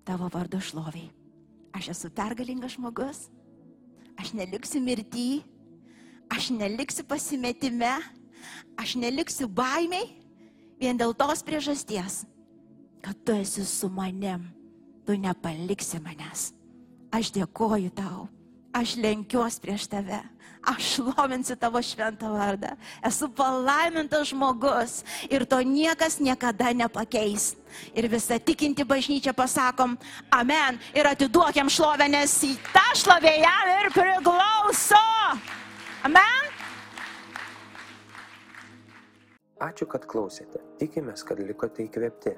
Tavo 0.07 0.29
vardo 0.33 0.57
šloviai. 0.63 1.09
Aš 1.75 1.91
esu 1.93 2.09
pergalingas 2.13 2.73
žmogus, 2.77 3.27
aš 4.17 4.31
neliksiu 4.33 4.81
mirty, 4.81 5.43
aš 6.33 6.49
neliksiu 6.55 7.05
pasimetime, 7.05 7.91
aš 8.79 8.95
neliksiu 8.97 9.45
baimiai, 9.45 10.07
vien 10.81 10.97
dėl 10.97 11.13
tos 11.13 11.43
priežasties, 11.45 12.23
kad 13.05 13.19
tu 13.21 13.35
esi 13.37 13.65
su 13.67 13.89
manim, 13.93 14.47
tu 15.05 15.13
nepaliksi 15.13 16.01
manęs. 16.01 16.49
Aš 17.13 17.31
dėkoju 17.37 17.93
tau, 17.97 18.27
aš 18.73 18.95
lenkiuos 19.01 19.59
prieš 19.61 19.87
tave, 19.89 20.19
aš 20.63 20.99
lovinsiu 21.03 21.55
tavo 21.59 21.81
šventą 21.81 22.31
vardą. 22.33 22.75
Esu 23.05 23.29
palaimintas 23.29 24.29
žmogus 24.31 25.03
ir 25.29 25.45
to 25.45 25.61
niekas 25.63 26.19
niekada 26.19 26.73
nepakeis. 26.73 27.55
Ir 27.93 28.09
visą 28.09 28.39
tikinti 28.41 28.83
bažnyčią 28.83 29.33
pasakom, 29.37 29.97
amen 30.31 30.79
ir 30.93 31.05
atiduokiam 31.05 31.69
šlovę, 31.69 32.09
nes 32.09 32.33
į 32.43 32.55
tą 32.73 32.85
šlovę 32.97 33.33
jam 33.37 33.73
ir 33.77 33.91
priklauso. 33.93 35.05
Amen. 36.03 36.45
Ačiū, 39.59 39.85
kad 39.91 40.05
klausėte. 40.07 40.61
Tikimės, 40.79 41.25
kad 41.27 41.41
likote 41.43 41.83
įkvėpti. 41.83 42.37